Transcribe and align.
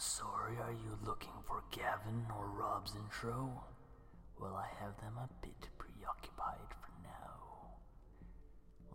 sorry, 0.00 0.56
are 0.56 0.72
you 0.72 0.96
looking 1.04 1.36
for 1.46 1.62
Gavin 1.70 2.24
or 2.38 2.46
Rob's 2.46 2.94
intro? 2.96 3.50
Well, 4.40 4.56
I 4.56 4.66
have 4.82 4.96
them 4.96 5.12
a 5.18 5.28
bit 5.44 5.68
preoccupied 5.76 6.72
for 6.80 6.88
now. 7.04 7.76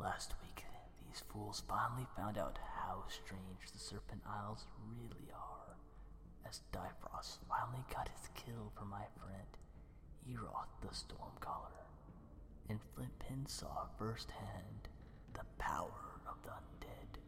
Last 0.01 0.33
week, 0.41 0.63
these 1.05 1.21
fools 1.31 1.61
finally 1.67 2.07
found 2.17 2.39
out 2.39 2.57
how 2.75 3.03
strange 3.07 3.69
the 3.71 3.77
Serpent 3.77 4.23
Isles 4.27 4.65
really 4.81 5.29
are, 5.31 5.77
as 6.49 6.61
Difrost 6.73 7.37
finally 7.47 7.85
got 7.93 8.09
his 8.09 8.27
kill 8.33 8.71
for 8.75 8.85
my 8.85 9.05
friend, 9.21 9.51
Eroth 10.27 10.73
the 10.81 10.87
Stormcaller, 10.87 11.85
and 12.67 12.79
Flintpin 12.81 13.47
saw 13.47 13.85
firsthand 13.99 14.89
the 15.35 15.45
power 15.59 16.19
of 16.27 16.41
the 16.41 16.49
undead. 16.49 17.21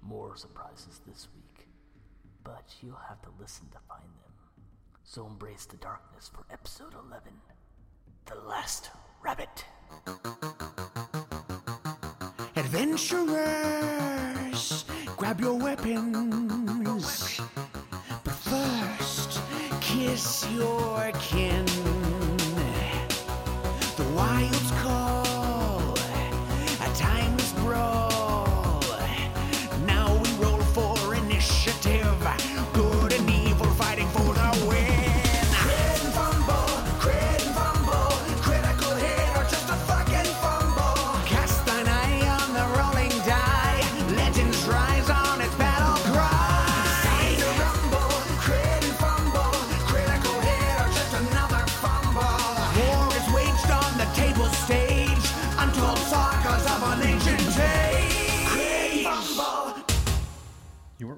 More 0.00 0.34
surprises 0.34 1.02
this 1.06 1.28
week, 1.34 1.68
but 2.48 2.64
you'll 2.80 2.96
have 3.06 3.20
to 3.20 3.28
listen 3.38 3.68
to 3.70 3.76
find 3.86 4.08
them. 4.22 4.32
So 5.04 5.26
embrace 5.26 5.66
the 5.66 5.76
darkness 5.76 6.30
for 6.32 6.46
episode 6.50 6.94
11 6.94 7.30
The 8.24 8.36
Last 8.48 8.88
Rabbit. 9.22 9.66
Adventurers, 12.56 14.86
grab 15.18 15.42
your 15.42 15.58
weapons. 15.58 17.38
But 18.24 18.32
first, 18.32 19.42
kiss 19.82 20.46
your 20.50 21.12
kin. 21.20 21.66
The 23.98 24.08
wilds 24.16 24.70
call, 24.82 25.07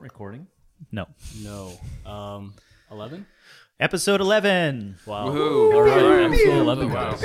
weren't 0.00 0.12
recording? 0.12 0.46
No. 0.90 1.06
No. 1.42 2.10
Um, 2.10 2.54
11? 2.90 3.26
Episode 3.78 4.20
11. 4.20 4.96
Wow. 5.06 5.28
Woohoo. 5.28 5.74
All 5.74 5.82
right. 5.82 6.02
Alright. 6.02 6.32
Episode 6.32 6.60
11. 6.60 6.90
Wow. 6.90 7.16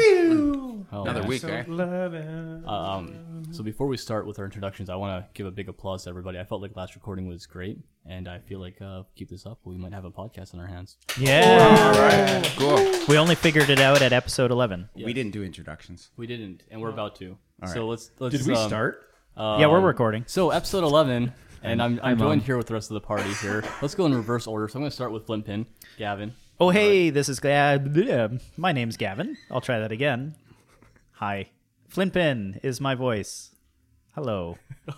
Oh, 0.91 1.01
Another 1.01 1.21
man. 1.21 1.29
week, 1.29 1.43
eh? 1.43 1.63
Uh, 1.67 2.69
um, 2.69 3.43
so 3.51 3.63
before 3.63 3.87
we 3.87 3.97
start 3.97 4.27
with 4.27 4.39
our 4.39 4.45
introductions, 4.45 4.89
I 4.89 4.95
want 4.95 5.23
to 5.23 5.29
give 5.33 5.47
a 5.47 5.51
big 5.51 5.67
applause 5.67 6.03
to 6.03 6.09
everybody. 6.09 6.37
I 6.37 6.43
felt 6.43 6.61
like 6.61 6.75
last 6.75 6.95
recording 6.95 7.27
was 7.27 7.45
great, 7.45 7.79
and 8.05 8.27
I 8.27 8.39
feel 8.39 8.59
like 8.59 8.81
uh, 8.81 9.03
keep 9.15 9.29
this 9.29 9.45
up, 9.45 9.59
we 9.63 9.77
might 9.77 9.93
have 9.93 10.05
a 10.05 10.11
podcast 10.11 10.53
in 10.53 10.59
our 10.59 10.67
hands. 10.67 10.97
Yeah. 11.17 11.93
All 11.95 12.01
right. 12.01 12.53
Cool. 12.57 13.05
We 13.07 13.17
only 13.17 13.35
figured 13.35 13.69
it 13.69 13.79
out 13.79 14.01
at 14.01 14.13
episode 14.13 14.51
11. 14.51 14.89
We 14.95 15.13
didn't 15.13 15.31
do 15.31 15.43
introductions. 15.43 16.11
We 16.17 16.27
didn't, 16.27 16.63
and 16.69 16.81
we're 16.81 16.89
about 16.89 17.15
to. 17.17 17.37
All 17.61 17.69
So 17.69 17.87
let's 17.87 18.11
let's. 18.19 18.37
Did 18.37 18.45
we 18.45 18.53
um, 18.53 18.67
start? 18.67 19.01
yeah, 19.37 19.67
we're 19.67 19.81
recording. 19.81 20.23
So 20.27 20.51
episode 20.51 20.83
11, 20.83 21.33
and 21.65 21.81
I'm, 21.81 21.99
I'm, 22.03 22.11
I'm 22.13 22.17
joined 22.17 22.41
on. 22.41 22.45
here 22.45 22.57
with 22.57 22.67
the 22.67 22.73
rest 22.73 22.89
of 22.89 22.95
the 22.95 23.01
party 23.01 23.31
here. 23.33 23.63
Let's 23.81 23.95
go 23.95 24.05
in 24.05 24.13
reverse 24.13 24.47
order. 24.47 24.67
So 24.67 24.77
I'm 24.77 24.81
going 24.81 24.89
to 24.89 24.95
start 24.95 25.11
with 25.11 25.25
Flintpin, 25.27 25.65
Gavin. 25.97 26.33
Oh, 26.59 26.69
hey, 26.69 27.09
this 27.09 27.27
is 27.27 27.39
Gavin. 27.39 28.39
My 28.57 28.71
name's 28.71 28.97
Gavin. 28.97 29.37
I'll 29.51 29.61
try 29.61 29.79
that 29.79 29.91
again. 29.91 30.35
Hi. 31.13 31.49
Flintpin 31.93 32.59
is 32.63 32.79
my 32.79 32.95
voice. 32.95 33.51
Hello. 34.13 34.57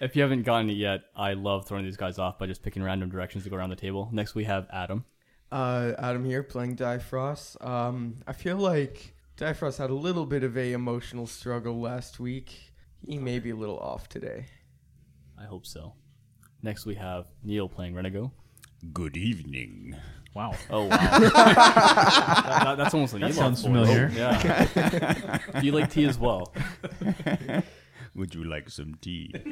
If 0.00 0.14
you 0.16 0.22
haven't 0.22 0.42
gotten 0.42 0.68
it 0.70 0.74
yet, 0.74 1.02
I 1.14 1.34
love 1.34 1.66
throwing 1.66 1.84
these 1.84 1.96
guys 1.96 2.18
off 2.18 2.38
by 2.38 2.46
just 2.46 2.62
picking 2.62 2.82
random 2.82 3.08
directions 3.08 3.44
to 3.44 3.50
go 3.50 3.56
around 3.56 3.70
the 3.70 3.76
table. 3.76 4.08
Next 4.12 4.34
we 4.34 4.44
have 4.44 4.66
Adam. 4.72 5.04
Uh, 5.52 5.92
Adam 5.98 6.24
here 6.24 6.42
playing 6.42 6.76
Difrost. 6.76 7.64
Um, 7.64 8.16
I 8.26 8.32
feel 8.32 8.56
like 8.56 9.14
Difrost 9.36 9.78
had 9.78 9.90
a 9.90 9.94
little 9.94 10.26
bit 10.26 10.42
of 10.42 10.56
a 10.56 10.72
emotional 10.72 11.26
struggle 11.26 11.80
last 11.80 12.18
week. 12.18 12.72
He 13.06 13.18
may 13.18 13.38
be 13.38 13.50
a 13.50 13.56
little 13.56 13.78
off 13.78 14.08
today. 14.08 14.46
I 15.38 15.44
hope 15.44 15.66
so. 15.66 15.94
Next 16.62 16.86
we 16.86 16.94
have 16.96 17.26
Neil 17.44 17.68
playing 17.68 17.94
Renego. 17.94 18.30
Good 18.92 19.16
evening. 19.16 19.96
Wow. 20.34 20.54
Oh 20.70 20.84
wow, 20.84 20.88
that, 21.18 22.60
that- 22.64 22.76
that's 22.76 22.92
almost 22.94 23.14
an 23.14 23.20
That 23.22 23.30
Elon 23.36 23.56
sounds 23.56 23.62
photo. 23.62 23.84
familiar. 23.84 24.10
Yeah. 24.14 25.38
Do 25.60 25.66
you 25.66 25.72
like 25.72 25.90
tea 25.90 26.04
as 26.04 26.18
well? 26.18 26.52
Would 28.14 28.34
you 28.34 28.44
like 28.44 28.68
some 28.70 28.94
tea? 29.00 29.32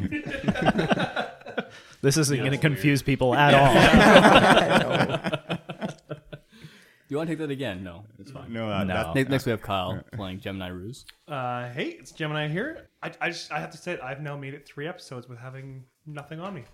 This 2.02 2.18
isn't 2.18 2.36
going 2.38 2.50
to 2.50 2.58
confuse 2.58 3.00
people 3.02 3.34
at 3.34 3.54
all. 3.54 3.72
Do 7.06 7.08
you 7.08 7.16
want 7.18 7.28
to 7.28 7.32
take 7.32 7.38
that 7.38 7.50
again? 7.50 7.82
No, 7.84 8.04
it's 8.18 8.30
fine. 8.30 8.52
no, 8.52 8.70
uh, 8.70 8.84
No. 8.84 8.94
that- 8.94 9.14
Ne- 9.14 9.24
Next 9.24 9.46
we 9.46 9.50
have 9.50 9.60
Kyle 9.62 10.02
playing 10.12 10.40
Gemini 10.40 10.68
Ruse. 10.68 11.04
Uh, 11.28 11.68
hey, 11.70 11.96
it's 11.98 12.12
Gemini 12.12 12.48
here. 12.48 12.88
I, 13.04 13.12
I 13.20 13.28
just 13.30 13.52
I 13.52 13.60
have 13.60 13.70
to 13.70 13.78
say 13.78 13.98
I've 14.00 14.20
now 14.20 14.36
made 14.36 14.54
it 14.54 14.66
three 14.66 14.88
episodes 14.88 15.28
with 15.28 15.38
having 15.38 15.84
nothing 16.06 16.40
on 16.40 16.54
me. 16.54 16.64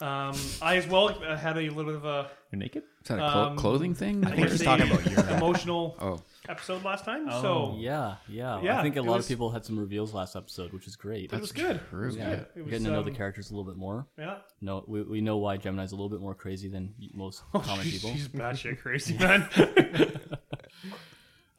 Um, 0.00 0.34
I 0.60 0.76
as 0.78 0.88
well 0.88 1.10
uh, 1.24 1.36
had 1.36 1.56
a 1.56 1.60
little 1.70 1.84
bit 1.84 1.94
of 1.94 2.04
a 2.04 2.28
You're 2.50 2.58
naked? 2.58 2.82
Is 3.02 3.08
that 3.08 3.20
a 3.20 3.30
clo- 3.30 3.42
Um, 3.50 3.56
clothing 3.56 3.94
thing? 3.94 4.24
I 4.26 4.30
think 4.32 4.46
Or- 4.48 4.50
he's 4.50 4.60
talking 4.62 4.90
about 4.90 5.08
you. 5.08 5.16
emotional 5.36 5.96
Oh, 6.00 6.20
episode 6.48 6.82
last 6.82 7.04
time. 7.04 7.28
Oh. 7.30 7.40
So 7.42 7.76
Yeah, 7.78 8.16
yeah. 8.26 8.60
yeah. 8.62 8.80
I 8.80 8.82
think 8.82 8.96
a 8.96 9.00
lot 9.02 9.18
was- 9.18 9.26
of 9.26 9.28
people 9.28 9.50
had 9.52 9.64
some 9.64 9.78
reveals 9.78 10.12
last 10.12 10.34
episode, 10.34 10.72
which 10.72 10.88
is 10.88 10.96
great. 10.96 11.32
it 11.32 11.40
was 11.40 11.52
good. 11.52 11.80
true. 11.88 12.10
yeah, 12.16 12.30
It 12.30 12.50
We're 12.56 12.62
was, 12.64 12.70
getting 12.70 12.86
to 12.86 12.90
know 12.92 13.04
the 13.04 13.10
um, 13.10 13.16
characters 13.16 13.52
a 13.52 13.54
little 13.54 13.70
bit 13.70 13.78
more. 13.78 14.08
Yeah. 14.18 14.38
No, 14.60 14.82
we, 14.88 15.02
we 15.02 15.20
know 15.20 15.36
why 15.36 15.56
Gemini's 15.56 15.92
a 15.92 15.94
little 15.94 16.10
bit 16.10 16.20
more 16.20 16.34
crazy 16.34 16.66
than 16.68 16.94
most 17.14 17.44
common 17.52 17.84
she's, 17.84 18.00
people. 18.02 18.10
she's 18.16 18.26
batshit 18.26 18.80
crazy, 18.80 19.16
man. 19.16 19.48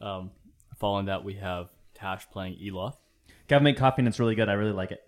Um, 0.01 0.31
following 0.79 1.05
that, 1.05 1.23
we 1.23 1.35
have 1.35 1.69
Tash 1.93 2.29
playing 2.29 2.57
Eloth. 2.61 2.97
Gavin 3.47 3.63
made 3.63 3.77
coffee 3.77 4.01
and 4.01 4.07
it's 4.07 4.19
really 4.19 4.35
good. 4.35 4.49
I 4.49 4.53
really 4.53 4.71
like 4.71 4.91
it. 4.91 5.01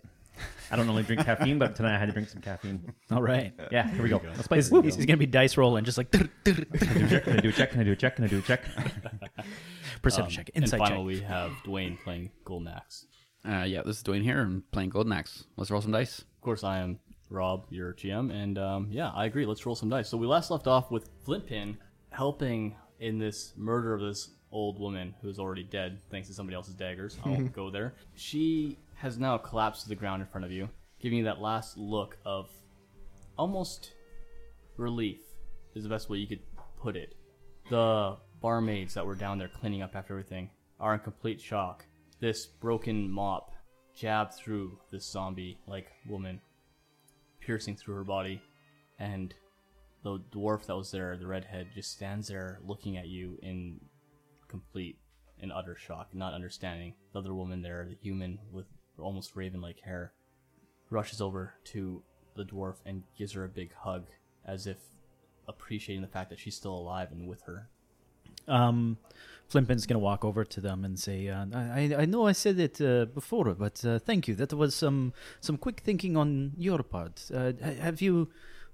I 0.70 0.76
don't 0.76 0.86
normally 0.86 1.04
drink 1.04 1.24
caffeine, 1.24 1.58
but 1.58 1.76
tonight 1.76 1.94
I 1.94 1.98
had 1.98 2.06
to 2.06 2.12
drink 2.12 2.28
some 2.28 2.42
caffeine. 2.42 2.92
all 3.10 3.22
right. 3.22 3.54
Yeah, 3.70 3.88
here 3.88 4.02
we 4.02 4.08
go. 4.08 4.20
Let's 4.24 4.48
play. 4.48 4.58
He's, 4.58 4.68
Can 4.68 4.82
he's 4.82 4.96
going 4.96 5.06
to 5.06 5.16
be 5.16 5.26
dice 5.26 5.56
rolling, 5.56 5.84
just 5.84 5.96
like 5.96 6.08
I 6.14 6.18
do 6.48 6.52
a 6.52 7.08
check? 7.08 7.24
Can 7.24 7.32
I 7.38 7.40
do 7.40 7.48
a 7.48 7.52
check? 7.52 7.70
Can 7.70 7.80
I 7.80 7.84
do 7.84 7.92
a 7.92 7.96
check? 7.96 8.16
Can 8.16 8.24
I 8.24 8.28
do 8.28 8.38
a 8.38 8.42
check? 8.42 8.62
perception 10.02 10.24
Um, 10.26 10.30
check, 10.30 10.50
and 10.54 10.64
insight 10.64 10.80
finally, 10.80 11.14
check. 11.16 11.22
we 11.22 11.26
have 11.28 11.50
Dwayne 11.64 11.98
playing 12.02 12.30
Golden 12.44 12.68
Axe. 12.68 13.06
Uh, 13.48 13.62
yeah, 13.62 13.82
this 13.84 13.98
is 13.98 14.02
Dwayne 14.02 14.22
here. 14.22 14.40
I'm 14.40 14.64
playing 14.72 14.90
Golden 14.90 15.12
Axe. 15.12 15.44
Let's 15.56 15.70
roll 15.70 15.80
some 15.80 15.92
dice. 15.92 16.18
Of 16.20 16.40
course, 16.40 16.64
I 16.64 16.78
am 16.78 16.98
Rob, 17.30 17.66
your 17.70 17.94
GM, 17.94 18.32
and 18.32 18.58
um, 18.58 18.88
yeah, 18.90 19.10
I 19.14 19.26
agree. 19.26 19.46
Let's 19.46 19.64
roll 19.66 19.76
some 19.76 19.88
dice. 19.88 20.08
So 20.08 20.16
we 20.16 20.26
last 20.26 20.50
left 20.50 20.66
off 20.66 20.90
with 20.90 21.08
Flintpin 21.24 21.76
helping 22.10 22.76
in 22.98 23.18
this 23.18 23.52
murder 23.56 23.94
of 23.94 24.00
this 24.00 24.30
old 24.56 24.80
woman 24.80 25.14
who 25.20 25.28
is 25.28 25.38
already 25.38 25.62
dead 25.62 25.98
thanks 26.10 26.28
to 26.28 26.34
somebody 26.34 26.56
else's 26.56 26.74
daggers. 26.74 27.18
I 27.22 27.28
won't 27.28 27.52
go 27.62 27.70
there. 27.70 27.92
She 28.14 28.78
has 28.94 29.18
now 29.18 29.36
collapsed 29.36 29.82
to 29.82 29.88
the 29.90 29.94
ground 29.94 30.22
in 30.22 30.28
front 30.28 30.46
of 30.46 30.50
you, 30.50 30.70
giving 30.98 31.18
you 31.18 31.24
that 31.24 31.42
last 31.42 31.76
look 31.76 32.16
of 32.24 32.48
almost 33.36 33.92
relief 34.78 35.20
is 35.74 35.82
the 35.82 35.90
best 35.90 36.08
way 36.08 36.16
you 36.16 36.26
could 36.26 36.40
put 36.80 36.96
it. 36.96 37.14
The 37.68 38.16
barmaids 38.40 38.94
that 38.94 39.04
were 39.04 39.14
down 39.14 39.36
there 39.36 39.48
cleaning 39.48 39.82
up 39.82 39.94
after 39.94 40.14
everything 40.14 40.48
are 40.80 40.94
in 40.94 41.00
complete 41.00 41.38
shock. 41.38 41.84
This 42.18 42.46
broken 42.46 43.10
mop 43.10 43.52
jabbed 43.94 44.34
through 44.34 44.78
this 44.90 45.04
zombie 45.04 45.58
like 45.66 45.92
woman, 46.08 46.40
piercing 47.40 47.76
through 47.76 47.96
her 47.96 48.04
body, 48.04 48.40
and 48.98 49.34
the 50.02 50.18
dwarf 50.32 50.64
that 50.66 50.76
was 50.76 50.90
there, 50.90 51.18
the 51.18 51.26
redhead, 51.26 51.68
just 51.74 51.92
stands 51.92 52.28
there 52.28 52.58
looking 52.64 52.96
at 52.96 53.08
you 53.08 53.38
in 53.42 53.80
complete 54.48 54.98
and 55.40 55.52
utter 55.52 55.76
shock, 55.76 56.14
not 56.14 56.34
understanding. 56.34 56.94
The 57.12 57.18
other 57.18 57.34
woman 57.34 57.62
there, 57.62 57.86
the 57.88 57.96
human 58.00 58.38
with 58.50 58.66
almost 58.98 59.36
raven 59.36 59.60
like 59.60 59.80
hair, 59.80 60.12
rushes 60.90 61.20
over 61.20 61.54
to 61.64 62.02
the 62.34 62.44
dwarf 62.44 62.76
and 62.84 63.02
gives 63.18 63.32
her 63.32 63.44
a 63.44 63.48
big 63.48 63.72
hug 63.74 64.06
as 64.46 64.66
if 64.66 64.78
appreciating 65.48 66.02
the 66.02 66.08
fact 66.08 66.30
that 66.30 66.38
she's 66.38 66.56
still 66.56 66.74
alive 66.74 67.12
and 67.12 67.28
with 67.28 67.42
her. 67.42 67.68
Um, 68.48 68.98
Flintpin's 69.50 69.86
going 69.86 69.94
to 69.94 69.98
walk 69.98 70.24
over 70.24 70.44
to 70.44 70.60
them 70.60 70.84
and 70.84 70.98
say, 70.98 71.28
uh, 71.28 71.46
I, 71.54 71.94
I 71.98 72.04
know 72.04 72.26
I 72.26 72.32
said 72.32 72.58
it 72.58 72.80
uh, 72.80 73.06
before, 73.06 73.54
but 73.54 73.84
uh, 73.84 73.98
thank 73.98 74.28
you. 74.28 74.34
That 74.34 74.52
was 74.52 74.74
some, 74.74 75.12
some 75.40 75.56
quick 75.56 75.80
thinking 75.80 76.16
on 76.16 76.52
your 76.56 76.82
part. 76.82 77.24
Uh, 77.32 77.52
have 77.80 78.00
you... 78.00 78.28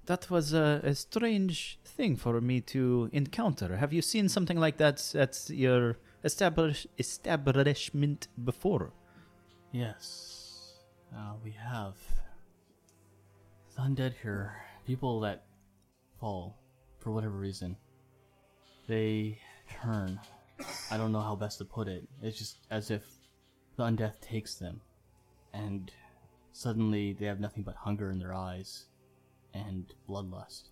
That 0.05 0.29
was 0.29 0.53
a, 0.53 0.81
a 0.83 0.95
strange 0.95 1.79
thing 1.85 2.17
for 2.17 2.41
me 2.41 2.59
to 2.61 3.09
encounter. 3.13 3.77
Have 3.77 3.93
you 3.93 4.01
seen 4.01 4.27
something 4.27 4.59
like 4.59 4.77
that 4.77 5.15
at 5.15 5.49
your 5.49 5.97
establish, 6.25 6.85
establishment 6.97 8.27
before? 8.43 8.91
Yes, 9.71 10.73
uh, 11.15 11.35
we 11.43 11.51
have. 11.51 11.95
The 13.75 13.81
undead 13.81 14.13
here 14.21 14.53
people 14.85 15.21
that 15.21 15.45
fall 16.19 16.57
for 16.99 17.11
whatever 17.11 17.37
reason, 17.37 17.77
they 18.87 19.39
turn. 19.81 20.19
I 20.91 20.97
don't 20.97 21.11
know 21.11 21.21
how 21.21 21.35
best 21.35 21.57
to 21.59 21.65
put 21.65 21.87
it. 21.87 22.07
It's 22.21 22.37
just 22.37 22.57
as 22.69 22.91
if 22.91 23.03
the 23.77 23.83
undeath 23.83 24.19
takes 24.19 24.55
them, 24.55 24.81
and 25.53 25.91
suddenly 26.51 27.13
they 27.13 27.25
have 27.25 27.39
nothing 27.39 27.63
but 27.63 27.75
hunger 27.75 28.11
in 28.11 28.19
their 28.19 28.33
eyes 28.33 28.85
and 29.53 29.93
bloodlust. 30.09 30.69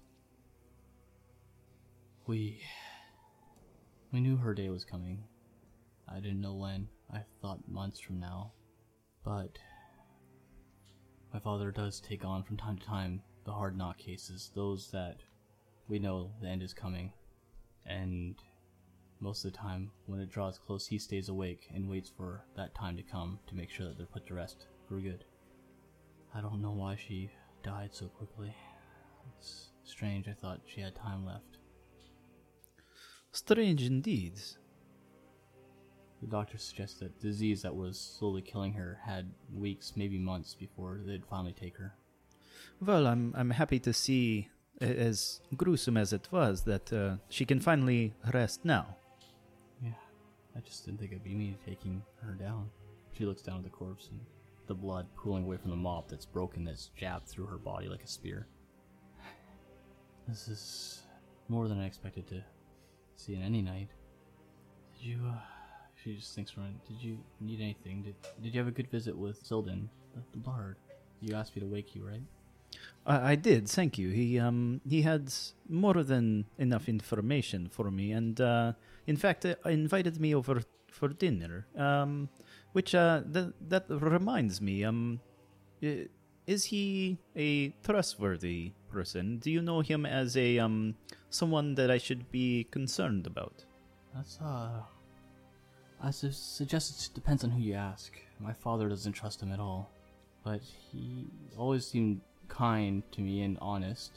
We 2.27 2.61
we 4.11 4.19
knew 4.19 4.37
her 4.37 4.53
day 4.53 4.69
was 4.69 4.83
coming. 4.83 5.23
I 6.07 6.15
didn't 6.15 6.41
know 6.41 6.55
when. 6.55 6.89
I 7.13 7.21
thought 7.41 7.67
months 7.67 7.99
from 7.99 8.19
now. 8.19 8.51
But 9.23 9.57
my 11.33 11.39
father 11.39 11.71
does 11.71 11.99
take 11.99 12.25
on 12.25 12.43
from 12.43 12.57
time 12.57 12.77
to 12.77 12.85
time 12.85 13.21
the 13.45 13.51
hard 13.51 13.77
knock 13.77 13.97
cases, 13.97 14.51
those 14.55 14.91
that 14.91 15.17
we 15.87 15.99
know 15.99 16.31
the 16.41 16.47
end 16.47 16.61
is 16.61 16.73
coming. 16.73 17.13
And 17.85 18.35
most 19.19 19.45
of 19.45 19.51
the 19.51 19.57
time, 19.57 19.91
when 20.05 20.19
it 20.19 20.31
draws 20.31 20.59
close, 20.59 20.87
he 20.87 20.99
stays 20.99 21.29
awake 21.29 21.69
and 21.73 21.89
waits 21.89 22.11
for 22.15 22.45
that 22.55 22.75
time 22.75 22.97
to 22.97 23.03
come 23.03 23.39
to 23.47 23.55
make 23.55 23.69
sure 23.69 23.87
that 23.87 23.97
they're 23.97 24.05
put 24.05 24.27
to 24.27 24.33
rest 24.33 24.65
for 24.87 24.99
good. 24.99 25.23
I 26.33 26.41
don't 26.41 26.61
know 26.61 26.71
why 26.71 26.95
she 26.95 27.31
died 27.63 27.89
so 27.93 28.07
quickly. 28.07 28.53
It's 29.41 29.71
strange, 29.83 30.27
I 30.27 30.33
thought 30.33 30.61
she 30.65 30.81
had 30.81 30.95
time 30.95 31.25
left. 31.25 31.57
Strange 33.31 33.81
indeed. 33.83 34.33
The 36.21 36.27
doctor 36.27 36.59
suggests 36.59 36.99
that 36.99 37.19
the 37.19 37.27
disease 37.27 37.63
that 37.63 37.75
was 37.75 37.99
slowly 37.99 38.43
killing 38.43 38.73
her 38.73 38.99
had 39.03 39.31
weeks, 39.51 39.93
maybe 39.95 40.19
months 40.19 40.53
before 40.53 40.99
they'd 41.03 41.25
finally 41.25 41.53
take 41.53 41.75
her. 41.77 41.95
Well, 42.79 43.07
I'm 43.07 43.33
I'm 43.35 43.49
happy 43.49 43.79
to 43.79 43.93
see, 43.93 44.49
as 44.79 45.41
gruesome 45.57 45.97
as 45.97 46.13
it 46.13 46.27
was, 46.31 46.63
that 46.65 46.93
uh, 46.93 47.15
she 47.29 47.45
can 47.45 47.59
finally 47.59 48.13
rest 48.31 48.63
now. 48.63 48.95
Yeah, 49.83 49.97
I 50.55 50.59
just 50.59 50.85
didn't 50.85 50.99
think 50.99 51.11
it'd 51.13 51.23
be 51.23 51.33
me 51.33 51.57
taking 51.65 52.03
her 52.21 52.33
down. 52.33 52.69
She 53.17 53.25
looks 53.25 53.41
down 53.41 53.57
at 53.57 53.63
the 53.63 53.69
corpse 53.69 54.09
and 54.11 54.19
the 54.67 54.75
blood 54.75 55.07
pooling 55.15 55.45
away 55.45 55.57
from 55.57 55.71
the 55.71 55.75
mop 55.75 56.07
that's 56.09 56.25
broken, 56.25 56.63
that's 56.63 56.91
jabbed 56.95 57.27
through 57.27 57.47
her 57.47 57.57
body 57.57 57.87
like 57.87 58.03
a 58.03 58.07
spear. 58.07 58.47
This 60.27 60.47
is 60.47 61.01
more 61.49 61.67
than 61.67 61.79
I 61.79 61.85
expected 61.85 62.27
to 62.27 62.43
see 63.15 63.35
in 63.35 63.41
any 63.41 63.61
night. 63.61 63.89
Did 64.97 65.05
you, 65.05 65.19
uh, 65.27 65.33
she 66.01 66.15
just 66.15 66.33
thinks 66.35 66.51
for 66.51 66.61
a 66.61 66.63
minute, 66.63 66.85
did 66.87 67.01
you 67.01 67.17
need 67.39 67.59
anything? 67.59 68.03
Did, 68.03 68.15
did 68.41 68.53
you 68.53 68.59
have 68.59 68.67
a 68.67 68.71
good 68.71 68.89
visit 68.89 69.17
with 69.17 69.43
Sildon, 69.43 69.87
the, 70.31 70.37
bard? 70.37 70.77
You 71.19 71.35
asked 71.35 71.55
me 71.55 71.61
to 71.61 71.67
wake 71.67 71.95
you, 71.95 72.07
right? 72.07 72.21
I, 73.05 73.31
I 73.31 73.35
did, 73.35 73.67
thank 73.67 73.97
you. 73.97 74.09
He 74.09 74.39
um 74.39 74.81
he 74.87 75.01
had 75.01 75.33
more 75.67 76.01
than 76.03 76.45
enough 76.57 76.87
information 76.87 77.67
for 77.69 77.91
me, 77.91 78.11
and 78.11 78.39
uh, 78.39 78.73
in 79.07 79.17
fact, 79.17 79.45
uh, 79.45 79.55
invited 79.65 80.19
me 80.19 80.33
over 80.33 80.61
for 80.89 81.09
dinner. 81.09 81.67
Um, 81.77 82.29
which 82.71 82.95
uh 82.95 83.21
that 83.25 83.53
that 83.69 83.85
reminds 83.89 84.61
me. 84.61 84.83
Um, 84.85 85.19
is 86.51 86.65
he 86.65 87.17
a 87.35 87.69
trustworthy 87.83 88.73
person? 88.91 89.37
Do 89.37 89.49
you 89.49 89.61
know 89.61 89.79
him 89.79 90.05
as 90.05 90.35
a 90.35 90.59
um 90.59 90.95
someone 91.29 91.75
that 91.75 91.89
I 91.89 91.97
should 91.97 92.29
be 92.31 92.67
concerned 92.71 93.25
about? 93.25 93.65
That's, 94.13 94.39
uh. 94.41 94.81
I 96.03 96.11
su- 96.11 96.31
suggest 96.31 96.85
it 97.05 97.13
depends 97.13 97.43
on 97.43 97.51
who 97.51 97.61
you 97.61 97.75
ask. 97.75 98.11
My 98.39 98.53
father 98.53 98.89
doesn't 98.89 99.13
trust 99.13 99.41
him 99.41 99.51
at 99.51 99.59
all. 99.59 99.89
But 100.43 100.61
he 100.63 101.27
always 101.55 101.85
seemed 101.85 102.21
kind 102.47 103.03
to 103.11 103.21
me 103.21 103.43
and 103.43 103.57
honest. 103.61 104.11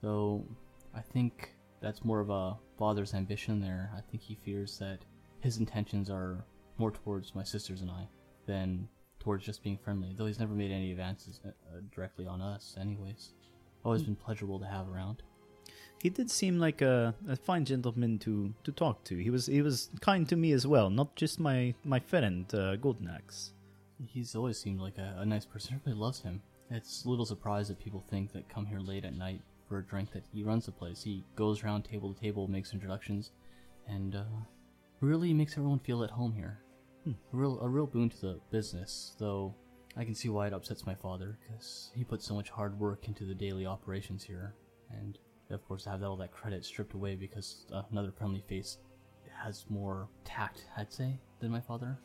Though, 0.00 0.44
I 0.94 1.00
think 1.00 1.54
that's 1.80 2.04
more 2.04 2.20
of 2.20 2.30
a 2.30 2.56
father's 2.78 3.14
ambition 3.14 3.60
there. 3.60 3.90
I 3.96 4.00
think 4.08 4.22
he 4.22 4.36
fears 4.36 4.78
that 4.78 5.00
his 5.40 5.58
intentions 5.58 6.08
are 6.08 6.44
more 6.78 6.92
towards 6.92 7.34
my 7.34 7.42
sisters 7.42 7.80
and 7.82 7.90
I 7.90 8.08
than 8.46 8.88
towards 9.22 9.44
just 9.44 9.62
being 9.62 9.78
friendly. 9.78 10.14
Though 10.16 10.26
he's 10.26 10.40
never 10.40 10.54
made 10.54 10.72
any 10.72 10.90
advances 10.90 11.40
uh, 11.44 11.48
uh, 11.48 11.80
directly 11.94 12.26
on 12.26 12.40
us, 12.40 12.76
anyways. 12.80 13.30
Always 13.84 14.02
been 14.02 14.16
pleasurable 14.16 14.58
to 14.60 14.66
have 14.66 14.88
around. 14.88 15.22
He 16.00 16.10
did 16.10 16.30
seem 16.30 16.58
like 16.58 16.82
a, 16.82 17.14
a 17.28 17.36
fine 17.36 17.64
gentleman 17.64 18.18
to, 18.20 18.52
to 18.64 18.72
talk 18.72 19.04
to. 19.04 19.16
He 19.16 19.30
was 19.30 19.46
he 19.46 19.62
was 19.62 19.90
kind 20.00 20.28
to 20.28 20.36
me 20.36 20.52
as 20.52 20.66
well, 20.66 20.90
not 20.90 21.14
just 21.14 21.38
my 21.38 21.74
my 21.84 22.00
friend 22.00 22.52
uh, 22.54 22.76
Golden 22.76 23.08
Axe. 23.08 23.52
He's 24.04 24.34
always 24.34 24.58
seemed 24.58 24.80
like 24.80 24.98
a, 24.98 25.16
a 25.18 25.24
nice 25.24 25.44
person. 25.44 25.74
Everybody 25.74 26.00
loves 26.00 26.20
him. 26.20 26.42
It's 26.70 27.04
a 27.04 27.08
little 27.08 27.26
surprise 27.26 27.68
that 27.68 27.78
people 27.78 28.02
think 28.10 28.32
that 28.32 28.48
come 28.48 28.66
here 28.66 28.80
late 28.80 29.04
at 29.04 29.14
night 29.14 29.40
for 29.68 29.78
a 29.78 29.82
drink 29.82 30.12
that 30.12 30.24
he 30.34 30.42
runs 30.42 30.66
the 30.66 30.72
place. 30.72 31.02
He 31.02 31.24
goes 31.36 31.62
around 31.62 31.82
table 31.84 32.12
to 32.12 32.20
table, 32.20 32.48
makes 32.48 32.72
introductions, 32.72 33.30
and 33.86 34.16
uh, 34.16 34.24
really 35.00 35.32
makes 35.32 35.52
everyone 35.52 35.78
feel 35.78 36.02
at 36.02 36.10
home 36.10 36.32
here. 36.32 36.61
A 37.06 37.12
real 37.32 37.58
a 37.60 37.68
real 37.68 37.86
boon 37.86 38.10
to 38.10 38.20
the 38.20 38.40
business, 38.50 39.14
though. 39.18 39.54
I 39.96 40.04
can 40.04 40.14
see 40.14 40.28
why 40.30 40.46
it 40.46 40.54
upsets 40.54 40.86
my 40.86 40.94
father 40.94 41.38
because 41.42 41.90
he 41.94 42.02
put 42.04 42.22
so 42.22 42.34
much 42.34 42.48
hard 42.48 42.78
work 42.78 43.08
into 43.08 43.24
the 43.24 43.34
daily 43.34 43.66
operations 43.66 44.24
here, 44.24 44.54
and 44.90 45.18
of 45.50 45.66
course 45.66 45.84
to 45.84 45.90
have 45.90 46.02
all 46.02 46.16
that 46.16 46.32
credit 46.32 46.64
stripped 46.64 46.94
away 46.94 47.14
because 47.14 47.66
another 47.90 48.10
friendly 48.10 48.42
face 48.48 48.78
has 49.42 49.66
more 49.68 50.08
tact, 50.24 50.66
I'd 50.76 50.92
say, 50.92 51.18
than 51.40 51.50
my 51.50 51.60
father. 51.60 51.98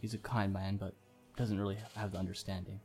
He's 0.00 0.14
a 0.14 0.18
kind 0.18 0.52
man, 0.52 0.76
but 0.78 0.94
doesn't 1.36 1.58
really 1.58 1.78
have 1.94 2.12
the 2.12 2.18
understanding. 2.18 2.80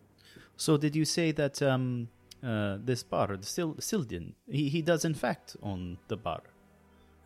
So 0.56 0.78
did 0.78 0.96
you 0.96 1.06
say 1.06 1.32
that 1.32 1.62
um 1.62 2.10
uh 2.44 2.78
this 2.84 3.04
bar, 3.04 3.38
Sil 3.42 3.80
Sildin, 3.80 4.34
he, 4.48 4.70
he 4.70 4.82
does 4.82 5.06
in 5.06 5.14
fact 5.14 5.56
own 5.64 5.98
the 6.10 6.18
bar, 6.18 6.44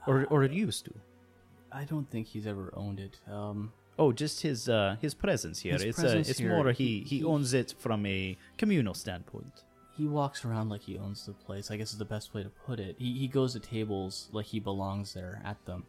or 0.07 0.25
or 0.25 0.44
used 0.45 0.85
to? 0.85 0.94
I 1.71 1.85
don't 1.85 2.09
think 2.09 2.27
he's 2.27 2.47
ever 2.47 2.71
owned 2.75 3.00
it. 3.00 3.19
Um, 3.31 3.71
Oh, 3.99 4.11
just 4.11 4.41
his 4.41 4.67
uh 4.69 4.95
his 5.01 5.13
presence 5.13 5.59
here. 5.59 5.73
His 5.73 5.83
it's 5.83 5.99
presence 5.99 6.27
uh, 6.27 6.31
it's 6.31 6.39
here, 6.39 6.49
more 6.55 6.71
he- 6.71 6.99
he, 6.99 6.99
he 7.03 7.17
he- 7.19 7.23
owns 7.23 7.53
it 7.53 7.75
from 7.77 8.05
a 8.05 8.38
communal 8.57 8.93
standpoint. 8.93 9.63
he 9.97 10.07
walks 10.07 10.45
around 10.45 10.69
like 10.69 10.81
he 10.81 10.97
owns 10.97 11.25
the 11.25 11.33
place. 11.33 11.69
I 11.71 11.77
guess 11.77 11.91
is 11.91 11.97
the 11.99 12.05
best 12.05 12.33
way 12.33 12.41
to 12.43 12.49
put 12.49 12.79
it. 12.79 12.95
He 12.97 13.13
he 13.19 13.27
goes 13.27 13.53
to 13.53 13.59
tables 13.59 14.29
like 14.31 14.45
he 14.47 14.59
belongs 14.59 15.13
there 15.13 15.41
at 15.45 15.63
them. 15.65 15.85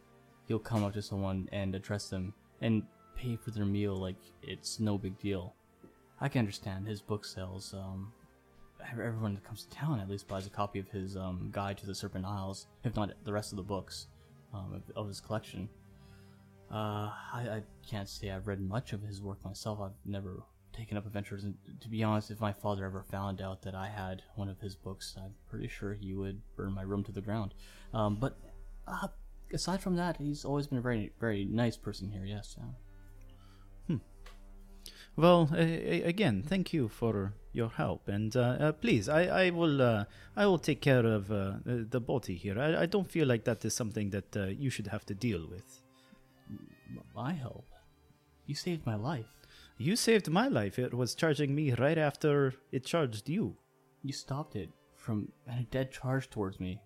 He'll 0.47 0.59
come 0.59 0.83
up 0.83 0.93
to 0.93 1.01
someone 1.01 1.47
and 1.51 1.73
address 1.73 2.09
them 2.09 2.33
and 2.61 2.83
pay 3.15 3.35
for 3.37 3.51
their 3.51 3.65
meal 3.65 3.95
like 3.95 4.17
it's 4.41 4.79
no 4.79 4.97
big 4.97 5.17
deal. 5.19 5.55
I 6.19 6.27
can 6.29 6.39
understand 6.39 6.87
his 6.87 7.01
book 7.01 7.25
sales. 7.25 7.73
Um, 7.73 8.11
everyone 8.91 9.33
that 9.35 9.43
comes 9.45 9.63
to 9.65 9.69
town 9.69 9.99
at 10.01 10.09
least 10.09 10.27
buys 10.27 10.45
a 10.45 10.49
copy 10.49 10.79
of 10.79 10.89
his 10.89 11.15
um, 11.15 11.49
guide 11.51 11.77
to 11.79 11.85
the 11.85 11.95
Serpent 11.95 12.25
Isles, 12.25 12.67
if 12.83 12.95
not 12.95 13.11
the 13.23 13.31
rest 13.33 13.51
of 13.53 13.57
the 13.57 13.63
books 13.63 14.07
um, 14.53 14.73
of, 14.75 14.81
of 14.97 15.07
his 15.07 15.21
collection. 15.21 15.69
Uh, 16.73 17.11
I, 17.33 17.41
I 17.57 17.63
can't 17.87 18.09
say 18.09 18.31
I've 18.31 18.47
read 18.47 18.59
much 18.59 18.93
of 18.93 19.01
his 19.03 19.21
work 19.21 19.43
myself. 19.45 19.79
I've 19.79 19.91
never 20.05 20.43
taken 20.75 20.97
up 20.97 21.05
adventures, 21.05 21.43
and 21.43 21.53
to 21.81 21.87
be 21.87 22.03
honest, 22.03 22.31
if 22.31 22.39
my 22.41 22.51
father 22.51 22.83
ever 22.85 23.03
found 23.03 23.41
out 23.41 23.61
that 23.61 23.75
I 23.75 23.87
had 23.87 24.23
one 24.35 24.49
of 24.49 24.59
his 24.59 24.75
books, 24.75 25.15
I'm 25.15 25.35
pretty 25.47 25.67
sure 25.67 25.93
he 25.93 26.15
would 26.15 26.41
burn 26.55 26.73
my 26.73 26.81
room 26.81 27.03
to 27.03 27.11
the 27.11 27.21
ground. 27.21 27.53
Um, 27.93 28.15
but 28.15 28.39
uh, 28.87 29.09
aside 29.53 29.81
from 29.81 29.95
that, 29.97 30.17
he's 30.17 30.43
always 30.43 30.65
been 30.65 30.79
a 30.79 30.81
very, 30.81 31.11
very 31.19 31.45
nice 31.45 31.77
person 31.77 32.09
here. 32.09 32.25
Yes. 32.25 32.57
Uh, 32.59 32.71
Well, 35.15 35.49
uh, 35.53 35.57
again, 35.57 36.41
thank 36.41 36.73
you 36.73 36.87
for 36.87 37.33
your 37.51 37.69
help, 37.69 38.07
and 38.07 38.35
uh, 38.35 38.39
uh, 38.59 38.71
please, 38.71 39.07
I, 39.07 39.45
I 39.45 39.49
will 39.51 39.79
uh, 39.79 40.05
I 40.35 40.47
will 40.47 40.57
take 40.57 40.81
care 40.81 41.05
of 41.05 41.31
uh, 41.31 41.53
the 41.65 42.01
body 42.01 42.33
here. 42.33 42.59
I, 42.59 42.81
I 42.81 42.85
don't 42.87 43.09
feel 43.09 43.27
like 43.27 43.43
that 43.43 43.63
is 43.63 43.75
something 43.75 44.09
that 44.09 44.35
uh, 44.35 44.45
you 44.45 44.71
should 44.71 44.87
have 44.87 45.05
to 45.05 45.13
deal 45.13 45.47
with. 45.47 45.82
My 47.15 47.33
help. 47.33 47.65
You 48.45 48.55
saved 48.55 48.85
my 48.85 48.95
life. 48.95 49.25
You 49.77 49.95
saved 49.95 50.29
my 50.29 50.47
life. 50.47 50.77
It 50.77 50.93
was 50.93 51.15
charging 51.15 51.55
me 51.55 51.73
right 51.73 51.97
after 51.97 52.53
it 52.71 52.85
charged 52.85 53.29
you. 53.29 53.55
You 54.03 54.13
stopped 54.13 54.55
it 54.55 54.69
from 54.95 55.31
a 55.47 55.63
dead 55.63 55.91
charge 55.91 56.29
towards 56.29 56.59
me. 56.59 56.81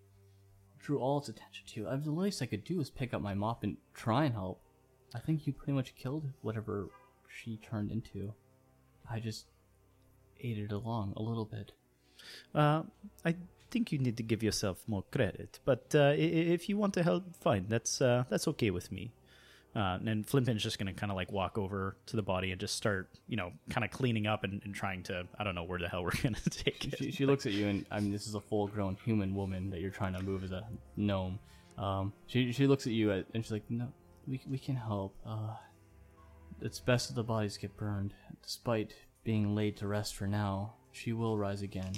Drew 0.79 0.99
all 0.99 1.19
its 1.19 1.29
attention 1.29 1.65
to. 1.73 1.87
Uh, 1.87 1.97
the 1.97 2.11
least 2.11 2.41
I 2.41 2.45
could 2.45 2.63
do 2.63 2.77
was 2.77 2.89
pick 2.89 3.13
up 3.13 3.21
my 3.21 3.33
mop 3.33 3.63
and 3.63 3.77
try 3.93 4.25
and 4.25 4.33
help. 4.33 4.61
I 5.15 5.19
think 5.19 5.47
you 5.47 5.53
pretty 5.53 5.73
much 5.73 5.95
killed 5.95 6.25
whatever 6.41 6.89
she 7.27 7.57
turned 7.57 7.91
into. 7.91 8.33
I 9.09 9.19
just 9.19 9.47
aided 10.39 10.71
along 10.71 11.13
a 11.17 11.21
little 11.21 11.45
bit. 11.45 11.71
Uh, 12.53 12.83
I 13.25 13.35
think 13.71 13.91
you 13.91 13.99
need 13.99 14.17
to 14.17 14.23
give 14.23 14.43
yourself 14.43 14.83
more 14.87 15.03
credit, 15.11 15.59
but 15.65 15.93
uh, 15.95 16.13
if 16.15 16.69
you 16.69 16.77
want 16.77 16.93
to 16.95 17.03
help, 17.03 17.35
fine. 17.35 17.65
That's 17.67 18.01
uh, 18.01 18.23
that's 18.29 18.47
okay 18.49 18.71
with 18.71 18.91
me. 18.91 19.11
Uh, 19.75 20.00
and 20.07 20.25
Flintpin's 20.25 20.63
just 20.63 20.79
gonna 20.79 20.93
kind 20.93 21.12
of 21.12 21.15
like 21.15 21.31
walk 21.31 21.57
over 21.57 21.97
to 22.07 22.15
the 22.15 22.24
body 22.24 22.51
and 22.51 22.59
just 22.59 22.75
start, 22.75 23.09
you 23.27 23.38
know, 23.38 23.51
kind 23.69 23.86
of 23.86 23.91
cleaning 23.91 24.25
up 24.25 24.43
and, 24.43 24.62
and 24.63 24.74
trying 24.74 25.03
to. 25.03 25.27
I 25.38 25.43
don't 25.43 25.53
know 25.55 25.63
where 25.63 25.77
the 25.77 25.88
hell 25.88 26.03
we're 26.03 26.12
gonna 26.24 26.38
take 26.50 26.86
it. 26.88 26.97
She, 26.97 27.12
she 27.12 27.25
looks 27.25 27.45
at 27.45 27.51
you, 27.51 27.67
and 27.67 27.86
I 27.91 28.00
mean, 28.00 28.12
this 28.12 28.27
is 28.27 28.33
a 28.33 28.41
full-grown 28.41 28.97
human 29.03 29.36
woman 29.36 29.69
that 29.69 29.81
you're 29.81 29.91
trying 29.91 30.13
to 30.13 30.24
move 30.24 30.43
as 30.43 30.51
a 30.51 30.67
gnome. 30.95 31.39
Um, 31.77 32.13
she 32.25 32.51
she 32.51 32.65
looks 32.65 32.88
at 32.88 32.93
you, 32.93 33.12
at, 33.12 33.25
and 33.33 33.43
she's 33.43 33.51
like, 33.51 33.69
"No, 33.69 33.91
we 34.25 34.41
we 34.50 34.57
can 34.57 34.75
help. 34.75 35.15
Uh, 35.25 35.55
it's 36.62 36.79
best 36.79 37.09
that 37.09 37.15
the 37.15 37.24
bodies 37.24 37.57
get 37.57 37.77
burned. 37.77 38.13
Despite 38.41 38.93
being 39.24 39.53
laid 39.53 39.77
to 39.77 39.88
rest 39.88 40.15
for 40.15 40.25
now, 40.27 40.74
she 40.91 41.13
will 41.13 41.38
rise 41.38 41.62
again. 41.62 41.93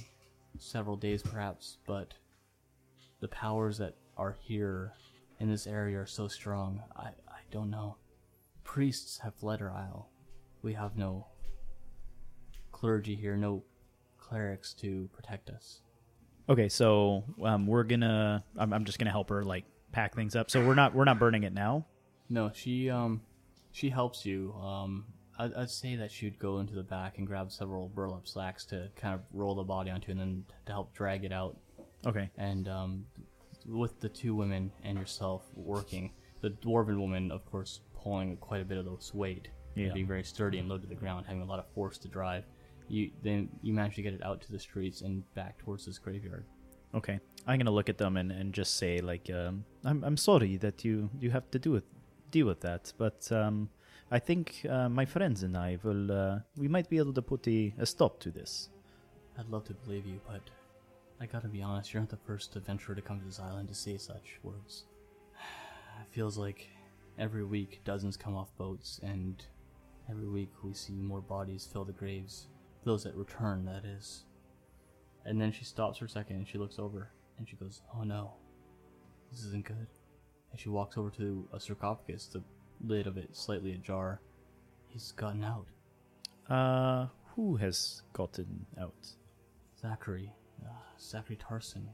several 0.57 0.97
days 0.97 1.21
perhaps, 1.21 1.77
but 1.87 2.13
the 3.21 3.27
powers 3.29 3.77
that 3.77 3.95
are 4.17 4.35
here 4.41 4.93
in 5.39 5.49
this 5.49 5.67
area 5.67 5.99
are 6.01 6.05
so 6.05 6.27
strong. 6.27 6.81
I 6.95 7.11
don't 7.51 7.69
know. 7.69 7.97
Priests 8.63 9.19
have 9.19 9.35
fled 9.35 9.61
our 9.61 9.71
isle. 9.71 10.09
We 10.61 10.73
have 10.73 10.97
no 10.97 11.27
clergy 12.71 13.15
here, 13.15 13.35
no 13.35 13.63
clerics 14.17 14.73
to 14.75 15.09
protect 15.13 15.49
us. 15.49 15.81
Okay, 16.47 16.69
so 16.69 17.23
um, 17.43 17.67
we're 17.67 17.83
gonna. 17.83 18.43
I'm, 18.57 18.73
I'm 18.73 18.85
just 18.85 18.97
gonna 18.99 19.11
help 19.11 19.29
her 19.29 19.43
like 19.43 19.65
pack 19.91 20.15
things 20.15 20.35
up. 20.35 20.49
So 20.51 20.65
we're 20.65 20.75
not 20.75 20.93
we're 20.93 21.05
not 21.05 21.19
burning 21.19 21.43
it 21.43 21.53
now. 21.53 21.85
No, 22.29 22.51
she 22.53 22.89
um 22.89 23.21
she 23.71 23.89
helps 23.89 24.25
you. 24.25 24.53
Um 24.53 25.05
I'd, 25.37 25.53
I'd 25.53 25.69
say 25.69 25.95
that 25.95 26.11
she'd 26.11 26.37
go 26.39 26.59
into 26.59 26.75
the 26.75 26.83
back 26.83 27.17
and 27.17 27.25
grab 27.25 27.51
several 27.51 27.87
burlap 27.87 28.27
sacks 28.27 28.65
to 28.65 28.89
kind 28.95 29.15
of 29.15 29.21
roll 29.33 29.55
the 29.55 29.63
body 29.63 29.89
onto 29.89 30.11
and 30.11 30.19
then 30.19 30.43
to 30.65 30.71
help 30.71 30.93
drag 30.93 31.23
it 31.23 31.31
out. 31.31 31.57
Okay. 32.05 32.29
And 32.37 32.67
um 32.67 33.05
with 33.65 33.99
the 33.99 34.09
two 34.09 34.35
women 34.35 34.71
and 34.83 34.97
yourself 34.97 35.43
working, 35.53 36.11
the 36.41 36.49
dwarven 36.49 36.99
woman 36.99 37.31
of 37.31 37.45
course 37.45 37.81
pulling 37.93 38.37
quite 38.37 38.61
a 38.61 38.65
bit 38.65 38.77
of 38.77 38.85
this 38.85 39.13
weight. 39.13 39.49
Yeah. 39.75 39.93
Being 39.93 40.07
very 40.07 40.23
sturdy 40.23 40.57
and 40.59 40.67
low 40.67 40.77
to 40.77 40.87
the 40.87 40.95
ground, 40.95 41.25
having 41.27 41.41
a 41.41 41.45
lot 41.45 41.59
of 41.59 41.65
force 41.73 41.97
to 41.99 42.07
drive. 42.07 42.43
You 42.87 43.11
then 43.23 43.49
you 43.61 43.73
manage 43.73 43.95
to 43.95 44.01
get 44.01 44.13
it 44.13 44.23
out 44.23 44.41
to 44.41 44.51
the 44.51 44.59
streets 44.59 45.01
and 45.01 45.23
back 45.35 45.57
towards 45.59 45.85
this 45.85 45.99
graveyard. 45.99 46.45
Okay. 46.95 47.19
I'm 47.47 47.59
gonna 47.59 47.71
look 47.71 47.89
at 47.89 47.97
them 47.97 48.17
and, 48.17 48.31
and 48.31 48.53
just 48.53 48.77
say 48.77 48.99
like, 48.99 49.29
um, 49.29 49.63
I'm 49.85 50.03
I'm 50.03 50.17
sorry 50.17 50.57
that 50.57 50.83
you 50.83 51.09
you 51.19 51.31
have 51.31 51.49
to 51.51 51.59
do 51.59 51.75
it 51.75 51.85
deal 52.31 52.47
with 52.47 52.61
that, 52.61 52.93
but 52.97 53.31
um, 53.31 53.69
I 54.11 54.19
think 54.19 54.65
uh, 54.69 54.89
my 54.89 55.05
friends 55.05 55.43
and 55.43 55.55
I 55.55 55.77
will 55.83 56.11
uh, 56.11 56.39
we 56.57 56.67
might 56.67 56.89
be 56.89 56.97
able 56.97 57.13
to 57.13 57.21
put 57.21 57.47
a, 57.47 57.73
a 57.77 57.85
stop 57.85 58.19
to 58.21 58.31
this. 58.31 58.69
I'd 59.37 59.49
love 59.49 59.65
to 59.65 59.73
believe 59.73 60.05
you, 60.05 60.19
but 60.27 60.41
I 61.21 61.25
gotta 61.25 61.47
be 61.47 61.61
honest, 61.61 61.93
you're 61.93 62.01
not 62.01 62.09
the 62.09 62.17
first 62.17 62.55
adventurer 62.55 62.95
to 62.95 63.01
come 63.01 63.19
to 63.19 63.25
this 63.25 63.39
island 63.39 63.69
to 63.69 63.75
say 63.75 63.97
such 63.97 64.39
words. 64.43 64.85
Feels 66.11 66.37
like 66.37 66.67
every 67.17 67.43
week 67.43 67.81
dozens 67.85 68.17
come 68.17 68.35
off 68.35 68.55
boats, 68.57 68.99
and 69.03 69.43
every 70.09 70.27
week 70.27 70.51
we 70.63 70.73
see 70.73 70.93
more 70.93 71.21
bodies 71.21 71.67
fill 71.71 71.85
the 71.85 71.91
graves. 71.91 72.47
Those 72.83 73.03
that 73.03 73.15
return, 73.15 73.65
that 73.65 73.85
is. 73.85 74.23
And 75.25 75.39
then 75.39 75.51
she 75.51 75.65
stops 75.65 75.99
for 75.99 76.05
a 76.05 76.09
second 76.09 76.37
and 76.37 76.47
she 76.47 76.57
looks 76.57 76.79
over 76.79 77.11
and 77.37 77.47
she 77.47 77.55
goes, 77.55 77.81
Oh 77.95 78.03
no, 78.03 78.33
this 79.31 79.43
isn't 79.43 79.65
good. 79.65 79.87
And 80.51 80.59
she 80.59 80.69
walks 80.69 80.97
over 80.97 81.09
to 81.11 81.47
a 81.53 81.59
sarcophagus, 81.59 82.27
the 82.27 82.43
lid 82.83 83.05
of 83.05 83.17
it 83.17 83.35
slightly 83.35 83.73
ajar. 83.73 84.21
He's 84.87 85.11
gotten 85.11 85.43
out. 85.43 85.67
Uh, 86.49 87.07
who 87.35 87.57
has 87.57 88.01
gotten 88.13 88.65
out? 88.81 89.07
Zachary, 89.79 90.33
uh, 90.65 90.71
Zachary 90.99 91.37
Tarson. 91.37 91.87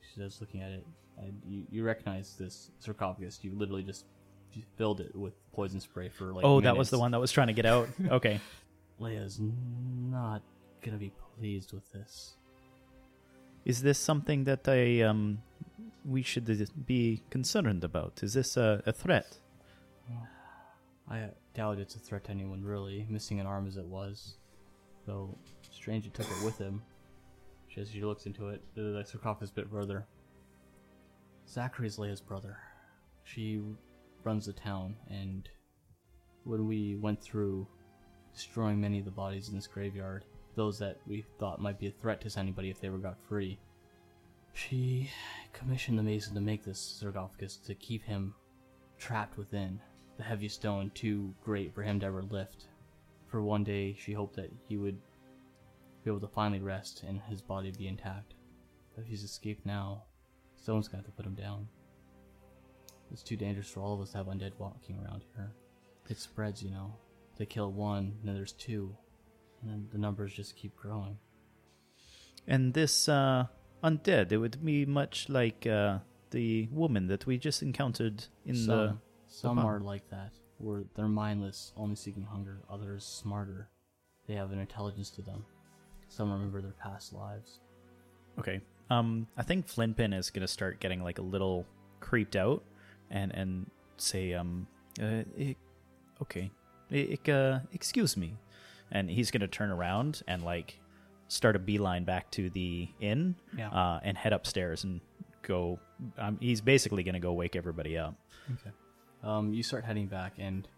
She 0.00 0.20
says, 0.20 0.40
looking 0.40 0.60
at 0.60 0.72
it, 0.72 0.84
and 1.18 1.40
you, 1.46 1.64
you 1.70 1.84
recognize 1.84 2.34
this 2.38 2.70
sarcophagus. 2.78 3.40
You 3.42 3.52
literally 3.54 3.82
just 3.82 4.04
you 4.52 4.62
filled 4.76 5.00
it 5.00 5.14
with 5.14 5.34
poison 5.52 5.80
spray 5.80 6.08
for 6.08 6.32
like. 6.32 6.44
oh, 6.44 6.60
that 6.60 6.76
was 6.76 6.90
the 6.90 6.98
one 6.98 7.10
that 7.12 7.20
was 7.20 7.32
trying 7.32 7.48
to 7.48 7.52
get 7.52 7.66
out. 7.66 7.88
Okay. 8.08 8.40
Leia's 9.00 9.40
not 9.40 10.42
gonna 10.82 10.98
be 10.98 11.12
pleased 11.36 11.72
with 11.72 11.90
this. 11.92 12.34
Is 13.64 13.82
this 13.82 13.98
something 13.98 14.44
that 14.44 14.68
I 14.68 15.00
um 15.02 15.42
we 16.04 16.22
should 16.22 16.46
be 16.86 17.22
concerned 17.30 17.82
about? 17.82 18.20
Is 18.22 18.34
this 18.34 18.56
a, 18.56 18.82
a 18.86 18.92
threat? 18.92 19.38
I 21.10 21.30
doubt 21.54 21.78
it's 21.78 21.94
a 21.96 21.98
threat 21.98 22.24
to 22.24 22.30
anyone 22.30 22.62
really, 22.64 23.06
missing 23.08 23.40
an 23.40 23.46
arm 23.46 23.66
as 23.66 23.76
it 23.76 23.86
was. 23.86 24.36
Though, 25.06 25.36
strange 25.70 26.06
it 26.06 26.14
took 26.14 26.26
it 26.26 26.44
with 26.44 26.58
him. 26.58 26.82
She, 27.68 27.80
as 27.80 27.90
she 27.90 28.02
looks 28.02 28.26
into 28.26 28.48
it, 28.48 28.62
the, 28.74 28.82
the 28.82 29.04
sarcophagus 29.04 29.50
a 29.50 29.54
bit 29.54 29.70
further. 29.70 30.06
Zachary's 31.54 31.98
Leia's 31.98 32.20
brother. 32.20 32.58
She 33.22 33.62
runs 34.24 34.46
the 34.46 34.52
town, 34.52 34.96
and 35.08 35.48
when 36.42 36.66
we 36.66 36.96
went 36.96 37.22
through 37.22 37.68
destroying 38.34 38.80
many 38.80 38.98
of 38.98 39.04
the 39.04 39.12
bodies 39.12 39.48
in 39.48 39.54
this 39.54 39.68
graveyard, 39.68 40.24
those 40.56 40.80
that 40.80 40.98
we 41.06 41.24
thought 41.38 41.60
might 41.60 41.78
be 41.78 41.86
a 41.86 41.92
threat 41.92 42.20
to 42.22 42.40
anybody 42.40 42.70
if 42.70 42.80
they 42.80 42.88
were 42.88 42.98
got 42.98 43.24
free, 43.28 43.60
she 44.52 45.08
commissioned 45.52 45.96
the 45.96 46.02
mason 46.02 46.34
to 46.34 46.40
make 46.40 46.64
this 46.64 46.80
sarcophagus 46.80 47.56
to 47.58 47.74
keep 47.76 48.02
him 48.02 48.34
trapped 48.98 49.38
within 49.38 49.80
the 50.16 50.24
heavy 50.24 50.48
stone 50.48 50.90
too 50.92 51.32
great 51.44 51.72
for 51.72 51.84
him 51.84 52.00
to 52.00 52.06
ever 52.06 52.22
lift. 52.22 52.66
For 53.28 53.42
one 53.42 53.62
day, 53.62 53.96
she 53.96 54.12
hoped 54.12 54.34
that 54.34 54.50
he 54.68 54.76
would 54.76 54.98
be 56.02 56.10
able 56.10 56.18
to 56.18 56.26
finally 56.26 56.60
rest 56.60 57.04
and 57.06 57.20
his 57.22 57.42
body 57.42 57.70
be 57.70 57.86
intact. 57.86 58.34
But 58.96 59.04
he's 59.04 59.22
escaped 59.22 59.64
now, 59.64 60.02
someone's 60.64 60.88
gonna 60.88 61.02
have 61.02 61.06
to 61.06 61.12
put 61.12 61.26
him 61.26 61.34
down. 61.34 61.68
It's 63.12 63.22
too 63.22 63.36
dangerous 63.36 63.68
for 63.68 63.80
all 63.80 63.94
of 63.94 64.00
us 64.00 64.12
to 64.12 64.18
have 64.18 64.26
undead 64.26 64.52
walking 64.58 64.98
around 64.98 65.24
here. 65.36 65.52
It 66.08 66.18
spreads, 66.18 66.62
you 66.62 66.70
know. 66.70 66.94
They 67.36 67.46
kill 67.46 67.70
one, 67.70 68.16
and 68.18 68.20
then 68.24 68.34
there's 68.34 68.52
two, 68.52 68.96
and 69.60 69.70
then 69.70 69.88
the 69.92 69.98
numbers 69.98 70.32
just 70.32 70.56
keep 70.56 70.74
growing. 70.74 71.18
And 72.46 72.72
this 72.72 73.08
uh 73.08 73.46
undead, 73.82 74.32
it 74.32 74.38
would 74.38 74.64
be 74.64 74.86
much 74.86 75.28
like 75.28 75.66
uh 75.66 75.98
the 76.30 76.68
woman 76.72 77.06
that 77.08 77.26
we 77.26 77.38
just 77.38 77.62
encountered 77.62 78.24
in 78.46 78.56
some 78.56 78.66
the 78.66 78.96
some 79.26 79.56
farm. 79.56 79.66
are 79.66 79.80
like 79.80 80.08
that, 80.10 80.32
where 80.58 80.84
they're 80.94 81.08
mindless, 81.08 81.72
only 81.76 81.96
seeking 81.96 82.24
hunger. 82.24 82.62
Others 82.70 83.04
smarter. 83.04 83.68
They 84.26 84.34
have 84.34 84.50
an 84.52 84.58
intelligence 84.58 85.10
to 85.10 85.22
them. 85.22 85.44
Some 86.08 86.32
remember 86.32 86.62
their 86.62 86.72
past 86.72 87.12
lives. 87.12 87.60
Okay. 88.38 88.60
Um, 88.90 89.26
I 89.36 89.42
think 89.42 89.66
Flintpin 89.66 90.16
is 90.16 90.30
gonna 90.30 90.48
start 90.48 90.80
getting 90.80 91.02
like 91.02 91.18
a 91.18 91.22
little 91.22 91.66
creeped 92.00 92.36
out, 92.36 92.62
and 93.10 93.32
and 93.34 93.70
say, 93.96 94.34
um, 94.34 94.66
uh, 95.00 95.22
i 95.38 95.56
okay, 96.22 96.50
I, 96.92 97.18
I, 97.26 97.30
uh, 97.30 97.60
excuse 97.72 98.16
me, 98.16 98.36
and 98.90 99.10
he's 99.10 99.30
gonna 99.30 99.48
turn 99.48 99.70
around 99.70 100.22
and 100.28 100.42
like 100.42 100.78
start 101.28 101.56
a 101.56 101.58
beeline 101.58 102.04
back 102.04 102.30
to 102.32 102.50
the 102.50 102.88
inn, 103.00 103.34
Yeah. 103.56 103.70
uh, 103.70 104.00
and 104.02 104.16
head 104.16 104.32
upstairs 104.32 104.84
and 104.84 105.00
go. 105.42 105.78
Um, 106.18 106.38
he's 106.40 106.60
basically 106.60 107.02
gonna 107.02 107.20
go 107.20 107.32
wake 107.32 107.56
everybody 107.56 107.96
up. 107.96 108.14
Okay. 108.52 108.70
Um, 109.22 109.54
you 109.54 109.62
start 109.62 109.84
heading 109.84 110.06
back, 110.06 110.34
and 110.38 110.68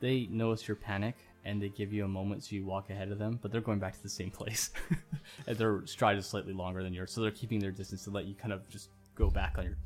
they 0.00 0.26
notice 0.30 0.66
your 0.66 0.76
panic, 0.76 1.16
and 1.44 1.60
they 1.60 1.68
give 1.68 1.92
you 1.92 2.04
a 2.04 2.08
moment 2.08 2.42
so 2.44 2.54
you 2.56 2.64
walk 2.64 2.90
ahead 2.90 3.10
of 3.10 3.18
them, 3.18 3.38
but 3.42 3.52
they're 3.52 3.60
going 3.60 3.78
back 3.78 3.94
to 3.94 4.02
the 4.02 4.08
same 4.08 4.30
place. 4.30 4.70
and 5.46 5.56
their 5.58 5.86
stride 5.86 6.16
is 6.16 6.26
slightly 6.26 6.52
longer 6.52 6.82
than 6.82 6.92
yours, 6.94 7.12
so 7.12 7.20
they're 7.20 7.30
keeping 7.30 7.58
their 7.60 7.70
distance 7.70 8.04
to 8.04 8.10
let 8.10 8.24
you 8.24 8.34
kind 8.34 8.52
of 8.52 8.68
just 8.68 8.88
go 9.14 9.30
back 9.30 9.56
on 9.58 9.64
your 9.64 9.76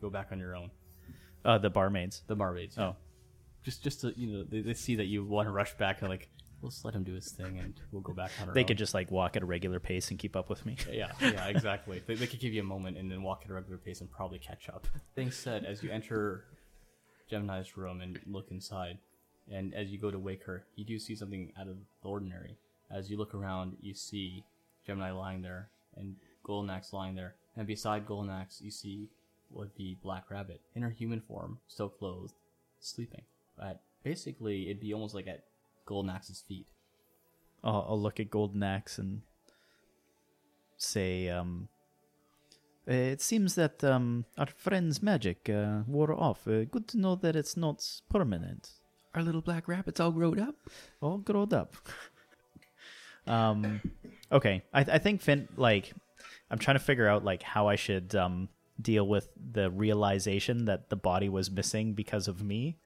go 0.00 0.10
back 0.10 0.28
on 0.32 0.38
your 0.38 0.54
own. 0.56 0.70
Uh, 1.44 1.58
the 1.58 1.70
barmaids. 1.70 2.22
The 2.26 2.36
barmaids. 2.36 2.76
Oh. 2.78 2.96
Just 3.64 3.82
just 3.82 4.00
to 4.02 4.12
you 4.16 4.26
know, 4.28 4.44
they, 4.44 4.60
they 4.60 4.74
see 4.74 4.96
that 4.96 5.06
you 5.06 5.24
want 5.24 5.46
to 5.46 5.52
rush 5.52 5.74
back 5.74 6.00
and 6.00 6.08
like, 6.08 6.28
we'll 6.62 6.70
just 6.70 6.84
let 6.84 6.94
him 6.94 7.02
do 7.02 7.14
his 7.14 7.30
thing, 7.32 7.58
and 7.58 7.74
we'll 7.90 8.02
go 8.02 8.12
back 8.12 8.30
on 8.40 8.48
our 8.48 8.54
They 8.54 8.60
own. 8.60 8.66
could 8.66 8.78
just 8.78 8.94
like 8.94 9.10
walk 9.10 9.36
at 9.36 9.42
a 9.42 9.46
regular 9.46 9.80
pace 9.80 10.10
and 10.10 10.18
keep 10.18 10.36
up 10.36 10.48
with 10.48 10.64
me. 10.64 10.76
Yeah, 10.92 11.12
yeah, 11.20 11.46
exactly. 11.48 12.02
they, 12.06 12.14
they 12.14 12.26
could 12.26 12.40
give 12.40 12.52
you 12.54 12.60
a 12.60 12.64
moment 12.64 12.96
and 12.96 13.10
then 13.10 13.22
walk 13.22 13.42
at 13.44 13.50
a 13.50 13.54
regular 13.54 13.78
pace 13.78 14.00
and 14.00 14.10
probably 14.10 14.38
catch 14.38 14.68
up. 14.68 14.86
Things 15.14 15.36
said, 15.36 15.64
as 15.64 15.82
you 15.82 15.90
enter 15.90 16.44
Gemini's 17.28 17.76
room 17.76 18.00
and 18.00 18.20
look 18.26 18.50
inside, 18.50 18.98
and 19.50 19.74
as 19.74 19.90
you 19.90 19.98
go 19.98 20.10
to 20.10 20.18
wake 20.18 20.44
her, 20.44 20.64
you 20.74 20.84
do 20.84 20.98
see 20.98 21.14
something 21.14 21.52
out 21.58 21.68
of 21.68 21.76
the 22.02 22.08
ordinary. 22.08 22.56
As 22.90 23.10
you 23.10 23.16
look 23.16 23.34
around, 23.34 23.76
you 23.80 23.94
see 23.94 24.44
Gemini 24.86 25.10
lying 25.10 25.42
there 25.42 25.68
and 25.96 26.16
Golnax 26.46 26.92
lying 26.92 27.14
there, 27.14 27.34
and 27.56 27.66
beside 27.66 28.06
Golnax, 28.06 28.60
you 28.60 28.70
see 28.70 29.08
would 29.50 29.74
be 29.74 29.96
Black 30.02 30.30
Rabbit 30.30 30.60
in 30.74 30.82
her 30.82 30.90
human 30.90 31.20
form, 31.20 31.58
still 31.66 31.88
clothed, 31.88 32.34
sleeping. 32.80 33.22
But 33.56 33.80
basically, 34.02 34.66
it'd 34.66 34.80
be 34.80 34.92
almost 34.92 35.14
like 35.14 35.26
at 35.26 35.44
Golnax's 35.86 36.42
feet. 36.46 36.66
I'll, 37.64 37.86
I'll 37.88 38.00
look 38.00 38.20
at 38.20 38.30
Golden 38.30 38.62
Axe 38.62 38.98
and 38.98 39.22
say, 40.76 41.28
um, 41.28 41.68
"Uh, 42.88 42.92
it 42.92 43.20
seems 43.20 43.54
that 43.54 43.82
um, 43.82 44.24
our 44.36 44.46
friend's 44.46 45.02
magic 45.02 45.48
uh, 45.48 45.82
wore 45.86 46.12
off. 46.12 46.46
Uh, 46.46 46.64
good 46.64 46.86
to 46.88 46.98
know 46.98 47.14
that 47.16 47.36
it's 47.36 47.56
not 47.56 47.84
permanent. 48.08 48.70
Our 49.16 49.22
little 49.22 49.40
black 49.40 49.66
rabbits 49.66 49.98
all 49.98 50.12
growed 50.12 50.38
up. 50.38 50.54
All 51.00 51.18
growed 51.18 51.52
up. 51.54 51.74
um, 53.26 53.80
okay, 54.30 54.62
I, 54.72 54.80
I 54.80 54.98
think 54.98 55.22
Finn, 55.22 55.48
like, 55.56 55.92
I'm 56.50 56.58
trying 56.58 56.76
to 56.76 56.82
figure 56.84 57.08
out 57.08 57.24
like 57.24 57.42
how 57.42 57.66
I 57.66 57.76
should 57.76 58.14
um 58.14 58.48
deal 58.80 59.08
with 59.08 59.30
the 59.52 59.70
realization 59.70 60.66
that 60.66 60.90
the 60.90 60.96
body 60.96 61.30
was 61.30 61.50
missing 61.50 61.94
because 61.94 62.28
of 62.28 62.42
me. 62.42 62.76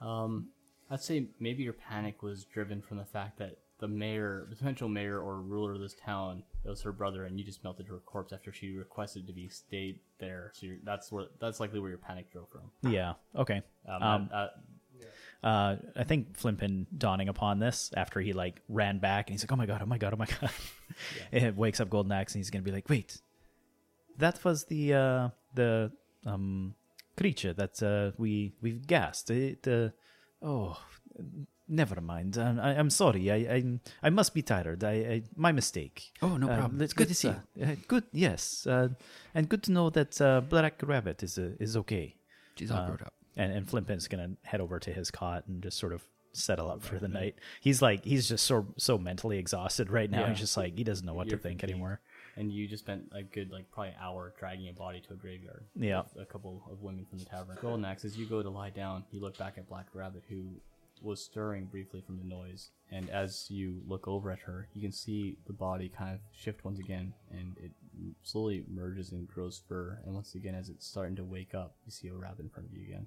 Um, 0.00 0.48
I'd 0.90 1.02
say 1.02 1.26
maybe 1.38 1.62
your 1.62 1.74
panic 1.74 2.22
was 2.22 2.44
driven 2.44 2.80
from 2.80 2.96
the 2.96 3.04
fact 3.04 3.38
that 3.38 3.58
the 3.80 3.88
mayor, 3.88 4.46
potential 4.48 4.88
mayor 4.88 5.20
or 5.20 5.40
ruler 5.40 5.74
of 5.74 5.80
this 5.80 5.94
town, 5.94 6.42
it 6.64 6.68
was 6.68 6.82
her 6.82 6.92
brother, 6.92 7.24
and 7.24 7.38
you 7.38 7.44
just 7.44 7.62
melted 7.62 7.86
her 7.86 7.98
corpse 8.06 8.32
after 8.32 8.52
she 8.52 8.76
requested 8.76 9.26
to 9.26 9.32
be 9.32 9.48
stayed 9.48 10.00
there. 10.18 10.52
So 10.54 10.66
you're, 10.66 10.76
that's 10.84 11.12
where 11.12 11.26
that's 11.38 11.60
likely 11.60 11.80
where 11.80 11.90
your 11.90 11.98
panic 11.98 12.32
drove 12.32 12.48
from. 12.50 12.90
Yeah. 12.90 13.14
Okay. 13.36 13.62
Um, 13.88 14.02
Um, 14.02 14.30
uh, 14.32 14.48
uh, 15.42 15.76
I 15.96 16.04
think 16.04 16.38
Flintpin 16.38 16.86
dawning 16.96 17.28
upon 17.28 17.58
this 17.60 17.90
after 17.96 18.20
he 18.20 18.32
like 18.32 18.60
ran 18.68 18.98
back 18.98 19.28
and 19.28 19.34
he's 19.34 19.42
like, 19.42 19.52
"Oh 19.52 19.56
my 19.56 19.66
god! 19.66 19.80
Oh 19.82 19.86
my 19.86 19.98
god! 19.98 20.12
Oh 20.12 20.16
my 20.16 20.26
god!" 20.40 20.50
it 21.32 21.56
wakes 21.56 21.80
up 21.80 21.88
Golden 21.90 22.12
Axe 22.12 22.34
and 22.34 22.40
he's 22.40 22.50
gonna 22.50 22.62
be 22.64 22.72
like, 22.72 22.88
"Wait, 22.88 23.20
that 24.18 24.44
was 24.44 24.64
the 24.66 24.94
uh, 24.94 25.28
the 25.54 25.92
um, 26.26 26.74
creature 27.16 27.52
that 27.54 27.82
uh, 27.82 28.12
we 28.18 28.52
we've 28.60 28.86
gassed. 28.86 29.30
It 29.30 29.66
uh, 29.66 29.88
oh, 30.42 30.78
never 31.68 32.00
mind. 32.00 32.36
I, 32.36 32.56
I, 32.60 32.70
I'm 32.78 32.90
sorry. 32.90 33.30
I, 33.30 33.36
I 33.56 33.78
I 34.02 34.10
must 34.10 34.34
be 34.34 34.42
tired. 34.42 34.84
I, 34.84 34.92
I 34.92 35.22
my 35.36 35.52
mistake. 35.52 36.12
Oh, 36.20 36.36
no 36.36 36.48
Uh, 36.50 36.56
problem. 36.58 36.82
It's 36.82 36.92
good 36.92 37.08
to 37.08 37.14
see 37.14 37.28
uh, 37.28 37.34
uh, 37.64 37.76
good, 37.88 38.04
yes, 38.12 38.66
uh, 38.66 38.88
and 39.34 39.48
good 39.48 39.62
to 39.64 39.72
know 39.72 39.88
that 39.90 40.20
uh, 40.20 40.40
Black 40.42 40.82
Rabbit 40.82 41.22
is 41.22 41.38
uh, 41.38 41.52
is 41.58 41.76
okay. 41.78 42.16
She's 42.56 42.70
all 42.70 42.84
grown 42.86 43.00
up. 43.06 43.14
And 43.40 43.52
and 43.52 43.66
Flintpin's 43.66 44.08
gonna 44.08 44.32
head 44.42 44.60
over 44.60 44.78
to 44.78 44.92
his 44.92 45.10
cot 45.10 45.44
and 45.46 45.62
just 45.62 45.78
sort 45.78 45.92
of 45.92 46.04
settle 46.32 46.70
up 46.70 46.82
for 46.82 46.98
the 46.98 47.08
night. 47.08 47.36
He's 47.60 47.80
like 47.82 48.04
he's 48.04 48.28
just 48.28 48.44
so 48.46 48.66
so 48.76 48.98
mentally 48.98 49.38
exhausted 49.38 49.90
right 49.90 50.10
now. 50.10 50.20
Yeah. 50.20 50.28
He's 50.30 50.38
just 50.40 50.56
like 50.56 50.76
he 50.76 50.84
doesn't 50.84 51.06
know 51.06 51.14
what 51.14 51.26
You're 51.28 51.38
to 51.38 51.42
think 51.42 51.60
fatigued. 51.60 51.72
anymore. 51.72 52.00
And 52.36 52.52
you 52.52 52.68
just 52.68 52.84
spent 52.84 53.10
a 53.12 53.22
good 53.22 53.50
like 53.50 53.70
probably 53.72 53.94
hour 54.00 54.34
dragging 54.38 54.68
a 54.68 54.72
body 54.72 55.00
to 55.08 55.14
a 55.14 55.16
graveyard. 55.16 55.64
Yeah. 55.74 56.02
a 56.18 56.24
couple 56.24 56.62
of 56.70 56.82
women 56.82 57.06
from 57.08 57.18
the 57.18 57.24
tavern. 57.24 57.58
Golden 57.60 57.84
Axe, 57.84 58.04
as 58.04 58.16
you 58.16 58.26
go 58.26 58.42
to 58.42 58.50
lie 58.50 58.70
down, 58.70 59.04
you 59.10 59.20
look 59.20 59.36
back 59.38 59.54
at 59.56 59.68
Black 59.68 59.86
Rabbit, 59.94 60.24
who 60.28 60.60
was 61.02 61.24
stirring 61.24 61.64
briefly 61.64 62.02
from 62.06 62.18
the 62.18 62.24
noise. 62.24 62.70
And 62.90 63.08
as 63.10 63.46
you 63.50 63.80
look 63.86 64.06
over 64.06 64.30
at 64.30 64.40
her, 64.40 64.68
you 64.74 64.82
can 64.82 64.92
see 64.92 65.38
the 65.46 65.52
body 65.52 65.88
kind 65.88 66.14
of 66.14 66.20
shift 66.32 66.64
once 66.64 66.78
again, 66.78 67.14
and 67.30 67.56
it 67.58 67.72
slowly 68.22 68.64
merges 68.68 69.12
and 69.12 69.26
grows 69.26 69.62
fur. 69.68 69.98
And 70.04 70.14
once 70.14 70.34
again, 70.34 70.54
as 70.54 70.68
it's 70.68 70.86
starting 70.86 71.16
to 71.16 71.24
wake 71.24 71.54
up, 71.54 71.74
you 71.86 71.90
see 71.90 72.08
a 72.08 72.14
rabbit 72.14 72.40
in 72.40 72.48
front 72.50 72.68
of 72.68 72.74
you 72.76 72.84
again. 72.84 73.06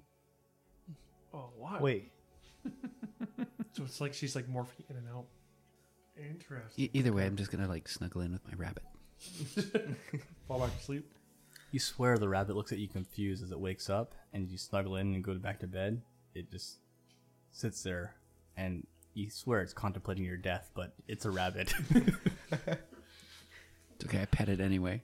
Oh, 1.34 1.50
wow. 1.58 1.78
Wait, 1.80 2.12
So 3.72 3.82
it's 3.82 4.00
like 4.00 4.14
she's 4.14 4.36
like 4.36 4.46
morphing 4.48 4.88
in 4.88 4.96
and 4.96 5.08
out. 5.08 5.24
Interesting. 6.16 6.84
E- 6.84 6.90
either 6.92 7.12
way, 7.12 7.26
I'm 7.26 7.34
just 7.36 7.50
gonna 7.50 7.66
like 7.68 7.88
snuggle 7.88 8.20
in 8.20 8.32
with 8.32 8.46
my 8.46 8.54
rabbit. 8.56 8.84
Fall 10.48 10.60
back 10.60 10.76
to 10.78 10.84
sleep. 10.84 11.10
You 11.72 11.80
swear 11.80 12.16
the 12.18 12.28
rabbit 12.28 12.54
looks 12.54 12.70
at 12.70 12.78
you 12.78 12.86
confused 12.86 13.42
as 13.42 13.50
it 13.50 13.58
wakes 13.58 13.90
up, 13.90 14.14
and 14.32 14.48
you 14.48 14.56
snuggle 14.58 14.94
in 14.96 15.12
and 15.14 15.24
go 15.24 15.34
back 15.34 15.58
to 15.60 15.66
bed. 15.66 16.02
It 16.34 16.52
just 16.52 16.76
sits 17.50 17.82
there, 17.82 18.14
and 18.56 18.86
you 19.14 19.28
swear 19.28 19.60
it's 19.60 19.72
contemplating 19.72 20.24
your 20.24 20.36
death, 20.36 20.70
but 20.74 20.94
it's 21.08 21.24
a 21.24 21.30
rabbit. 21.30 21.74
It's 23.96 24.06
okay. 24.06 24.22
I 24.22 24.24
pet 24.24 24.48
it 24.48 24.60
anyway. 24.60 25.02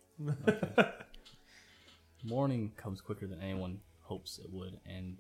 Morning 2.25 2.73
comes 2.77 3.01
quicker 3.01 3.27
than 3.29 3.41
anyone 3.41 3.79
hopes 4.03 4.39
it 4.39 4.51
would, 4.53 4.81
and 4.85 5.17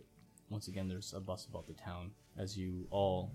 once 0.51 0.69
again, 0.69 0.89
there's 0.89 1.15
a 1.15 1.21
bus 1.21 1.47
about 1.49 1.67
the 1.67 1.73
town 1.73 2.11
as 2.37 2.59
you 2.59 2.87
all 2.91 3.31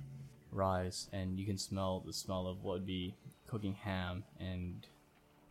rise, 0.52 1.10
and 1.12 1.40
you 1.40 1.46
can 1.46 1.58
smell 1.58 2.04
the 2.06 2.14
smell 2.14 2.48
of 2.48 2.64
what 2.64 2.74
would 2.74 2.86
be 2.86 3.16
cooking 3.48 3.74
ham 3.74 4.24
and 4.40 4.88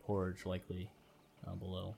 porridge, 0.05 0.45
likely 0.45 0.89
uh, 1.47 1.55
below. 1.55 1.95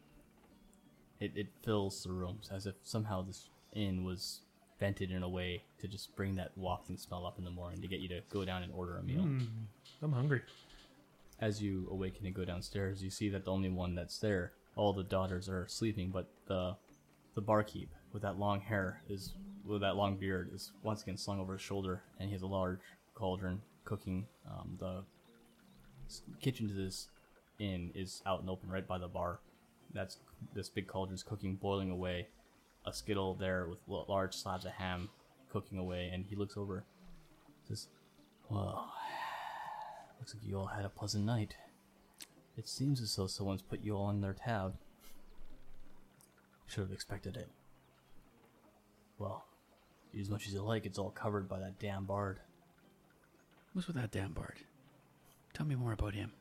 It, 1.19 1.31
it 1.35 1.47
fills 1.63 2.03
the 2.03 2.11
rooms 2.11 2.49
as 2.53 2.65
if 2.65 2.75
somehow 2.83 3.23
this 3.23 3.49
inn 3.73 4.03
was 4.03 4.41
vented 4.79 5.11
in 5.11 5.23
a 5.23 5.29
way 5.29 5.63
to 5.79 5.87
just 5.87 6.15
bring 6.15 6.35
that 6.35 6.51
wafting 6.55 6.97
smell 6.97 7.25
up 7.25 7.37
in 7.39 7.43
the 7.43 7.51
morning 7.51 7.81
to 7.81 7.87
get 7.87 7.99
you 7.99 8.07
to 8.09 8.21
go 8.29 8.45
down 8.45 8.63
and 8.63 8.71
order 8.73 8.97
a 8.97 9.03
meal. 9.03 9.23
I'm 10.01 10.11
hungry. 10.13 10.41
As 11.39 11.61
you 11.61 11.87
awaken 11.91 12.25
and 12.25 12.35
go 12.35 12.45
downstairs, 12.45 13.03
you 13.03 13.09
see 13.09 13.29
that 13.29 13.45
the 13.45 13.51
only 13.51 13.69
one 13.69 13.95
that's 13.95 14.19
there, 14.19 14.53
all 14.75 14.93
the 14.93 15.03
daughters 15.03 15.49
are 15.49 15.67
sleeping, 15.67 16.09
but 16.09 16.27
the 16.47 16.75
the 17.35 17.41
barkeep 17.41 17.89
with 18.13 18.23
that 18.23 18.39
long 18.39 18.59
hair 18.59 19.01
is 19.07 19.33
with 19.67 19.81
that 19.81 19.95
long 19.95 20.15
beard 20.17 20.49
is 20.53 20.71
once 20.83 21.03
again 21.03 21.17
slung 21.17 21.39
over 21.39 21.53
his 21.53 21.61
shoulder, 21.61 22.01
and 22.19 22.29
he 22.29 22.33
has 22.33 22.41
a 22.41 22.47
large 22.47 22.79
cauldron 23.15 23.61
cooking. 23.85 24.25
Um, 24.49 24.77
the 24.79 25.03
kitchen 26.41 26.67
to 26.67 26.73
this 26.73 27.09
inn 27.59 27.91
is 27.93 28.21
out 28.25 28.39
and 28.39 28.49
open 28.49 28.69
right 28.69 28.87
by 28.87 28.97
the 28.97 29.07
bar. 29.07 29.39
That's 29.93 30.17
this 30.53 30.69
big 30.69 30.87
cauldron's 30.87 31.23
cooking, 31.23 31.55
boiling 31.55 31.91
away. 31.91 32.27
A 32.85 32.93
skittle 32.93 33.35
there 33.35 33.67
with 33.67 33.79
large 34.07 34.33
slabs 34.33 34.65
of 34.65 34.71
ham 34.71 35.09
cooking 35.51 35.77
away, 35.77 36.09
and 36.13 36.25
he 36.25 36.35
looks 36.35 36.55
over. 36.55 36.85
Says, 37.67 37.87
"Well, 38.49 38.93
Looks 40.19 40.33
like 40.33 40.43
you 40.43 40.57
all 40.57 40.67
had 40.67 40.85
a 40.85 40.89
pleasant 40.89 41.25
night. 41.25 41.55
It 42.57 42.67
seems 42.67 43.01
as 43.01 43.15
though 43.15 43.27
someone's 43.27 43.61
put 43.61 43.81
you 43.83 43.95
all 43.95 44.05
on 44.05 44.21
their 44.21 44.33
tab. 44.33 44.75
Should 46.67 46.81
have 46.81 46.91
expected 46.91 47.37
it. 47.37 47.49
Well, 49.19 49.45
as 50.19 50.29
much 50.29 50.47
as 50.47 50.53
you 50.53 50.61
like, 50.61 50.85
it's 50.85 50.97
all 50.99 51.11
covered 51.11 51.47
by 51.47 51.59
that 51.59 51.79
damn 51.79 52.05
bard. 52.05 52.39
What's 53.77 53.85
with 53.85 53.97
that 53.97 54.09
damn 54.09 54.33
Bard? 54.33 54.55
Tell 55.53 55.65
me 55.67 55.75
more 55.75 55.91
about 55.91 56.15
him. 56.15 56.31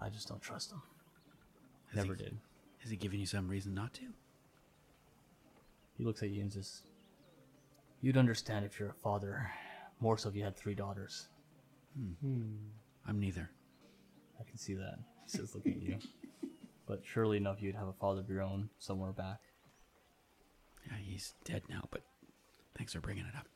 I 0.00 0.08
just 0.08 0.26
don't 0.28 0.42
trust 0.42 0.72
him. 0.72 0.82
Has 1.94 1.96
Never 1.98 2.16
he, 2.16 2.24
did. 2.24 2.36
Has 2.78 2.90
he 2.90 2.96
given 2.96 3.20
you 3.20 3.26
some 3.26 3.46
reason 3.46 3.72
not 3.72 3.94
to? 3.94 4.06
He 5.96 6.02
looks 6.02 6.24
at 6.24 6.30
you 6.30 6.40
and 6.42 6.52
says, 6.52 6.82
You'd 8.00 8.16
understand 8.16 8.64
if 8.64 8.80
you're 8.80 8.88
a 8.88 8.94
father, 8.94 9.48
more 10.00 10.18
so 10.18 10.28
if 10.28 10.34
you 10.34 10.42
had 10.42 10.56
three 10.56 10.74
daughters. 10.74 11.28
hmm 11.96 12.56
I'm 13.06 13.20
neither. 13.20 13.48
I 14.40 14.42
can 14.42 14.58
see 14.58 14.74
that. 14.74 14.98
He 15.24 15.38
says, 15.38 15.54
looking 15.54 15.74
at 15.74 15.82
you. 15.82 15.98
But 16.84 17.02
surely 17.04 17.36
enough, 17.36 17.62
you'd 17.62 17.76
have 17.76 17.86
a 17.86 17.92
father 17.92 18.20
of 18.20 18.28
your 18.28 18.42
own 18.42 18.68
somewhere 18.80 19.12
back. 19.12 19.38
Yeah, 20.86 20.96
he's 21.02 21.34
dead 21.44 21.62
now, 21.68 21.88
but 21.90 22.02
thanks 22.76 22.92
for 22.92 23.00
bringing 23.00 23.24
it 23.24 23.34
up. 23.36 23.46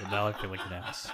Well, 0.00 0.10
now 0.10 0.26
I 0.26 0.32
feel 0.32 0.50
like 0.50 0.64
an 0.66 0.72
ass. 0.72 1.10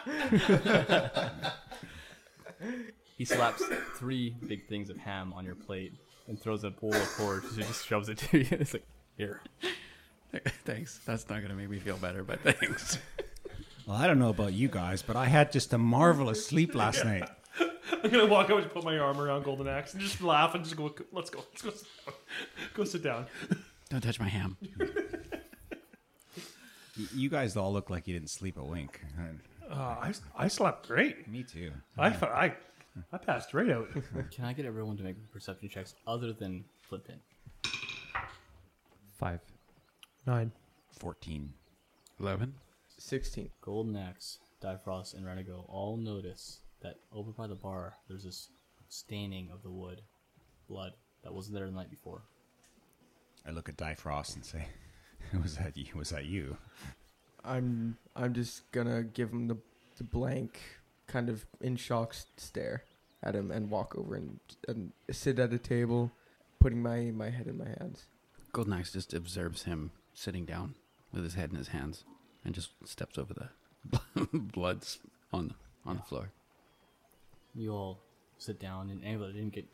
he 3.17 3.25
slaps 3.25 3.63
three 3.97 4.37
big 4.47 4.69
things 4.69 4.91
of 4.91 4.97
ham 4.97 5.33
on 5.35 5.45
your 5.45 5.55
plate 5.55 5.93
and 6.29 6.41
throws 6.41 6.65
a 6.65 6.71
bowl 6.71 6.95
of 6.95 7.17
porridge. 7.17 7.45
He 7.55 7.63
just 7.63 7.87
shoves 7.87 8.09
it 8.09 8.19
to 8.19 8.39
you. 8.39 8.47
It's 8.51 8.75
like, 8.75 8.87
here. 9.17 9.43
thanks. 10.65 11.01
That's 11.05 11.29
not 11.29 11.43
gonna 11.43 11.55
make 11.55 11.69
me 11.69 11.79
feel 11.79 11.97
better, 11.97 12.23
but 12.23 12.41
thanks. 12.41 12.99
Well, 13.87 13.97
I 13.97 14.07
don't 14.07 14.19
know 14.19 14.29
about 14.29 14.53
you 14.53 14.69
guys, 14.69 15.03
but 15.03 15.17
I 15.17 15.27
had 15.27 15.51
just 15.51 15.73
a 15.73 15.79
marvelous 15.79 16.47
sleep 16.47 16.75
last 16.75 17.05
night. 17.05 17.29
I'm 18.03 18.11
gonna 18.11 18.27
walk 18.27 18.51
over 18.51 18.61
and 18.61 18.71
put 18.71 18.85
my 18.85 18.99
arm 18.99 19.19
around 19.19 19.45
Golden 19.45 19.67
Axe 19.67 19.95
and 19.95 20.03
just 20.03 20.21
laugh 20.21 20.55
and 20.55 20.63
just 20.63 20.77
go. 20.77 20.95
Let's 21.11 21.31
go. 21.31 21.43
Let's 21.51 21.63
go. 21.63 21.71
Sit 21.71 21.87
down. 22.05 22.15
Go 22.75 22.85
sit 22.85 23.03
down. 23.03 23.27
Don't 23.89 24.01
touch 24.03 24.21
my 24.21 24.29
ham. 24.29 24.57
You 27.15 27.31
guys 27.31 27.57
all 27.57 27.73
look 27.73 27.91
like 27.91 28.09
you 28.09 28.15
didn't 28.15 28.31
sleep 28.31 28.59
a 28.59 28.65
wink. 28.65 29.01
Uh, 29.71 29.75
I 29.75 30.13
I 30.37 30.49
slept 30.49 30.89
great. 30.89 31.29
Me 31.29 31.45
too. 31.45 31.71
I 31.97 32.11
thought 32.11 32.33
I 32.33 32.57
I 33.13 33.19
passed 33.19 33.55
right 33.55 33.71
out. 33.71 33.89
Can 34.33 34.45
I 34.45 34.53
get 34.53 34.67
everyone 34.67 34.97
to 34.97 35.05
make 35.05 35.15
perception 35.33 35.69
checks 35.69 35.95
other 36.09 36.33
than 36.33 36.65
Flintpin? 36.91 37.19
Five. 39.17 39.41
Nine. 40.27 40.51
14. 40.99 41.53
Eleven. 42.19 42.55
16. 42.99 43.51
Golden 43.61 43.97
Axe, 43.97 44.39
Difrost, 44.61 45.15
and 45.15 45.25
Renego 45.25 45.65
all 45.69 45.97
notice 45.97 46.59
that 46.83 46.97
over 47.13 47.31
by 47.31 47.47
the 47.47 47.55
bar, 47.55 47.95
there's 48.09 48.25
this 48.25 48.49
staining 48.89 49.51
of 49.53 49.63
the 49.63 49.71
wood, 49.71 50.03
blood, 50.69 50.95
that 51.23 51.33
wasn't 51.33 51.55
there 51.55 51.67
the 51.67 51.73
night 51.73 51.91
before. 51.91 52.23
I 53.49 53.51
look 53.51 53.69
at 53.69 53.79
Difrost 53.79 54.35
and 54.35 54.45
say, 54.45 54.67
"Was 55.43 55.57
that 55.57 55.77
you? 55.77 55.87
Was 55.95 56.11
that 56.11 56.27
you?" 56.27 56.59
I'm 57.45 57.97
I'm 58.15 58.35
just 58.35 58.71
gonna 58.73 59.03
give 59.03 59.33
him 59.33 59.49
the 59.49 59.57
the 59.97 60.05
blank, 60.05 60.61
kind 61.07 61.31
of 61.31 61.47
in 61.61 61.77
shock 61.77 62.15
stare 62.37 62.85
at 63.23 63.35
him 63.35 63.51
and 63.51 63.71
walk 63.71 63.97
over 63.97 64.15
and 64.15 64.39
and 64.69 64.93
sit 65.11 65.39
at 65.39 65.53
a 65.53 65.59
table, 65.59 66.13
putting 66.61 66.83
my 66.83 67.11
my 67.11 67.31
head 67.31 67.47
in 67.47 67.57
my 67.57 67.69
hands. 67.69 68.07
Golden 68.53 68.75
Axe 68.75 68.93
just 68.93 69.15
observes 69.15 69.63
him 69.65 69.93
sitting 70.13 70.45
down 70.45 70.75
with 71.13 71.25
his 71.25 71.35
head 71.35 71.51
in 71.51 71.57
his 71.57 71.69
hands 71.69 72.05
and 72.45 72.55
just 72.55 72.71
steps 72.85 73.17
over 73.17 73.33
the 73.33 74.29
bloods 74.33 74.99
on 75.33 75.55
on 75.87 75.97
the 75.97 76.03
floor. 76.03 76.31
You 77.55 77.73
all 77.73 78.01
sit 78.37 78.61
down, 78.61 78.91
and 78.91 79.03
anybody 79.03 79.33
that 79.33 79.39
didn't 79.39 79.55
get 79.55 79.67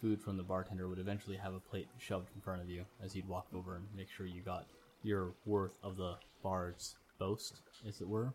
food 0.00 0.20
from 0.20 0.36
the 0.36 0.42
bartender 0.42 0.88
would 0.88 0.98
eventually 0.98 1.36
have 1.36 1.54
a 1.54 1.60
plate 1.60 1.88
shoved 1.98 2.28
in 2.34 2.40
front 2.40 2.60
of 2.62 2.68
you 2.68 2.84
as 3.02 3.12
he'd 3.12 3.28
walk 3.28 3.46
over 3.54 3.76
and 3.76 3.84
make 3.96 4.08
sure 4.10 4.26
you 4.26 4.40
got 4.42 4.66
your 5.02 5.32
worth 5.46 5.78
of 5.82 5.96
the 5.96 6.14
bard's 6.42 6.96
boast, 7.18 7.60
as 7.88 8.00
it 8.00 8.08
were. 8.08 8.32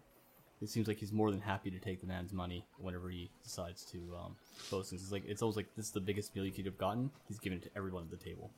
It 0.62 0.70
seems 0.70 0.88
like 0.88 0.98
he's 0.98 1.12
more 1.12 1.32
than 1.32 1.42
happy 1.42 1.70
to 1.70 1.80
take 1.80 2.00
the 2.00 2.08
man's 2.08 2.32
money 2.32 2.66
whenever 2.80 3.10
he 3.10 3.30
decides 3.44 3.84
to 3.92 3.98
um, 4.18 4.36
boast. 4.72 4.94
It's 4.94 5.12
like 5.12 5.24
it's 5.28 5.42
always 5.42 5.58
like 5.58 5.68
this 5.76 5.88
is 5.88 5.92
the 5.92 6.00
biggest 6.00 6.34
meal 6.36 6.46
you 6.46 6.52
could 6.52 6.66
have 6.66 6.78
gotten. 6.78 7.12
He's 7.28 7.40
giving 7.40 7.60
it 7.60 7.64
to 7.64 7.70
everyone 7.76 8.04
at 8.04 8.10
the 8.18 8.24
table. 8.24 8.50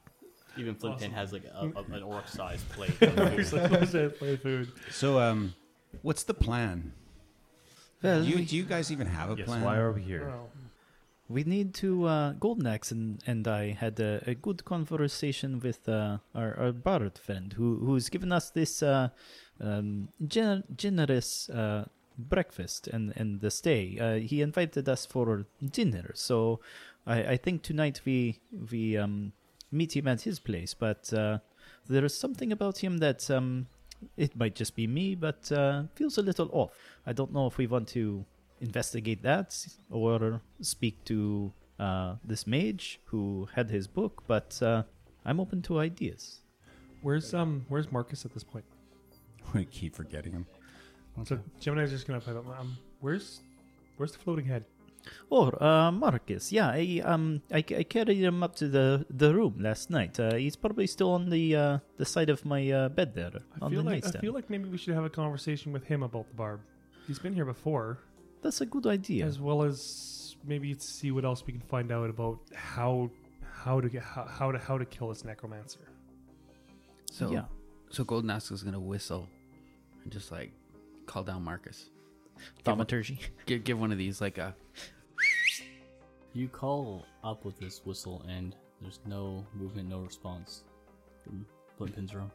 Even 0.58 0.76
Flintpin 0.76 1.12
has 1.14 1.34
like 1.34 1.44
a, 1.46 1.72
a, 1.76 1.84
an 1.96 2.04
orc-sized 2.04 2.68
plate. 2.74 3.00
of 3.02 3.34
He's 3.34 3.50
food. 3.50 3.62
like, 3.64 3.72
"Let's 3.72 3.92
sit, 3.92 4.18
play 4.20 4.36
food. 4.38 4.72
So, 4.92 5.20
um, 5.20 5.54
what's 6.04 6.24
the 6.24 6.34
plan? 6.34 6.94
Do 8.02 8.22
you, 8.24 8.46
do 8.46 8.56
you 8.56 8.64
guys 8.64 8.92
even 8.92 9.08
have 9.08 9.32
a 9.32 9.36
Yes, 9.38 9.48
plan? 9.48 9.64
why 9.64 9.78
are 9.78 9.92
we 9.92 10.02
here? 10.04 10.28
Well, 10.28 10.50
we 11.30 11.44
need 11.44 11.74
to. 11.76 12.06
Uh, 12.06 12.32
Golden 12.34 12.68
Axe 12.68 12.92
and, 12.92 13.22
and 13.28 13.48
I 13.48 13.72
had 13.72 14.00
a, 14.00 14.24
a 14.28 14.36
good 14.36 14.64
conversation 14.66 15.60
with 15.60 15.88
uh, 15.88 16.18
our, 16.34 16.58
our 16.58 16.72
bard 16.72 17.18
friend 17.18 17.54
who 17.54 17.78
who's 17.78 18.10
given 18.10 18.32
us 18.32 18.50
this 18.50 18.82
uh, 18.82 19.10
um, 19.60 20.10
gen- 20.28 20.64
generous 20.76 21.50
uh, 21.50 21.86
breakfast 22.18 22.88
and, 22.88 23.14
and 23.16 23.42
the 23.42 23.52
stay. 23.52 23.98
Uh, 24.00 24.16
he 24.16 24.42
invited 24.42 24.88
us 24.88 25.06
for 25.06 25.46
dinner, 25.72 26.12
so 26.14 26.60
I, 27.06 27.24
I 27.24 27.38
think 27.38 27.62
tonight 27.62 28.02
we 28.06 28.40
we 28.72 28.98
um, 28.98 29.34
meet 29.72 29.96
him 29.96 30.08
at 30.08 30.22
his 30.22 30.40
place. 30.40 30.74
But 30.74 31.12
uh, 31.14 31.40
there 31.88 32.06
is 32.06 32.18
something 32.18 32.52
about 32.52 32.78
him 32.78 33.00
that 33.00 33.30
um, 33.30 33.68
it 34.16 34.36
might 34.36 34.56
just 34.56 34.76
be 34.76 34.88
me, 34.88 35.16
but 35.16 35.52
feels 35.96 36.18
a 36.18 36.22
little 36.22 36.50
off. 36.54 36.72
I 37.06 37.14
don't 37.14 37.34
know 37.34 37.48
if 37.48 37.58
we 37.58 37.68
want 37.68 37.88
to 37.90 38.26
investigate 38.62 39.24
that 39.24 39.56
or 39.90 40.42
speak 40.62 41.04
to 41.06 41.54
uh, 41.80 42.16
this 42.24 42.48
mage 42.48 43.00
who 43.06 43.48
had 43.54 43.70
his 43.70 43.88
book, 43.88 44.24
but 44.28 44.60
uh, 44.62 44.84
I'm 45.26 45.40
open 45.40 45.62
to 45.64 45.80
ideas. 45.80 46.42
Where's 47.02 47.34
um 47.34 47.66
Where's 47.70 47.92
Marcus 47.92 48.26
at 48.26 48.34
this 48.34 48.44
point? 48.44 48.66
We 49.54 49.66
keep 49.66 49.96
forgetting 49.96 50.34
him. 50.34 50.46
So 51.26 51.40
Gemini's 51.60 51.92
just 51.92 52.06
gonna 52.08 52.20
play 52.20 52.34
that. 52.34 52.44
Um, 52.60 52.78
where's 53.00 53.42
Where's 53.98 54.12
the 54.12 54.20
floating 54.20 54.46
head? 54.46 54.66
Oh, 55.32 55.50
uh, 55.52 55.90
Marcus, 55.92 56.52
yeah, 56.52 56.68
I 56.68 57.02
um, 57.04 57.42
I, 57.52 57.58
I 57.60 57.84
carried 57.84 58.18
him 58.18 58.44
up 58.44 58.56
to 58.58 58.68
the, 58.68 59.06
the 59.10 59.34
room 59.34 59.56
last 59.60 59.90
night. 59.90 60.20
Uh, 60.20 60.36
he's 60.36 60.56
probably 60.58 60.86
still 60.86 61.12
on 61.12 61.30
the 61.30 61.56
uh, 61.56 61.78
the 61.98 62.06
side 62.06 62.30
of 62.30 62.44
my 62.46 62.70
uh, 62.70 62.90
bed 62.90 63.16
there 63.16 63.32
I 63.62 63.66
on 63.66 63.72
feel 63.72 63.84
the 63.84 63.90
like 63.90 64.06
I 64.06 64.12
feel 64.20 64.34
like 64.34 64.50
maybe 64.50 64.68
we 64.70 64.78
should 64.78 64.96
have 64.96 65.06
a 65.06 65.10
conversation 65.10 65.72
with 65.72 65.86
him 65.86 66.04
about 66.04 66.28
the 66.28 66.36
barb. 66.36 66.60
He's 67.08 67.20
been 67.20 67.34
here 67.34 67.46
before, 67.46 68.00
That's 68.48 68.62
a 68.62 68.66
good 68.66 68.88
idea. 68.88 69.26
as 69.26 69.42
well 69.42 69.62
as 69.62 70.38
maybe 70.46 70.74
see 70.80 71.12
what 71.12 71.26
else 71.26 71.46
we 71.46 71.52
can 71.52 71.62
find 71.64 71.92
out 71.92 72.10
about 72.10 72.40
how 72.56 73.12
how 73.44 73.82
to 73.82 73.90
get 73.90 74.04
how, 74.04 74.24
how 74.24 74.54
to 74.54 74.58
how 74.58 74.78
to 74.78 74.86
kill 74.86 75.10
this 75.10 75.26
necromancer. 75.26 75.90
So 77.12 77.30
yeah, 77.30 77.44
so 77.90 78.06
Golden 78.06 78.30
Axe 78.30 78.52
is 78.52 78.64
gonna 78.64 78.80
whistle 78.80 79.28
and 80.02 80.14
just 80.14 80.32
like 80.32 80.54
call 81.08 81.24
down 81.24 81.44
Marcus. 81.44 81.90
thaumaturgy. 82.64 83.20
Give 83.46 83.66
give 83.66 83.78
one 83.82 83.92
of 83.92 83.98
these 83.98 84.22
like 84.22 84.38
a 84.38 84.56
You 86.34 86.48
call 86.48 87.06
up 87.26 87.44
with 87.44 87.60
this 87.60 87.82
whistle, 87.86 88.24
and 88.30 88.56
there's 88.80 89.02
no 89.06 89.46
movement, 89.56 89.90
no 89.90 90.00
response 90.00 90.64
from 91.22 91.46
Flintpin's 91.78 92.16
room. 92.16 92.32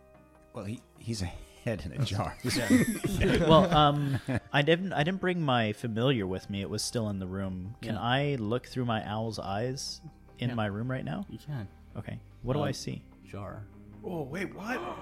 Well, 0.53 0.67
he, 0.67 0.83
he's 0.99 1.23
a 1.23 1.31
head 1.65 1.83
in 1.85 1.93
a 2.01 2.05
jar. 2.13 2.37
well, 3.49 3.73
um, 3.75 4.19
I 4.53 4.63
didn't. 4.63 4.93
I 4.93 5.03
didn't 5.03 5.21
bring 5.21 5.41
my 5.43 5.73
familiar 5.73 6.27
with 6.27 6.49
me. 6.51 6.61
It 6.61 6.71
was 6.71 6.83
still 6.83 7.09
in 7.09 7.19
the 7.19 7.27
room. 7.27 7.75
Can 7.83 7.95
Yeah. 7.95 8.01
I 8.03 8.37
look 8.39 8.67
through 8.67 8.85
my 8.87 9.03
owl's 9.09 9.39
eyes 9.39 10.01
in 10.39 10.49
Yeah. 10.51 10.55
my 10.57 10.67
room 10.67 10.91
right 10.91 11.05
now? 11.05 11.27
You 11.31 11.39
can. 11.39 11.69
Okay. 11.97 12.19
What 12.43 12.55
do 12.55 12.61
Um, 12.61 12.69
I 12.69 12.73
see? 12.73 13.03
Jar. 13.31 13.65
Oh 14.05 14.23
wait, 14.23 14.55
what? 14.55 14.81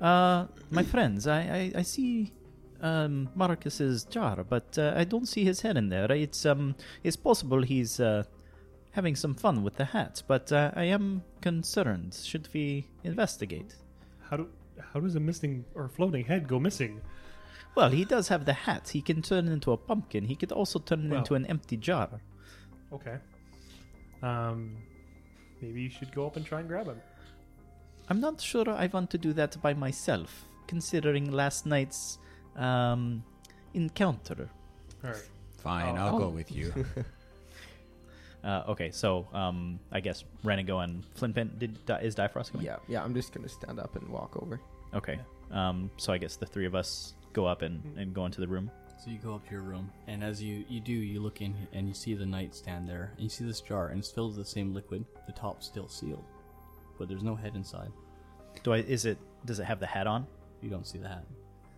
Uh, 0.00 0.46
my 0.70 0.84
friends, 0.84 1.26
I 1.26 1.40
I, 1.40 1.72
I 1.80 1.82
see. 1.82 2.32
Um, 2.80 3.28
Marcus's 3.34 4.04
jar, 4.04 4.44
but 4.44 4.78
uh, 4.78 4.92
I 4.94 5.02
don't 5.02 5.26
see 5.26 5.42
his 5.44 5.62
head 5.62 5.76
in 5.76 5.88
there. 5.88 6.12
It's 6.12 6.46
um, 6.46 6.76
it's 7.02 7.16
possible 7.16 7.62
he's 7.62 7.98
uh, 7.98 8.22
having 8.92 9.16
some 9.16 9.34
fun 9.34 9.64
with 9.64 9.74
the 9.74 9.84
hat, 9.86 10.22
but 10.28 10.52
uh, 10.52 10.70
I 10.76 10.84
am 10.84 11.24
concerned. 11.40 12.14
Should 12.14 12.48
we 12.54 12.86
investigate? 13.02 13.74
How 14.30 14.36
do 14.36 14.46
how 14.92 15.00
does 15.00 15.14
a 15.16 15.20
missing 15.20 15.64
or 15.74 15.88
floating 15.88 16.24
head 16.24 16.48
go 16.48 16.58
missing? 16.58 17.00
Well, 17.74 17.90
he 17.90 18.04
does 18.04 18.28
have 18.28 18.44
the 18.44 18.52
hat. 18.54 18.88
He 18.88 19.00
can 19.02 19.22
turn 19.22 19.46
it 19.48 19.52
into 19.52 19.72
a 19.72 19.76
pumpkin. 19.76 20.24
He 20.24 20.34
could 20.34 20.52
also 20.52 20.78
turn 20.78 21.06
it 21.06 21.10
Well. 21.10 21.18
into 21.20 21.34
an 21.34 21.46
empty 21.46 21.76
jar. 21.76 22.08
Okay. 22.92 23.16
Um, 24.22 24.76
maybe 25.60 25.82
you 25.82 25.90
should 25.90 26.12
go 26.14 26.26
up 26.26 26.36
and 26.36 26.44
try 26.44 26.60
and 26.60 26.68
grab 26.68 26.86
him. 26.86 27.00
I'm 28.08 28.20
not 28.20 28.40
sure 28.40 28.68
I 28.70 28.86
want 28.92 29.10
to 29.10 29.18
do 29.18 29.32
that 29.34 29.60
by 29.62 29.74
myself, 29.74 30.44
considering 30.66 31.30
last 31.30 31.66
night's 31.66 32.18
um, 32.56 33.22
encounter. 33.74 34.48
All 35.04 35.10
right. 35.10 35.28
Fine, 35.58 35.98
Oh. 35.98 36.00
I'll 36.00 36.18
go 36.18 36.28
with 36.28 36.50
you. 36.50 36.72
Uh, 38.44 38.62
okay, 38.68 38.92
so 38.92 39.26
um, 39.34 39.80
I 39.90 39.98
guess 39.98 40.22
Renego 40.44 40.82
and 40.84 41.02
Flintpin 41.16 41.58
did 41.58 41.84
Di- 41.86 41.98
is 42.00 42.14
Difrost 42.14 42.52
coming? 42.52 42.66
Yeah, 42.66 42.76
yeah. 42.86 43.02
I'm 43.02 43.12
just 43.12 43.32
gonna 43.32 43.48
stand 43.48 43.80
up 43.80 43.96
and 43.96 44.08
walk 44.08 44.40
over. 44.40 44.60
Okay. 44.94 45.18
Um, 45.50 45.90
so 45.96 46.12
I 46.12 46.18
guess 46.18 46.36
the 46.36 46.46
three 46.46 46.66
of 46.66 46.74
us 46.74 47.14
go 47.32 47.46
up 47.46 47.62
and, 47.62 47.82
and 47.96 48.14
go 48.14 48.26
into 48.26 48.40
the 48.40 48.48
room. 48.48 48.70
So 49.02 49.10
you 49.10 49.18
go 49.18 49.34
up 49.34 49.46
to 49.46 49.52
your 49.52 49.62
room, 49.62 49.90
and 50.08 50.24
as 50.24 50.42
you 50.42 50.64
you 50.68 50.80
do, 50.80 50.92
you 50.92 51.20
look 51.20 51.40
in 51.40 51.54
and 51.72 51.86
you 51.86 51.94
see 51.94 52.14
the 52.14 52.26
nightstand 52.26 52.88
there, 52.88 53.12
and 53.14 53.22
you 53.22 53.28
see 53.28 53.44
this 53.44 53.60
jar, 53.60 53.88
and 53.88 54.00
it's 54.00 54.10
filled 54.10 54.36
with 54.36 54.44
the 54.44 54.50
same 54.50 54.74
liquid. 54.74 55.04
The 55.26 55.32
top's 55.32 55.66
still 55.66 55.88
sealed, 55.88 56.24
but 56.98 57.08
there's 57.08 57.22
no 57.22 57.36
head 57.36 57.54
inside. 57.54 57.92
Do 58.64 58.72
I? 58.72 58.78
Is 58.78 59.04
it? 59.04 59.18
Does 59.44 59.60
it 59.60 59.64
have 59.64 59.78
the 59.78 59.86
hat 59.86 60.08
on? 60.08 60.26
You 60.60 60.68
don't 60.68 60.84
see 60.84 60.98
the 60.98 61.06
hat, 61.06 61.24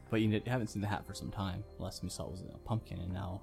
but 0.09 0.23
you 0.23 0.41
haven't 0.47 0.69
seen 0.69 0.81
the 0.81 0.89
hat 0.89 1.05
for 1.07 1.13
some 1.13 1.31
time. 1.31 1.63
Last 1.79 2.01
time 2.01 2.07
you 2.07 2.11
saw 2.11 2.25
it 2.25 2.31
was 2.31 2.41
a 2.41 2.57
pumpkin, 2.67 3.01
and 3.01 3.13
now 3.13 3.43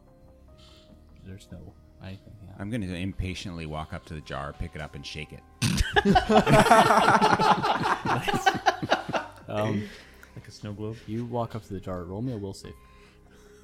there's 1.24 1.48
no 1.52 1.76
anything. 2.04 2.34
Yeah. 2.44 2.54
I'm 2.58 2.72
going 2.72 2.82
to 2.82 2.96
impatiently 2.96 3.68
walk 3.68 3.94
up 3.94 4.06
to 4.06 4.16
the 4.16 4.22
jar, 4.22 4.56
pick 4.58 4.72
it 4.74 4.82
up, 4.82 4.96
and 4.96 5.06
shake 5.06 5.34
it. 5.34 5.44
Um, 9.48 9.84
Like 10.36 10.48
a 10.48 10.52
snow 10.52 10.74
globe. 10.74 10.98
you 11.08 11.26
walk 11.26 11.56
up 11.56 11.64
to 11.66 11.74
the 11.74 11.80
jar. 11.80 12.04
Roll 12.04 12.22
me 12.22 12.34
a 12.34 12.38
will 12.38 12.54
save. 12.54 12.74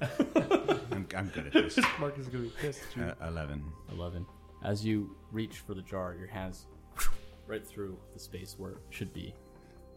I'm, 0.00 1.06
I'm 1.16 1.28
good 1.28 1.46
at 1.46 1.52
this. 1.52 1.78
Marcus 2.00 2.22
is 2.22 2.28
gonna 2.28 2.44
be 2.44 2.50
pissed. 2.60 2.80
at 2.92 2.96
you. 2.96 3.02
Uh, 3.04 3.28
11. 3.28 3.62
11. 3.92 4.26
As 4.64 4.84
you 4.84 5.14
reach 5.30 5.58
for 5.58 5.74
the 5.74 5.82
jar, 5.82 6.14
your 6.18 6.26
hands 6.28 6.66
right 7.46 7.64
through 7.66 7.96
the 8.12 8.18
space 8.18 8.54
where 8.58 8.72
it 8.72 8.78
should 8.90 9.12
be. 9.12 9.34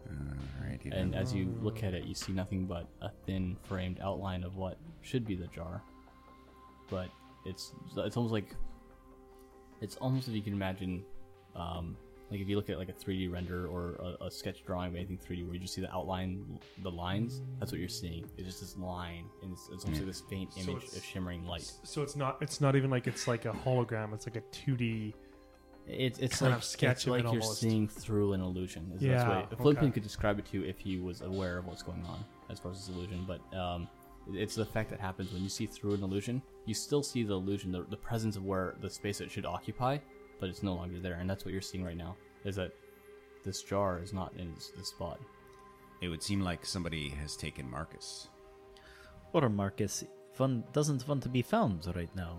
Alrighty 0.10 0.86
And 0.94 1.14
then. 1.14 1.20
as 1.22 1.34
you 1.34 1.54
look 1.62 1.84
at 1.84 1.94
it, 1.94 2.06
you 2.06 2.14
see 2.14 2.32
nothing 2.32 2.66
but 2.66 2.88
a 3.02 3.10
thin 3.26 3.58
framed 3.64 4.00
outline 4.02 4.44
of 4.44 4.56
what 4.56 4.78
should 5.02 5.26
be 5.26 5.36
the 5.36 5.48
jar. 5.48 5.82
But 6.90 7.10
it's 7.46 7.74
it's 7.98 8.16
almost 8.16 8.32
like 8.34 8.56
it's 9.82 9.96
almost 9.98 10.28
if 10.30 10.34
you 10.36 10.42
can 10.42 10.54
imagine, 10.54 11.04
um, 11.56 11.98
like 12.30 12.42
if 12.42 12.48
you 12.50 12.56
look 12.58 12.70
at 12.70 12.78
like 12.78 12.90
a 12.90 12.94
3D 12.94 13.32
render 13.32 13.68
or 13.68 13.96
a, 14.22 14.26
a 14.26 14.32
sketch 14.32 14.64
drawing 14.66 14.90
of 14.90 14.96
anything 14.96 15.18
3D, 15.18 15.46
where 15.46 15.54
you 15.54 15.60
just 15.62 15.74
see 15.74 15.82
the 15.82 15.94
outline, 15.94 16.60
the 16.84 16.92
lines. 16.92 17.42
That's 17.60 17.72
what 17.72 17.80
you're 17.80 17.88
seeing. 17.90 18.26
It's 18.38 18.46
just 18.48 18.60
this 18.62 18.78
line, 18.78 19.26
and 19.44 19.54
it's, 19.54 19.70
it's 19.72 19.86
almost 19.86 20.02
like 20.02 20.08
this 20.08 20.22
faint 20.30 20.54
So 20.54 20.60
image 20.62 20.84
it's- 20.84 20.98
of 20.98 21.04
shimmering 21.06 21.46
light. 21.46 21.72
So 21.84 22.02
it's 22.02 22.16
not 22.16 22.38
it's 22.42 22.60
not 22.60 22.76
even 22.76 22.90
like 22.90 23.08
it's 23.08 23.28
like 23.28 23.46
a 23.46 23.52
hologram. 23.52 24.14
It's 24.14 24.28
like 24.28 24.36
a 24.36 24.42
2D. 24.56 25.14
It's 25.88 26.20
it's 26.20 26.40
kind 26.40 26.52
like 26.52 26.58
of 26.60 26.64
sketch 26.66 26.92
it's 26.98 27.06
of 27.06 27.12
like 27.12 27.20
it 27.22 27.32
you're 27.32 27.42
almost. 27.42 27.62
seeing 27.62 27.88
through 27.88 28.34
an 28.34 28.42
illusion. 28.42 28.92
Is 28.96 29.02
Yeah, 29.02 29.46
that's 29.50 29.62
way 29.62 29.72
okay. 29.72 29.90
could 29.90 30.04
describe 30.04 30.38
it 30.38 30.46
to 30.48 30.58
you 30.60 30.66
if 30.66 30.78
he 30.80 31.00
was 31.00 31.22
aware 31.22 31.58
of 31.60 31.66
what's 31.66 31.82
going 31.82 32.04
on 32.10 32.26
as 32.50 32.60
far 32.60 32.72
as 32.72 32.86
this 32.86 32.94
illusion. 32.94 33.26
But 33.26 33.40
um, 33.58 33.88
it's 34.34 34.56
the 34.56 34.64
effect 34.64 34.90
that 34.90 35.00
happens 35.00 35.32
when 35.32 35.42
you 35.42 35.48
see 35.48 35.66
through 35.66 35.94
an 35.94 36.04
illusion. 36.04 36.42
You 36.66 36.74
still 36.74 37.02
see 37.04 37.24
the 37.24 37.34
illusion, 37.36 37.72
the, 37.72 37.84
the 37.90 37.96
presence 37.96 38.36
of 38.36 38.44
where 38.44 38.76
the 38.82 38.90
space 38.90 39.22
it 39.22 39.32
should 39.32 39.46
occupy, 39.46 40.00
but 40.40 40.50
it's 40.50 40.64
no 40.64 40.74
longer 40.74 41.00
there. 41.00 41.16
And 41.16 41.30
that's 41.30 41.44
what 41.46 41.52
you're 41.54 41.62
seeing 41.62 41.84
right 41.84 41.98
now. 41.98 42.16
Is 42.44 42.56
that 42.56 42.72
this 43.44 43.64
jar 43.64 44.00
is 44.02 44.14
not 44.14 44.34
in 44.38 44.54
this, 44.56 44.72
this 44.78 44.90
spot. 44.90 45.20
It 46.02 46.10
would 46.10 46.22
seem 46.24 46.42
like 46.42 46.66
somebody 46.66 47.10
has 47.10 47.36
taken 47.36 47.70
Marcus. 47.70 48.28
Or 49.34 49.50
Marcus 49.50 50.04
fun, 50.34 50.64
doesn't 50.74 51.08
want 51.08 51.24
to 51.24 51.30
be 51.30 51.42
found 51.42 51.86
right 51.96 52.14
now. 52.16 52.38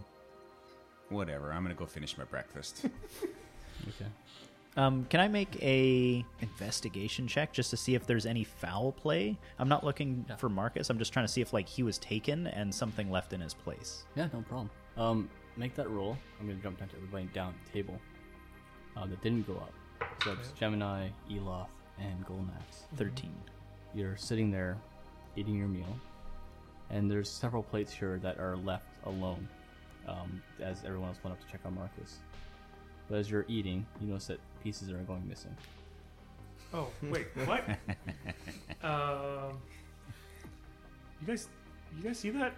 Whatever, 1.09 1.53
I'm 1.53 1.63
going 1.65 1.75
to 1.75 1.79
go 1.79 1.87
finish 1.87 2.17
my 2.19 2.25
breakfast. 2.25 2.87
Okay. 3.89 4.11
Um, 4.77 5.07
can 5.09 5.21
I 5.21 5.29
make 5.29 5.57
a 5.63 6.25
investigation 6.41 7.29
check 7.29 7.53
just 7.53 7.71
to 7.71 7.77
see 7.77 7.95
if 7.95 8.07
there's 8.09 8.27
any 8.27 8.43
foul 8.43 8.91
play? 8.91 9.39
I'm 9.59 9.69
not 9.69 9.85
looking 9.85 10.25
Yeah. 10.29 10.35
for 10.37 10.49
Marcus. 10.49 10.91
I'm 10.91 10.99
just 10.99 11.13
trying 11.13 11.25
to 11.27 11.33
see 11.33 11.41
if 11.41 11.53
like 11.53 11.69
he 11.69 11.85
was 11.85 11.97
taken 11.99 12.49
and 12.49 12.75
something 12.75 13.09
left 13.11 13.33
in 13.33 13.41
his 13.41 13.55
place. 13.55 14.05
Yeah, 14.17 14.29
no 14.33 14.43
problem. 14.43 14.71
Um, 14.97 15.31
make 15.59 15.75
that 15.75 15.91
roll. 15.91 16.17
I'm 16.41 16.47
gonna 16.47 16.61
jump 16.61 16.79
down 16.79 16.89
to 16.89 16.97
everybody 16.97 17.25
down 17.35 17.49
at 17.49 17.67
the 17.67 17.73
table. 17.73 17.99
Uh, 18.97 19.07
that 19.07 19.21
didn't 19.23 19.47
go 19.47 19.55
up. 19.55 19.73
So 20.25 20.33
it's 20.33 20.51
Gemini, 20.53 21.09
Eloth, 21.31 21.71
and 21.99 22.25
Golnax. 22.27 22.87
Thirteen. 22.97 23.35
You're 23.95 24.17
sitting 24.17 24.51
there 24.51 24.77
eating 25.37 25.57
your 25.57 25.69
meal, 25.69 25.99
and 26.91 27.11
there's 27.11 27.29
several 27.29 27.63
plates 27.63 27.93
here 27.93 28.19
that 28.23 28.39
are 28.39 28.57
left 28.57 28.87
alone 29.05 29.49
um, 30.07 30.43
as 30.61 30.85
everyone 30.85 31.09
else 31.09 31.19
went 31.23 31.37
up 31.37 31.45
to 31.45 31.51
check 31.51 31.61
on 31.65 31.75
Marcus. 31.75 32.19
But 33.09 33.19
as 33.19 33.31
you're 33.31 33.47
eating, 33.49 33.87
you 34.01 34.09
notice 34.09 34.27
that 34.29 34.41
pieces 34.63 34.91
are 34.91 34.99
going 34.99 35.27
missing. 35.29 35.57
Oh 36.73 36.89
wait, 37.05 37.27
what? 37.45 37.65
um, 38.83 39.59
you 41.21 41.27
guys, 41.27 41.49
you 41.97 42.03
guys 42.03 42.19
see 42.19 42.31
that? 42.31 42.53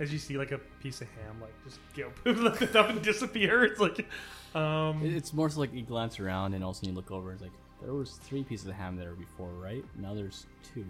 As 0.00 0.12
you 0.12 0.18
see 0.18 0.36
like 0.36 0.50
a 0.50 0.58
piece 0.82 1.00
of 1.00 1.08
ham 1.08 1.40
like 1.40 1.52
just 1.64 1.78
get 1.94 2.08
lift 2.26 2.74
up 2.74 2.88
and 2.88 3.02
disappear. 3.02 3.64
It's 3.64 3.78
like, 3.78 4.06
um, 4.54 5.02
It's 5.04 5.32
more 5.32 5.48
so 5.48 5.60
like 5.60 5.72
you 5.72 5.82
glance 5.82 6.18
around, 6.18 6.54
and 6.54 6.64
all 6.64 6.70
of 6.70 6.76
a 6.76 6.78
sudden 6.78 6.90
you 6.90 6.96
look 6.96 7.10
over. 7.10 7.32
It's 7.32 7.42
like 7.42 7.52
there 7.82 7.94
was 7.94 8.12
three 8.12 8.42
pieces 8.42 8.66
of 8.66 8.74
ham 8.74 8.96
there 8.96 9.12
before, 9.12 9.50
right? 9.50 9.84
Now 9.96 10.14
there's 10.14 10.46
two. 10.74 10.84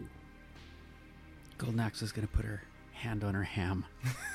Golden 1.59 1.81
Axe 1.81 2.01
is 2.01 2.13
gonna 2.13 2.27
put 2.29 2.45
her 2.47 2.63
Hand 3.01 3.25
on 3.25 3.33
her 3.33 3.43
ham. 3.43 3.87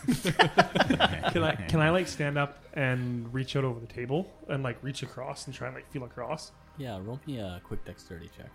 Can 0.24 1.44
I 1.44 1.56
can 1.68 1.80
I 1.80 1.92
like 1.92 2.08
stand 2.08 2.36
up 2.36 2.64
and 2.74 3.32
reach 3.32 3.56
out 3.56 3.64
over 3.64 3.80
the 3.80 3.86
table 3.86 4.28
and 4.50 4.64
like 4.64 4.82
reach 4.82 5.04
across 5.04 5.46
and 5.46 5.54
try 5.54 5.68
and 5.68 5.76
like 5.76 5.88
feel 5.92 6.04
across? 6.04 6.52
Yeah, 6.80 6.98
roll 7.04 7.20
me 7.28 7.38
a 7.38 7.62
quick 7.64 7.86
dexterity 7.86 8.32
check. 8.36 8.50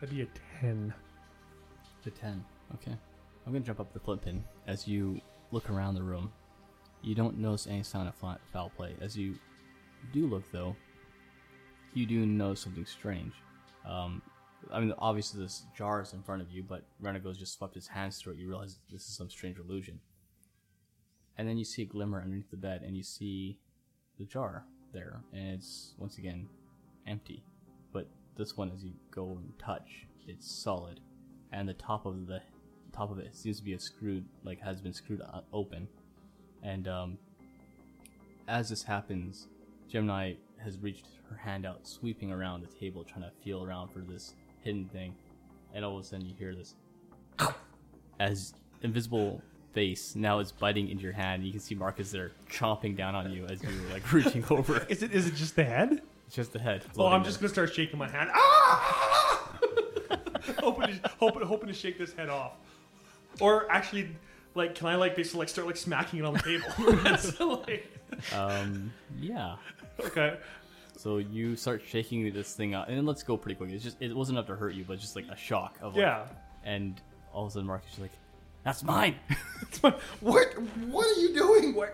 That'd 0.00 0.16
be 0.16 0.22
a 0.22 0.26
ten. 0.58 0.94
To 2.04 2.10
10. 2.10 2.44
Okay. 2.74 2.96
I'm 3.46 3.52
going 3.52 3.62
to 3.62 3.66
jump 3.66 3.80
up 3.80 3.92
the 3.92 4.00
Flintpin. 4.00 4.40
As 4.66 4.88
you 4.88 5.20
look 5.52 5.70
around 5.70 5.94
the 5.94 6.02
room, 6.02 6.32
you 7.02 7.14
don't 7.14 7.38
notice 7.38 7.66
any 7.66 7.82
sign 7.82 8.06
of 8.06 8.14
foul 8.14 8.72
play. 8.76 8.94
As 9.00 9.16
you 9.16 9.36
do 10.12 10.26
look, 10.26 10.50
though, 10.50 10.74
you 11.94 12.06
do 12.06 12.26
notice 12.26 12.60
something 12.60 12.86
strange. 12.86 13.32
Um, 13.86 14.22
I 14.72 14.80
mean, 14.80 14.94
obviously, 14.98 15.42
this 15.42 15.64
jar 15.76 16.00
is 16.02 16.12
in 16.12 16.22
front 16.22 16.42
of 16.42 16.50
you, 16.50 16.62
but 16.62 16.84
Renego's 17.02 17.38
just 17.38 17.56
swept 17.56 17.74
his 17.74 17.88
hands 17.88 18.18
through 18.18 18.34
it. 18.34 18.38
You 18.38 18.48
realize 18.48 18.78
this 18.90 19.02
is 19.02 19.16
some 19.16 19.30
strange 19.30 19.58
illusion. 19.58 20.00
And 21.36 21.48
then 21.48 21.58
you 21.58 21.64
see 21.64 21.82
a 21.82 21.86
glimmer 21.86 22.20
underneath 22.20 22.50
the 22.50 22.56
bed, 22.56 22.82
and 22.84 22.96
you 22.96 23.02
see 23.02 23.58
the 24.18 24.24
jar 24.24 24.64
there, 24.92 25.20
and 25.32 25.54
it's 25.54 25.94
once 25.98 26.18
again 26.18 26.48
empty. 27.06 27.42
But 27.92 28.08
this 28.36 28.56
one, 28.56 28.70
as 28.74 28.84
you 28.84 28.92
go 29.10 29.38
and 29.40 29.52
touch, 29.58 30.06
it's 30.26 30.50
solid, 30.50 31.00
and 31.52 31.68
the 31.68 31.74
top 31.74 32.06
of 32.06 32.26
the 32.26 32.40
top 32.92 33.10
of 33.10 33.18
it 33.18 33.34
seems 33.34 33.58
to 33.58 33.64
be 33.64 33.72
a 33.72 33.78
screwed, 33.78 34.24
like 34.44 34.60
has 34.60 34.80
been 34.80 34.92
screwed 34.92 35.22
open. 35.52 35.88
And 36.62 36.86
um, 36.88 37.18
as 38.48 38.68
this 38.68 38.82
happens, 38.82 39.48
Gemini 39.88 40.34
has 40.62 40.78
reached 40.78 41.06
her 41.28 41.36
hand 41.36 41.66
out, 41.66 41.86
sweeping 41.86 42.30
around 42.30 42.62
the 42.62 42.78
table, 42.78 43.04
trying 43.04 43.22
to 43.22 43.32
feel 43.42 43.64
around 43.64 43.88
for 43.88 44.00
this 44.00 44.34
hidden 44.62 44.88
thing. 44.92 45.14
And 45.74 45.84
all 45.84 45.98
of 45.98 46.04
a 46.04 46.06
sudden, 46.06 46.26
you 46.26 46.34
hear 46.38 46.54
this 46.54 46.74
as 48.20 48.54
invisible 48.82 49.42
face 49.72 50.14
now 50.14 50.38
is 50.38 50.52
biting 50.52 50.88
into 50.88 51.02
your 51.02 51.12
hand. 51.12 51.44
You 51.44 51.50
can 51.50 51.60
see 51.60 51.74
Marcus 51.74 52.10
there 52.10 52.32
chomping 52.50 52.96
down 52.96 53.14
on 53.14 53.32
you 53.32 53.46
as 53.46 53.62
you're 53.62 53.72
like 53.90 54.12
reaching 54.12 54.44
over. 54.50 54.86
Is 54.88 55.02
it 55.02 55.12
is 55.12 55.26
it 55.26 55.34
just 55.34 55.56
the 55.56 55.64
head? 55.64 56.02
It's 56.26 56.36
just 56.36 56.52
the 56.52 56.58
head. 56.58 56.84
Oh, 56.98 57.06
I'm 57.06 57.24
just 57.24 57.40
there. 57.40 57.48
gonna 57.48 57.54
start 57.54 57.74
shaking 57.74 57.98
my 57.98 58.08
hand. 58.08 58.30
Ah! 58.32 59.11
Hoping, 60.62 60.86
to, 61.00 61.08
hoping, 61.18 61.42
hoping 61.42 61.68
to 61.68 61.74
shake 61.74 61.98
this 61.98 62.12
head 62.14 62.28
off. 62.28 62.52
Or 63.40 63.70
actually, 63.70 64.08
like, 64.54 64.74
can 64.74 64.86
I 64.88 64.96
like 64.96 65.16
basically 65.16 65.40
like 65.40 65.48
start 65.48 65.66
like 65.66 65.76
smacking 65.76 66.20
it 66.20 66.24
on 66.24 66.34
the 66.34 66.40
table? 66.40 67.00
That's 67.02 67.38
like, 67.40 67.86
Um, 68.34 68.92
yeah. 69.20 69.56
okay. 70.00 70.36
So 70.96 71.18
you 71.18 71.56
start 71.56 71.82
shaking 71.86 72.30
this 72.32 72.54
thing 72.54 72.74
out, 72.74 72.88
and 72.88 72.96
then 72.96 73.06
let's 73.06 73.22
go 73.22 73.36
pretty 73.36 73.56
quick. 73.56 73.70
It's 73.70 73.82
just 73.82 73.96
it 74.00 74.14
wasn't 74.14 74.38
enough 74.38 74.46
to 74.48 74.56
hurt 74.56 74.74
you, 74.74 74.84
but 74.84 74.98
just 75.00 75.16
like 75.16 75.26
a 75.28 75.36
shock 75.36 75.76
of 75.80 75.94
like, 75.94 76.02
Yeah. 76.02 76.26
And 76.64 77.00
all 77.32 77.44
of 77.44 77.48
a 77.48 77.52
sudden, 77.54 77.66
Marcus 77.66 77.92
is 77.94 77.98
like, 77.98 78.12
"That's 78.62 78.82
mine." 78.84 79.16
What? 80.20 80.52
What 80.86 81.06
are 81.16 81.20
you 81.20 81.34
doing? 81.34 81.74
Why, 81.74 81.88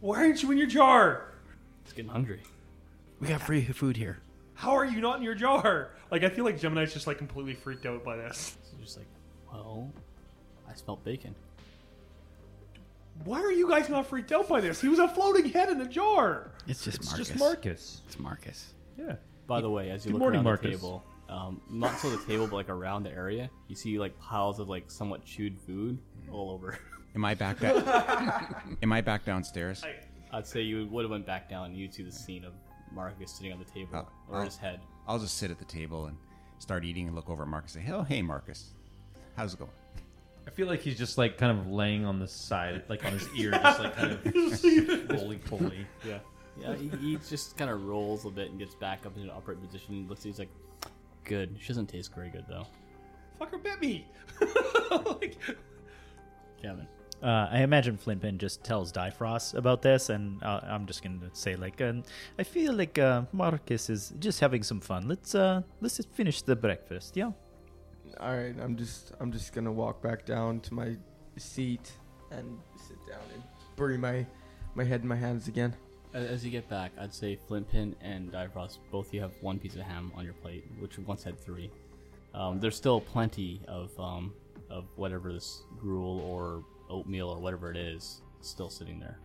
why 0.00 0.18
aren't 0.18 0.42
you 0.44 0.50
in 0.52 0.58
your 0.58 0.68
jar? 0.68 1.32
It's 1.84 1.92
getting 1.92 2.10
hungry. 2.10 2.40
We 3.18 3.26
got 3.28 3.40
free 3.42 3.64
food 3.64 3.96
here. 3.96 4.18
How 4.56 4.72
are 4.72 4.84
you 4.84 5.00
not 5.00 5.18
in 5.18 5.22
your 5.22 5.34
jar? 5.34 5.90
Like, 6.10 6.24
I 6.24 6.28
feel 6.28 6.44
like 6.44 6.58
Gemini's 6.60 6.92
just 6.92 7.06
like 7.06 7.18
completely 7.18 7.54
freaked 7.54 7.86
out 7.86 8.02
by 8.04 8.16
this. 8.16 8.56
So 8.70 8.76
just 8.82 8.96
like, 8.96 9.06
well, 9.52 9.90
I 10.68 10.74
smelled 10.74 11.04
bacon. 11.04 11.34
Why 13.24 13.40
are 13.40 13.52
you 13.52 13.68
guys 13.68 13.88
not 13.88 14.06
freaked 14.06 14.32
out 14.32 14.48
by 14.48 14.60
this? 14.60 14.80
He 14.80 14.88
was 14.88 14.98
a 14.98 15.08
floating 15.08 15.50
head 15.50 15.68
in 15.70 15.80
a 15.80 15.88
jar. 15.88 16.52
It's 16.66 16.84
just 16.84 16.98
It's 16.98 17.06
Marcus. 17.08 17.28
just 17.28 17.38
Marcus. 17.40 18.02
It's 18.06 18.18
Marcus. 18.18 18.74
Yeah. 18.98 19.16
By 19.46 19.60
the 19.60 19.70
way, 19.70 19.90
as 19.90 20.04
you 20.04 20.10
Good 20.10 20.14
look 20.14 20.20
morning, 20.20 20.38
around 20.38 20.44
Marcus. 20.44 20.64
the 20.72 20.76
table, 20.76 21.04
um, 21.28 21.60
not 21.70 21.98
so 21.98 22.10
the 22.10 22.22
table, 22.26 22.46
but 22.46 22.56
like 22.56 22.68
around 22.68 23.04
the 23.04 23.10
area, 23.12 23.48
you 23.68 23.76
see 23.76 23.98
like 23.98 24.18
piles 24.18 24.58
of 24.58 24.68
like 24.68 24.90
somewhat 24.90 25.24
chewed 25.24 25.58
food 25.58 25.98
all 26.30 26.50
over. 26.50 26.78
Am 27.14 27.24
I 27.24 27.34
back? 27.34 27.58
Da- 27.60 28.50
Am 28.82 28.92
I 28.92 29.00
back 29.00 29.24
downstairs? 29.24 29.82
I'd 30.32 30.46
say 30.46 30.60
you 30.62 30.86
would 30.88 31.02
have 31.04 31.10
went 31.10 31.24
back 31.26 31.48
down 31.48 31.66
and 31.66 31.76
you'd 31.76 31.94
see 31.94 32.02
the 32.02 32.12
scene 32.12 32.44
of 32.44 32.52
Marcus 32.96 33.30
sitting 33.30 33.52
on 33.52 33.58
the 33.60 33.64
table 33.64 33.90
uh, 33.94 34.02
Oh, 34.32 34.38
or 34.38 34.44
his 34.44 34.56
head. 34.56 34.80
I'll 35.06 35.18
just 35.20 35.36
sit 35.38 35.50
at 35.52 35.58
the 35.58 35.64
table 35.64 36.06
and 36.06 36.16
start 36.58 36.84
eating 36.84 37.06
and 37.06 37.14
look 37.14 37.30
over 37.30 37.44
at 37.44 37.48
Marcus 37.48 37.76
and 37.76 37.84
say, 37.86 37.92
"Oh, 37.92 38.02
hey, 38.02 38.22
Marcus, 38.22 38.70
how's 39.36 39.54
it 39.54 39.58
going?" 39.60 39.70
I 40.46 40.50
feel 40.50 40.66
like 40.66 40.80
he's 40.80 40.96
just 40.98 41.18
like 41.18 41.38
kind 41.38 41.56
of 41.56 41.66
laying 41.68 42.04
on 42.04 42.18
the 42.18 42.26
side, 42.26 42.82
like 42.88 43.04
on 43.04 43.12
his 43.12 43.28
ear, 43.36 43.50
just 43.62 43.80
like 43.80 43.94
kind 43.96 44.12
of 44.12 45.10
roly 45.10 45.38
poly. 45.38 45.86
Yeah. 46.04 46.18
Yeah, 46.58 46.74
he, 46.74 46.88
he 47.00 47.16
just 47.28 47.58
kind 47.58 47.70
of 47.70 47.84
rolls 47.84 48.24
a 48.24 48.30
bit 48.30 48.48
and 48.48 48.58
gets 48.58 48.74
back 48.74 49.04
up 49.04 49.14
into 49.16 49.30
an 49.30 49.36
upright 49.36 49.60
position. 49.62 49.94
and 49.94 50.08
Looks, 50.08 50.22
he's 50.22 50.38
like, 50.38 50.48
good. 51.24 51.54
She 51.60 51.68
doesn't 51.68 51.86
taste 51.88 52.14
very 52.14 52.30
good 52.30 52.46
though. 52.48 52.66
Fucker 53.38 53.62
bit 53.62 53.78
me. 53.78 54.06
like, 55.20 55.36
Kevin. 56.62 56.86
Uh, 57.26 57.48
I 57.50 57.62
imagine 57.62 57.98
Flintpin 57.98 58.38
just 58.38 58.62
tells 58.62 58.92
Difrost 58.92 59.54
about 59.54 59.82
this, 59.82 60.10
and 60.10 60.40
uh, 60.44 60.60
I'm 60.62 60.86
just 60.86 61.02
gonna 61.02 61.18
say 61.32 61.56
like, 61.56 61.80
um, 61.80 62.04
I 62.38 62.44
feel 62.44 62.72
like 62.72 63.00
uh, 63.00 63.22
Marcus 63.32 63.90
is 63.90 64.12
just 64.20 64.38
having 64.38 64.62
some 64.62 64.78
fun. 64.78 65.08
Let's 65.08 65.34
uh, 65.34 65.62
let's 65.80 65.96
just 65.96 66.08
finish 66.12 66.42
the 66.42 66.54
breakfast, 66.54 67.16
yeah. 67.16 67.32
All 68.20 68.32
right, 68.32 68.54
I'm 68.62 68.76
just 68.76 69.10
I'm 69.18 69.32
just 69.32 69.52
gonna 69.52 69.72
walk 69.72 70.00
back 70.00 70.24
down 70.24 70.60
to 70.60 70.74
my 70.74 70.96
seat 71.36 71.90
and 72.30 72.60
sit 72.86 72.96
down 73.08 73.24
and 73.34 73.42
bury 73.74 73.98
my 73.98 74.24
my 74.76 74.84
head 74.84 75.02
in 75.02 75.08
my 75.08 75.16
hands 75.16 75.48
again. 75.48 75.74
As 76.14 76.44
you 76.44 76.52
get 76.52 76.68
back, 76.68 76.92
I'd 76.96 77.12
say 77.12 77.36
Flintpin 77.50 77.96
and 78.02 78.30
Difrost, 78.30 78.78
both 78.92 79.12
you 79.12 79.20
have 79.20 79.32
one 79.40 79.58
piece 79.58 79.74
of 79.74 79.82
ham 79.82 80.12
on 80.14 80.24
your 80.24 80.34
plate, 80.34 80.64
which 80.78 80.96
once 81.00 81.24
had 81.24 81.40
three. 81.40 81.72
Um, 82.34 82.60
there's 82.60 82.76
still 82.76 83.00
plenty 83.00 83.62
of 83.66 83.90
um, 83.98 84.32
of 84.70 84.84
whatever 84.94 85.32
this 85.32 85.64
gruel 85.80 86.20
or 86.20 86.62
oatmeal 86.88 87.28
or 87.28 87.38
whatever 87.38 87.70
it 87.70 87.76
is 87.76 88.20
still 88.40 88.68
sitting 88.70 88.98
there, 89.00 89.18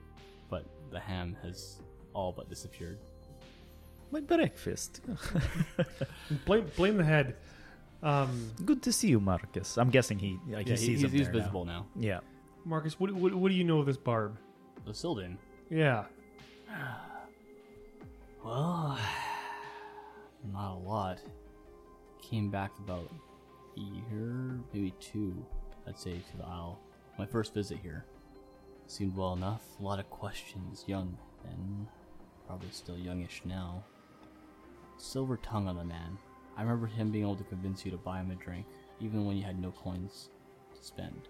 but 0.49 0.65
the 0.91 0.99
ham 0.99 1.35
has 1.43 1.81
all 2.13 2.31
but 2.31 2.49
disappeared. 2.49 2.97
My 4.11 4.19
breakfast. 4.19 5.01
blame 6.45 6.65
blame 6.75 6.97
the 6.97 7.03
head. 7.03 7.35
Um, 8.03 8.51
Good 8.65 8.81
to 8.83 8.91
see 8.91 9.07
you, 9.09 9.19
Marcus. 9.19 9.77
I'm 9.77 9.89
guessing 9.89 10.17
he 10.19 10.39
like 10.49 10.67
Yeah, 10.67 10.75
he 10.75 10.79
he- 10.81 10.87
sees 10.87 10.87
he's, 10.87 11.03
him 11.03 11.11
he's 11.11 11.21
there 11.27 11.33
now. 11.33 11.39
visible 11.39 11.65
now. 11.65 11.85
Yeah. 11.95 12.19
Marcus, 12.65 12.99
what, 12.99 13.11
what 13.13 13.33
what 13.33 13.49
do 13.49 13.55
you 13.55 13.63
know 13.63 13.79
of 13.79 13.85
this 13.85 13.97
barb? 13.97 14.37
The 14.85 14.91
Sildin. 14.91 15.37
Yeah. 15.69 16.05
Well, 18.43 18.97
not 20.51 20.73
a 20.73 20.79
lot. 20.79 21.19
Came 22.21 22.49
back 22.49 22.71
about 22.79 23.07
a 23.77 23.79
year, 23.79 24.59
maybe 24.73 24.93
two, 24.99 25.45
I'd 25.87 25.97
say, 25.99 26.13
to 26.31 26.37
the 26.37 26.45
Isle. 26.45 26.79
My 27.21 27.27
first 27.27 27.53
visit 27.53 27.77
here. 27.83 28.03
Seemed 28.87 29.15
well 29.15 29.33
enough. 29.33 29.61
A 29.79 29.83
lot 29.83 29.99
of 29.99 30.09
questions. 30.09 30.85
Young 30.87 31.15
then, 31.43 31.87
probably 32.47 32.69
still 32.71 32.97
youngish 32.97 33.43
now. 33.45 33.83
Silver 34.97 35.37
tongue 35.37 35.67
on 35.67 35.77
the 35.77 35.83
man. 35.83 36.17
I 36.57 36.63
remember 36.63 36.87
him 36.87 37.11
being 37.11 37.23
able 37.23 37.35
to 37.35 37.43
convince 37.43 37.85
you 37.85 37.91
to 37.91 37.97
buy 37.97 38.21
him 38.21 38.31
a 38.31 38.43
drink, 38.43 38.65
even 38.99 39.27
when 39.27 39.37
you 39.37 39.43
had 39.43 39.61
no 39.61 39.69
coins 39.69 40.29
to 40.73 40.83
spend. 40.83 41.27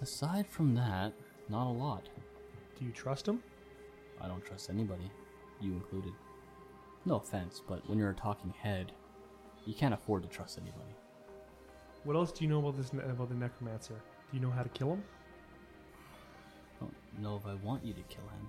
Aside 0.00 0.46
from 0.46 0.74
that, 0.76 1.12
not 1.50 1.66
a 1.66 1.76
lot. 1.76 2.08
Do 2.78 2.86
you 2.86 2.90
trust 2.90 3.28
him? 3.28 3.42
I 4.18 4.28
don't 4.28 4.42
trust 4.42 4.70
anybody, 4.70 5.10
you 5.60 5.74
included. 5.74 6.14
No 7.04 7.16
offense, 7.16 7.60
but 7.68 7.86
when 7.86 7.98
you're 7.98 8.12
a 8.12 8.14
talking 8.14 8.54
head, 8.58 8.92
you 9.66 9.74
can't 9.74 9.92
afford 9.92 10.22
to 10.22 10.28
trust 10.30 10.56
anybody. 10.56 10.94
What 12.04 12.16
else 12.16 12.32
do 12.32 12.44
you 12.44 12.48
know 12.48 12.60
about 12.60 12.78
this 12.78 12.92
about 12.92 13.28
the 13.28 13.34
necromancer? 13.34 14.00
Do 14.30 14.36
you 14.36 14.42
know 14.42 14.50
how 14.50 14.62
to 14.62 14.68
kill 14.68 14.92
him? 14.92 15.02
I 16.76 16.84
don't 16.84 17.22
know 17.22 17.36
if 17.36 17.46
I 17.46 17.54
want 17.66 17.84
you 17.84 17.92
to 17.92 18.02
kill 18.02 18.24
him. 18.24 18.48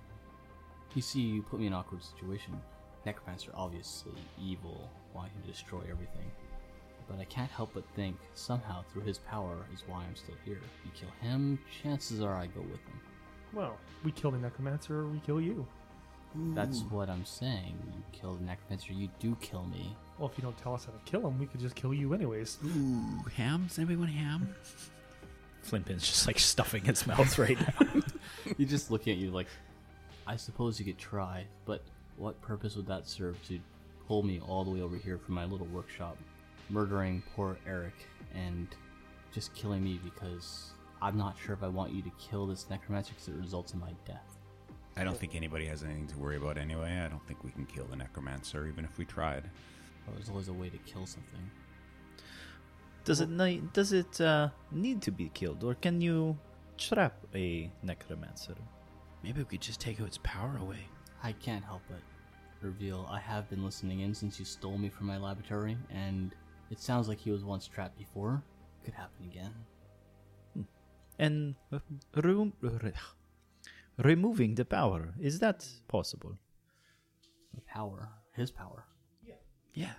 You 0.94 1.02
see, 1.02 1.20
you 1.20 1.42
put 1.42 1.58
me 1.58 1.66
in 1.66 1.72
an 1.72 1.78
awkward 1.78 2.02
situation. 2.04 2.60
Necromancer 3.04 3.50
obviously 3.54 4.12
evil, 4.40 4.88
wanting 5.14 5.32
to 5.42 5.48
destroy 5.50 5.80
everything. 5.90 6.30
But 7.08 7.18
I 7.18 7.24
can't 7.24 7.50
help 7.50 7.70
but 7.74 7.84
think 7.96 8.16
somehow 8.34 8.84
through 8.92 9.02
his 9.02 9.18
power 9.18 9.56
is 9.74 9.82
why 9.88 10.04
I'm 10.04 10.14
still 10.14 10.36
here. 10.44 10.60
You 10.84 10.90
kill 10.94 11.08
him, 11.20 11.58
chances 11.82 12.20
are 12.20 12.34
I 12.34 12.46
go 12.46 12.60
with 12.60 12.80
him. 12.86 13.00
Well, 13.52 13.76
we 14.04 14.12
kill 14.12 14.30
the 14.30 14.38
necromancer 14.38 15.00
or 15.00 15.06
we 15.08 15.18
kill 15.20 15.40
you. 15.40 15.66
That's 16.54 16.80
what 16.90 17.10
I'm 17.10 17.26
saying. 17.26 17.76
You 17.94 18.02
kill 18.12 18.36
the 18.36 18.44
necromancer, 18.44 18.92
you 18.92 19.08
do 19.18 19.36
kill 19.40 19.64
me. 19.64 19.94
Well, 20.18 20.30
if 20.30 20.38
you 20.38 20.42
don't 20.42 20.56
tell 20.56 20.74
us 20.74 20.84
how 20.84 20.92
to 20.92 20.98
kill 21.04 21.26
him, 21.26 21.38
we 21.38 21.46
could 21.46 21.60
just 21.60 21.74
kill 21.74 21.92
you 21.92 22.14
anyways. 22.14 22.58
Ooh, 22.64 23.28
ham? 23.36 23.66
Does 23.66 23.78
anybody 23.78 23.98
want 23.98 24.10
ham? 24.12 24.54
Flintpin's 25.64 26.06
just 26.06 26.26
like 26.26 26.38
stuffing 26.38 26.84
his 26.84 27.06
mouth 27.06 27.38
right 27.38 27.58
now. 27.58 28.02
He's 28.58 28.70
just 28.70 28.90
looking 28.90 29.12
at 29.12 29.18
you 29.18 29.30
like, 29.30 29.46
I 30.26 30.36
suppose 30.36 30.78
you 30.78 30.84
could 30.84 30.98
try, 30.98 31.46
but 31.64 31.82
what 32.16 32.40
purpose 32.42 32.76
would 32.76 32.86
that 32.86 33.08
serve 33.08 33.42
to 33.48 33.58
pull 34.06 34.22
me 34.22 34.40
all 34.40 34.64
the 34.64 34.70
way 34.70 34.82
over 34.82 34.96
here 34.96 35.18
from 35.18 35.34
my 35.34 35.44
little 35.44 35.66
workshop, 35.66 36.16
murdering 36.70 37.22
poor 37.34 37.56
Eric 37.66 37.94
and 38.34 38.68
just 39.32 39.54
killing 39.54 39.82
me 39.82 40.00
because 40.04 40.72
I'm 41.00 41.16
not 41.16 41.36
sure 41.44 41.54
if 41.54 41.62
I 41.62 41.68
want 41.68 41.92
you 41.92 42.02
to 42.02 42.10
kill 42.18 42.46
this 42.46 42.68
necromancer 42.68 43.12
because 43.12 43.28
it 43.28 43.34
results 43.34 43.72
in 43.72 43.80
my 43.80 43.92
death. 44.06 44.38
I 44.96 45.04
don't 45.04 45.16
think 45.16 45.34
anybody 45.34 45.66
has 45.66 45.82
anything 45.82 46.06
to 46.08 46.18
worry 46.18 46.36
about 46.36 46.58
anyway. 46.58 47.00
I 47.04 47.08
don't 47.08 47.26
think 47.26 47.42
we 47.42 47.50
can 47.50 47.64
kill 47.64 47.86
the 47.86 47.96
necromancer, 47.96 48.66
even 48.66 48.84
if 48.84 48.98
we 48.98 49.06
tried. 49.06 49.44
Well, 50.06 50.14
there's 50.16 50.28
always 50.28 50.48
a 50.48 50.52
way 50.52 50.68
to 50.68 50.78
kill 50.78 51.06
something. 51.06 51.50
Does 53.04 53.20
it 53.20 53.30
ni- 53.30 53.62
does 53.72 53.92
it 53.92 54.20
uh, 54.20 54.48
need 54.70 55.02
to 55.02 55.10
be 55.10 55.28
killed, 55.34 55.64
or 55.64 55.74
can 55.74 56.00
you 56.00 56.38
trap 56.78 57.14
a 57.34 57.70
necromancer? 57.82 58.54
Maybe 59.24 59.40
we 59.40 59.44
could 59.44 59.60
just 59.60 59.80
take 59.80 59.98
its 60.00 60.18
power 60.22 60.56
away. 60.60 60.86
I 61.22 61.32
can't 61.32 61.64
help 61.64 61.82
but 61.88 62.00
reveal 62.60 63.06
I 63.10 63.18
have 63.18 63.50
been 63.50 63.64
listening 63.64 64.00
in 64.00 64.14
since 64.14 64.38
you 64.38 64.44
stole 64.44 64.78
me 64.78 64.88
from 64.88 65.06
my 65.06 65.18
laboratory, 65.18 65.76
and 65.90 66.34
it 66.70 66.80
sounds 66.80 67.08
like 67.08 67.18
he 67.18 67.30
was 67.30 67.44
once 67.44 67.66
trapped 67.66 67.98
before. 67.98 68.42
Could 68.84 68.94
happen 68.94 69.26
again. 69.26 69.52
And 71.18 71.54
uh, 71.72 71.78
remo- 72.16 72.52
re- 72.60 72.92
removing 73.98 74.54
the 74.54 74.64
power 74.64 75.14
is 75.20 75.38
that 75.40 75.66
possible? 75.88 76.38
The 77.54 77.60
power, 77.62 78.08
his 78.32 78.50
power. 78.50 78.86
Yeah. 79.24 79.34
Yeah. 79.74 79.94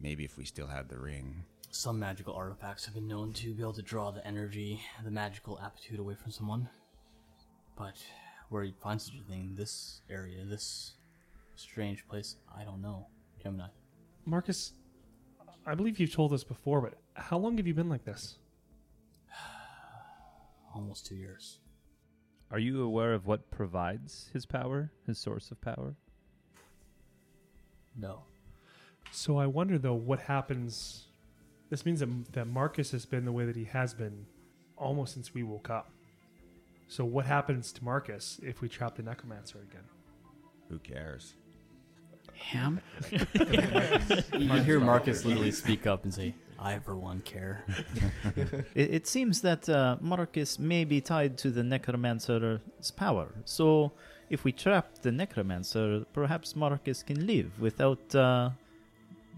Maybe 0.00 0.24
if 0.24 0.36
we 0.36 0.44
still 0.44 0.66
had 0.66 0.88
the 0.88 0.98
ring. 0.98 1.44
Some 1.70 1.98
magical 1.98 2.34
artifacts 2.34 2.84
have 2.84 2.94
been 2.94 3.08
known 3.08 3.32
to 3.34 3.54
be 3.54 3.62
able 3.62 3.72
to 3.74 3.82
draw 3.82 4.10
the 4.10 4.26
energy, 4.26 4.80
the 5.04 5.10
magical 5.10 5.60
aptitude 5.60 5.98
away 5.98 6.14
from 6.14 6.30
someone. 6.30 6.68
But 7.76 7.96
where 8.48 8.64
you 8.64 8.72
find 8.82 9.00
such 9.00 9.14
a 9.16 9.30
thing, 9.30 9.54
this 9.54 10.00
area, 10.08 10.44
this 10.44 10.94
strange 11.56 12.06
place, 12.08 12.36
I 12.56 12.64
don't 12.64 12.80
know. 12.80 13.06
Gemini. 13.42 13.68
Marcus, 14.24 14.72
I 15.66 15.74
believe 15.74 15.98
you've 15.98 16.12
told 16.12 16.32
us 16.32 16.44
before, 16.44 16.80
but 16.80 16.94
how 17.14 17.38
long 17.38 17.56
have 17.56 17.66
you 17.66 17.74
been 17.74 17.88
like 17.88 18.04
this? 18.04 18.38
Almost 20.74 21.06
two 21.06 21.16
years. 21.16 21.58
Are 22.50 22.58
you 22.58 22.82
aware 22.82 23.12
of 23.12 23.26
what 23.26 23.50
provides 23.50 24.30
his 24.32 24.46
power, 24.46 24.92
his 25.06 25.18
source 25.18 25.50
of 25.50 25.60
power? 25.60 25.96
No. 27.98 28.22
So 29.10 29.38
I 29.38 29.46
wonder 29.46 29.78
though, 29.78 29.94
what 29.94 30.20
happens? 30.20 31.04
This 31.70 31.84
means 31.84 32.00
that, 32.00 32.32
that 32.32 32.46
Marcus 32.46 32.90
has 32.92 33.06
been 33.06 33.24
the 33.24 33.32
way 33.32 33.44
that 33.44 33.56
he 33.56 33.64
has 33.64 33.94
been 33.94 34.26
almost 34.76 35.14
since 35.14 35.34
we 35.34 35.42
woke 35.42 35.70
up. 35.70 35.90
So 36.88 37.04
what 37.04 37.26
happens 37.26 37.72
to 37.72 37.84
Marcus 37.84 38.38
if 38.42 38.60
we 38.60 38.68
trap 38.68 38.96
the 38.96 39.02
necromancer 39.02 39.58
again? 39.58 39.84
Who 40.68 40.78
cares? 40.78 41.34
Ham? 42.34 42.80
You 44.32 44.52
hear 44.62 44.78
Marcus 44.80 45.24
literally 45.24 45.50
speak 45.50 45.86
up 45.86 46.04
and 46.04 46.14
say, 46.14 46.34
I 46.58 46.78
for 46.78 46.96
one 46.96 47.20
care. 47.20 47.64
It, 48.74 48.94
it 48.94 49.06
seems 49.06 49.40
that 49.42 49.68
uh, 49.68 49.96
Marcus 50.00 50.58
may 50.58 50.84
be 50.84 51.00
tied 51.00 51.38
to 51.38 51.50
the 51.50 51.62
necromancer's 51.62 52.90
power. 52.96 53.34
So, 53.44 53.92
if 54.28 54.44
we 54.44 54.52
trap 54.52 54.98
the 55.02 55.12
necromancer, 55.12 56.04
perhaps 56.12 56.56
Marcus 56.56 57.02
can 57.02 57.26
live 57.26 57.58
without, 57.60 58.14
uh, 58.14 58.50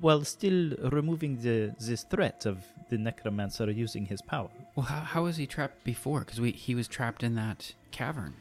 while 0.01 0.25
still 0.25 0.75
removing 0.93 1.41
the 1.43 1.75
this 1.79 2.05
threat 2.05 2.47
of 2.47 2.65
the 2.89 2.99
necromancer 2.99 3.71
using 3.71 4.07
his 4.07 4.23
power. 4.23 4.51
Well, 4.75 4.87
how, 4.87 5.01
how 5.01 5.23
was 5.25 5.37
he 5.37 5.47
trapped 5.47 5.85
before? 5.85 6.21
Because 6.21 6.41
we 6.41 6.53
he 6.53 6.75
was 6.75 6.89
trapped 6.89 7.23
in 7.23 7.35
that 7.35 7.75
cavern. 7.91 8.35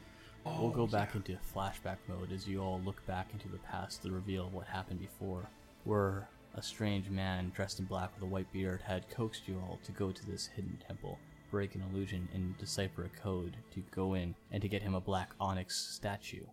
we'll 0.44 0.70
go 0.70 0.82
oh, 0.82 0.86
back 0.86 1.14
into 1.14 1.36
flashback 1.54 1.98
mode 2.08 2.32
as 2.32 2.46
you 2.46 2.60
all 2.62 2.80
look 2.84 3.04
back 3.06 3.28
into 3.32 3.48
the 3.48 3.58
past 3.58 4.02
to 4.02 4.10
reveal 4.10 4.48
what 4.50 4.66
happened 4.66 5.00
before. 5.00 5.48
Where 5.84 6.28
a 6.54 6.62
strange 6.62 7.08
man 7.08 7.52
dressed 7.54 7.78
in 7.78 7.86
black 7.86 8.12
with 8.14 8.22
a 8.22 8.26
white 8.26 8.52
beard 8.52 8.80
had 8.82 9.08
coaxed 9.10 9.46
you 9.46 9.60
all 9.60 9.78
to 9.84 9.92
go 9.92 10.10
to 10.10 10.26
this 10.26 10.46
hidden 10.46 10.78
temple, 10.86 11.18
break 11.50 11.74
an 11.74 11.84
illusion, 11.90 12.28
and 12.34 12.56
decipher 12.58 13.04
a 13.04 13.20
code 13.20 13.56
to 13.72 13.80
go 13.90 14.14
in 14.14 14.34
and 14.50 14.60
to 14.62 14.68
get 14.68 14.82
him 14.82 14.94
a 14.94 15.00
black 15.00 15.30
onyx 15.40 15.76
statue. 15.94 16.44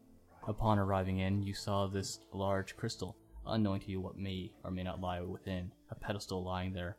Upon 0.47 0.77
arriving 0.77 1.19
in, 1.19 1.41
you 1.41 1.55
saw 1.55 1.87
this 1.87 2.19
large 2.31 2.77
crystal, 2.77 3.15
unknowing 3.47 3.81
to 3.81 3.91
you 3.91 4.01
what 4.01 4.17
may 4.17 4.51
or 4.63 4.71
may 4.71 4.83
not 4.83 5.01
lie 5.01 5.21
within, 5.21 5.71
a 5.89 5.95
pedestal 5.95 6.43
lying 6.43 6.73
there, 6.73 6.97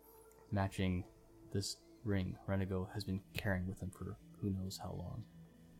matching 0.50 1.04
this 1.52 1.76
ring 2.04 2.36
Renego 2.48 2.88
has 2.94 3.04
been 3.04 3.20
carrying 3.36 3.66
with 3.66 3.80
him 3.80 3.90
for 3.90 4.16
who 4.40 4.50
knows 4.50 4.78
how 4.82 4.90
long. 4.90 5.24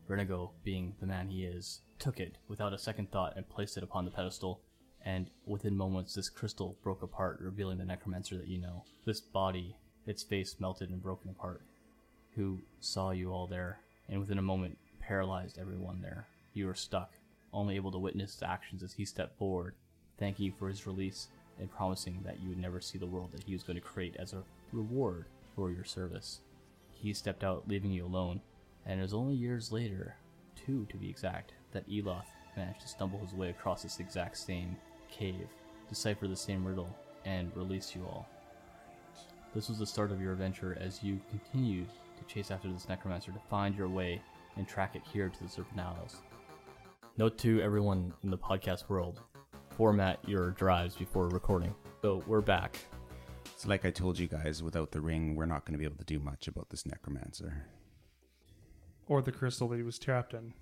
Renego, 0.08 0.50
being 0.64 0.94
the 1.00 1.06
man 1.06 1.28
he 1.28 1.44
is, 1.44 1.80
took 1.98 2.20
it 2.20 2.38
without 2.48 2.72
a 2.72 2.78
second 2.78 3.10
thought 3.10 3.36
and 3.36 3.48
placed 3.48 3.76
it 3.76 3.82
upon 3.82 4.04
the 4.04 4.10
pedestal, 4.10 4.60
and 5.04 5.30
within 5.44 5.76
moments 5.76 6.14
this 6.14 6.28
crystal 6.28 6.76
broke 6.82 7.02
apart, 7.02 7.38
revealing 7.40 7.78
the 7.78 7.84
necromancer 7.84 8.36
that 8.36 8.48
you 8.48 8.58
know. 8.58 8.84
This 9.04 9.20
body, 9.20 9.76
its 10.06 10.22
face 10.22 10.56
melted 10.60 10.90
and 10.90 11.02
broken 11.02 11.30
apart, 11.30 11.62
who 12.34 12.60
saw 12.80 13.10
you 13.10 13.32
all 13.32 13.46
there, 13.46 13.80
and 14.08 14.20
within 14.20 14.38
a 14.38 14.42
moment 14.42 14.78
paralyzed 15.00 15.58
everyone 15.58 16.00
there. 16.02 16.26
You 16.54 16.66
were 16.66 16.74
stuck, 16.74 17.12
only 17.52 17.76
able 17.76 17.92
to 17.92 17.98
witness 17.98 18.34
his 18.34 18.42
actions 18.42 18.82
as 18.82 18.92
he 18.92 19.04
stepped 19.04 19.38
forward, 19.38 19.74
thanking 20.18 20.46
you 20.46 20.52
for 20.58 20.68
his 20.68 20.86
release 20.86 21.28
and 21.58 21.70
promising 21.70 22.20
that 22.24 22.40
you 22.40 22.48
would 22.48 22.58
never 22.58 22.80
see 22.80 22.98
the 22.98 23.06
world 23.06 23.32
that 23.32 23.44
he 23.44 23.52
was 23.52 23.62
going 23.62 23.76
to 23.76 23.82
create 23.82 24.16
as 24.18 24.32
a 24.32 24.42
reward 24.72 25.26
for 25.54 25.70
your 25.70 25.84
service. 25.84 26.40
He 26.92 27.12
stepped 27.12 27.44
out, 27.44 27.68
leaving 27.68 27.92
you 27.92 28.04
alone, 28.04 28.40
and 28.84 28.98
it 29.00 29.02
was 29.02 29.14
only 29.14 29.34
years 29.34 29.72
later, 29.72 30.16
two 30.54 30.86
to 30.90 30.96
be 30.96 31.08
exact, 31.08 31.52
that 31.72 31.84
Eloth 31.90 32.28
managed 32.56 32.80
to 32.82 32.88
stumble 32.88 33.18
his 33.18 33.34
way 33.34 33.50
across 33.50 33.82
this 33.82 34.00
exact 34.00 34.36
same 34.38 34.76
cave, 35.10 35.48
decipher 35.88 36.26
the 36.26 36.36
same 36.36 36.64
riddle, 36.66 36.94
and 37.24 37.54
release 37.56 37.94
you 37.94 38.02
all. 38.04 38.28
This 39.54 39.68
was 39.68 39.78
the 39.78 39.86
start 39.86 40.12
of 40.12 40.20
your 40.20 40.32
adventure 40.32 40.76
as 40.80 41.02
you 41.02 41.20
continued 41.30 41.88
to 42.18 42.34
chase 42.34 42.50
after 42.50 42.70
this 42.70 42.88
necromancer 42.88 43.32
to 43.32 43.40
find 43.50 43.76
your 43.76 43.88
way 43.88 44.20
and 44.56 44.66
track 44.66 44.96
it 44.96 45.02
here 45.12 45.28
to 45.28 45.42
the 45.42 45.48
Serpent 45.48 45.80
Isles. 45.80 46.22
Note 47.18 47.38
to 47.38 47.60
everyone 47.62 48.12
in 48.22 48.30
the 48.30 48.38
podcast 48.38 48.88
world 48.88 49.20
format 49.76 50.18
your 50.26 50.52
drives 50.52 50.96
before 50.96 51.28
recording. 51.28 51.74
So 52.00 52.22
we're 52.26 52.40
back. 52.40 52.78
So, 53.56 53.68
like 53.68 53.84
I 53.84 53.90
told 53.90 54.18
you 54.18 54.26
guys, 54.26 54.62
without 54.62 54.90
the 54.90 55.02
ring, 55.02 55.34
we're 55.34 55.44
not 55.44 55.66
going 55.66 55.74
to 55.74 55.78
be 55.78 55.84
able 55.84 55.98
to 55.98 56.04
do 56.04 56.18
much 56.18 56.48
about 56.48 56.70
this 56.70 56.86
necromancer. 56.86 57.66
Or 59.06 59.20
the 59.20 59.32
crystal 59.32 59.68
that 59.68 59.76
he 59.76 59.82
was 59.82 59.98
trapped 59.98 60.32
in? 60.32 60.54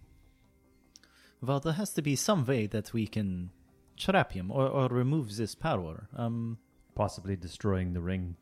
Well, 1.41 1.61
there 1.61 1.75
has 1.75 1.93
to 1.95 2.03
be 2.03 2.17
some 2.17 2.45
way 2.45 2.67
that 2.67 2.93
we 2.93 3.07
can 3.07 3.51
trap 3.97 4.33
him 4.33 4.51
or, 4.51 4.67
or 4.67 4.89
remove 4.89 5.37
this 5.37 5.55
power. 5.55 6.09
Um, 6.17 6.59
Possibly 6.97 7.37
destroying 7.37 7.93
the 7.93 8.01
ring. 8.01 8.37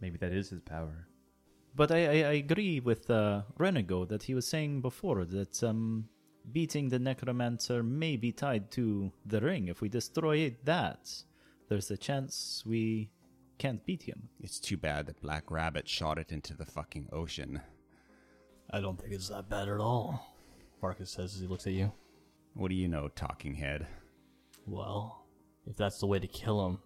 Maybe 0.00 0.18
that 0.18 0.32
is 0.32 0.50
his 0.50 0.60
power. 0.60 1.08
But 1.74 1.90
I, 1.90 2.04
I, 2.04 2.28
I 2.28 2.32
agree 2.34 2.78
with 2.78 3.10
uh, 3.10 3.42
Renego 3.58 4.06
that 4.08 4.24
he 4.24 4.34
was 4.34 4.46
saying 4.46 4.82
before 4.82 5.24
that 5.24 5.62
um, 5.62 6.08
beating 6.52 6.88
the 6.88 6.98
necromancer 6.98 7.82
may 7.82 8.16
be 8.16 8.32
tied 8.32 8.70
to 8.72 9.12
the 9.24 9.40
ring. 9.40 9.68
If 9.68 9.80
we 9.80 9.88
destroy 9.88 10.38
it, 10.38 10.64
that, 10.64 11.10
there's 11.68 11.90
a 11.90 11.96
chance 11.96 12.62
we 12.66 13.10
can't 13.58 13.84
beat 13.84 14.02
him. 14.02 14.28
It's 14.40 14.60
too 14.60 14.76
bad 14.76 15.06
that 15.06 15.22
Black 15.22 15.50
Rabbit 15.50 15.88
shot 15.88 16.18
it 16.18 16.32
into 16.32 16.56
the 16.56 16.66
fucking 16.66 17.08
ocean. 17.12 17.60
I 18.70 18.80
don't 18.80 19.00
think 19.00 19.12
it's 19.12 19.28
that 19.28 19.48
bad 19.48 19.68
at 19.68 19.80
all, 19.80 20.34
Marcus 20.82 21.10
says 21.10 21.34
as 21.34 21.40
he 21.40 21.46
looks 21.46 21.66
at 21.66 21.72
you. 21.72 21.92
What 22.54 22.68
do 22.68 22.74
you 22.74 22.88
know, 22.88 23.08
talking 23.08 23.54
head? 23.54 23.86
Well, 24.66 25.26
if 25.66 25.76
that's 25.76 25.98
the 25.98 26.06
way 26.06 26.18
to 26.18 26.26
kill 26.26 26.66
him, 26.66 26.78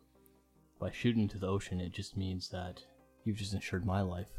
by 0.79 0.90
shooting 0.90 1.23
into 1.23 1.38
the 1.38 1.49
ocean, 1.49 1.81
it 1.81 1.92
just 1.92 2.16
means 2.16 2.49
that 2.51 2.83
you've 3.25 3.37
just 3.37 3.55
ensured 3.55 3.85
my 3.85 4.01
life. 4.01 4.31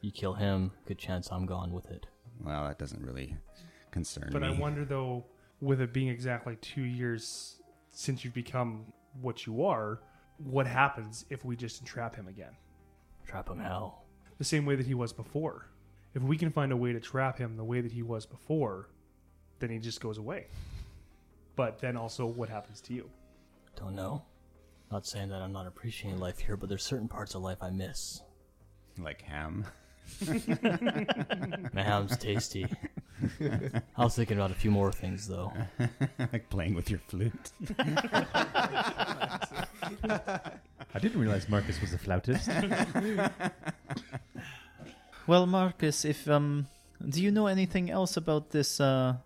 you 0.00 0.12
kill 0.12 0.34
him, 0.34 0.72
good 0.86 0.98
chance 0.98 1.28
I'm 1.30 1.46
gone 1.46 1.72
with 1.72 1.90
it. 1.90 2.06
Well, 2.40 2.66
that 2.66 2.78
doesn't 2.78 3.04
really 3.04 3.36
concern 3.90 4.30
But 4.32 4.42
me. 4.42 4.48
I 4.48 4.50
wonder 4.52 4.84
though, 4.84 5.24
with 5.60 5.80
it 5.80 5.92
being 5.92 6.08
exactly 6.08 6.56
two 6.56 6.82
years 6.82 7.60
since 7.90 8.24
you've 8.24 8.34
become 8.34 8.86
what 9.20 9.46
you 9.46 9.64
are, 9.64 10.00
what 10.38 10.66
happens 10.66 11.24
if 11.30 11.44
we 11.44 11.56
just 11.56 11.80
entrap 11.80 12.14
him 12.14 12.28
again? 12.28 12.52
Trap 13.26 13.48
him 13.48 13.58
hell. 13.58 14.04
The 14.38 14.44
same 14.44 14.64
way 14.64 14.76
that 14.76 14.86
he 14.86 14.94
was 14.94 15.12
before. 15.12 15.66
If 16.14 16.22
we 16.22 16.36
can 16.36 16.50
find 16.50 16.72
a 16.72 16.76
way 16.76 16.92
to 16.92 17.00
trap 17.00 17.38
him 17.38 17.56
the 17.56 17.64
way 17.64 17.80
that 17.80 17.92
he 17.92 18.02
was 18.02 18.24
before, 18.24 18.88
then 19.58 19.70
he 19.70 19.78
just 19.78 20.00
goes 20.00 20.18
away. 20.18 20.46
But 21.56 21.80
then 21.80 21.96
also, 21.96 22.24
what 22.24 22.48
happens 22.48 22.80
to 22.82 22.94
you? 22.94 23.10
Don't 23.76 23.94
know. 23.94 24.22
Not 24.90 25.06
saying 25.06 25.28
that 25.30 25.42
I'm 25.42 25.52
not 25.52 25.66
appreciating 25.66 26.18
life 26.18 26.38
here, 26.38 26.56
but 26.56 26.68
there's 26.68 26.84
certain 26.84 27.08
parts 27.08 27.34
of 27.34 27.42
life 27.42 27.58
I 27.60 27.70
miss. 27.70 28.22
Like 28.96 29.22
ham. 29.22 29.66
My 31.72 31.82
ham's 31.82 32.16
tasty. 32.16 32.66
I 33.96 34.04
was 34.04 34.14
thinking 34.16 34.36
about 34.36 34.50
a 34.50 34.54
few 34.54 34.70
more 34.70 34.92
things 34.92 35.26
though. 35.28 35.52
like 36.18 36.48
playing 36.50 36.74
with 36.74 36.90
your 36.90 37.00
flute. 37.00 37.52
I 40.94 40.98
didn't 41.00 41.20
realize 41.20 41.48
Marcus 41.48 41.80
was 41.80 41.92
a 41.92 41.98
flautist. 41.98 42.48
Well, 45.28 45.46
Marcus, 45.46 46.06
if 46.06 46.26
um, 46.26 46.68
do 47.06 47.22
you 47.22 47.30
know 47.30 47.48
anything 47.48 47.90
else 47.90 48.16
about 48.16 48.48
this 48.48 48.80
uh, 48.80 49.16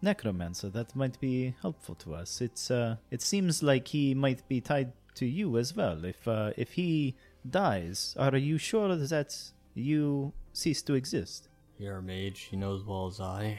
necromancer 0.00 0.70
that 0.70 0.96
might 0.96 1.20
be 1.20 1.54
helpful 1.60 1.94
to 1.96 2.14
us? 2.14 2.40
It's 2.40 2.70
uh, 2.70 2.96
it 3.10 3.20
seems 3.20 3.62
like 3.62 3.88
he 3.88 4.14
might 4.14 4.48
be 4.48 4.62
tied 4.62 4.94
to 5.16 5.26
you 5.26 5.58
as 5.58 5.76
well. 5.76 6.06
If 6.06 6.26
uh, 6.26 6.52
if 6.56 6.72
he 6.72 7.16
dies, 7.48 8.16
are 8.18 8.34
you 8.34 8.56
sure 8.56 8.96
that 8.96 9.52
you 9.74 10.32
cease 10.54 10.80
to 10.84 10.94
exist? 10.94 11.50
You're 11.82 11.98
a 11.98 12.02
mage, 12.02 12.50
you 12.52 12.58
know 12.58 12.76
as 12.76 12.84
well 12.84 13.08
as 13.08 13.18
I. 13.18 13.58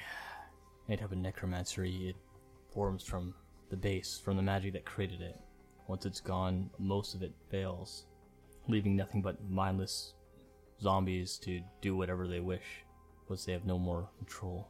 Any 0.88 0.96
type 0.96 1.12
of 1.12 1.18
necromancy, 1.18 2.08
it 2.08 2.16
forms 2.74 3.04
from 3.04 3.34
the 3.70 3.76
base, 3.76 4.18
from 4.24 4.38
the 4.38 4.42
magic 4.42 4.72
that 4.72 4.86
created 4.86 5.20
it. 5.20 5.38
Once 5.90 6.06
it's 6.06 6.22
gone, 6.22 6.70
most 6.80 7.16
of 7.16 7.22
it 7.22 7.34
fails. 7.52 8.06
leaving 8.70 8.96
nothing 8.96 9.22
but 9.22 9.44
mindless 9.50 10.14
zombies 10.82 11.38
to 11.40 11.60
do 11.82 11.98
whatever 11.98 12.26
they 12.26 12.40
wish, 12.40 12.86
once 13.28 13.44
they 13.44 13.52
have 13.52 13.66
no 13.66 13.78
more 13.78 14.08
control. 14.20 14.70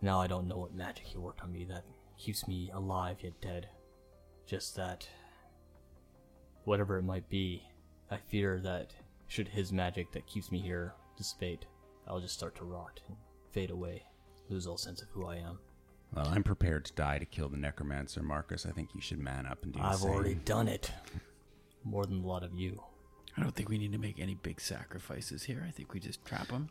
Now 0.00 0.20
I 0.20 0.28
don't 0.28 0.46
know 0.46 0.58
what 0.58 0.72
magic 0.72 1.04
he 1.04 1.18
worked 1.18 1.40
on 1.40 1.52
me 1.52 1.64
that 1.64 1.84
keeps 2.16 2.46
me 2.46 2.70
alive 2.72 3.16
yet 3.24 3.40
dead. 3.40 3.68
Just 4.46 4.76
that, 4.76 5.08
whatever 6.62 6.96
it 6.96 7.02
might 7.02 7.28
be, 7.28 7.64
I 8.08 8.18
fear 8.18 8.60
that 8.60 8.94
should 9.26 9.48
his 9.48 9.72
magic 9.72 10.12
that 10.12 10.28
keeps 10.28 10.52
me 10.52 10.60
here 10.60 10.94
dissipate, 11.16 11.66
I'll 12.08 12.20
just 12.20 12.34
start 12.34 12.54
to 12.56 12.64
rot 12.64 13.00
and 13.06 13.16
fade 13.52 13.70
away, 13.70 14.02
lose 14.48 14.66
all 14.66 14.78
sense 14.78 15.02
of 15.02 15.08
who 15.10 15.26
I 15.26 15.36
am. 15.36 15.58
Well, 16.14 16.26
I'm 16.28 16.42
prepared 16.42 16.86
to 16.86 16.92
die 16.94 17.18
to 17.18 17.26
kill 17.26 17.48
the 17.50 17.58
necromancer, 17.58 18.22
Marcus. 18.22 18.64
I 18.64 18.70
think 18.70 18.94
you 18.94 19.00
should 19.00 19.18
man 19.18 19.46
up 19.46 19.62
and 19.62 19.72
do 19.72 19.78
the 19.78 19.84
I've 19.84 19.96
same. 19.96 20.10
already 20.10 20.34
done 20.34 20.68
it. 20.68 20.90
More 21.84 22.06
than 22.06 22.22
a 22.24 22.26
lot 22.26 22.42
of 22.42 22.54
you. 22.54 22.82
I 23.36 23.42
don't 23.42 23.54
think 23.54 23.68
we 23.68 23.78
need 23.78 23.92
to 23.92 23.98
make 23.98 24.18
any 24.18 24.34
big 24.34 24.60
sacrifices 24.60 25.42
here. 25.42 25.64
I 25.66 25.70
think 25.70 25.92
we 25.92 26.00
just 26.00 26.24
trap 26.24 26.50
him. 26.50 26.70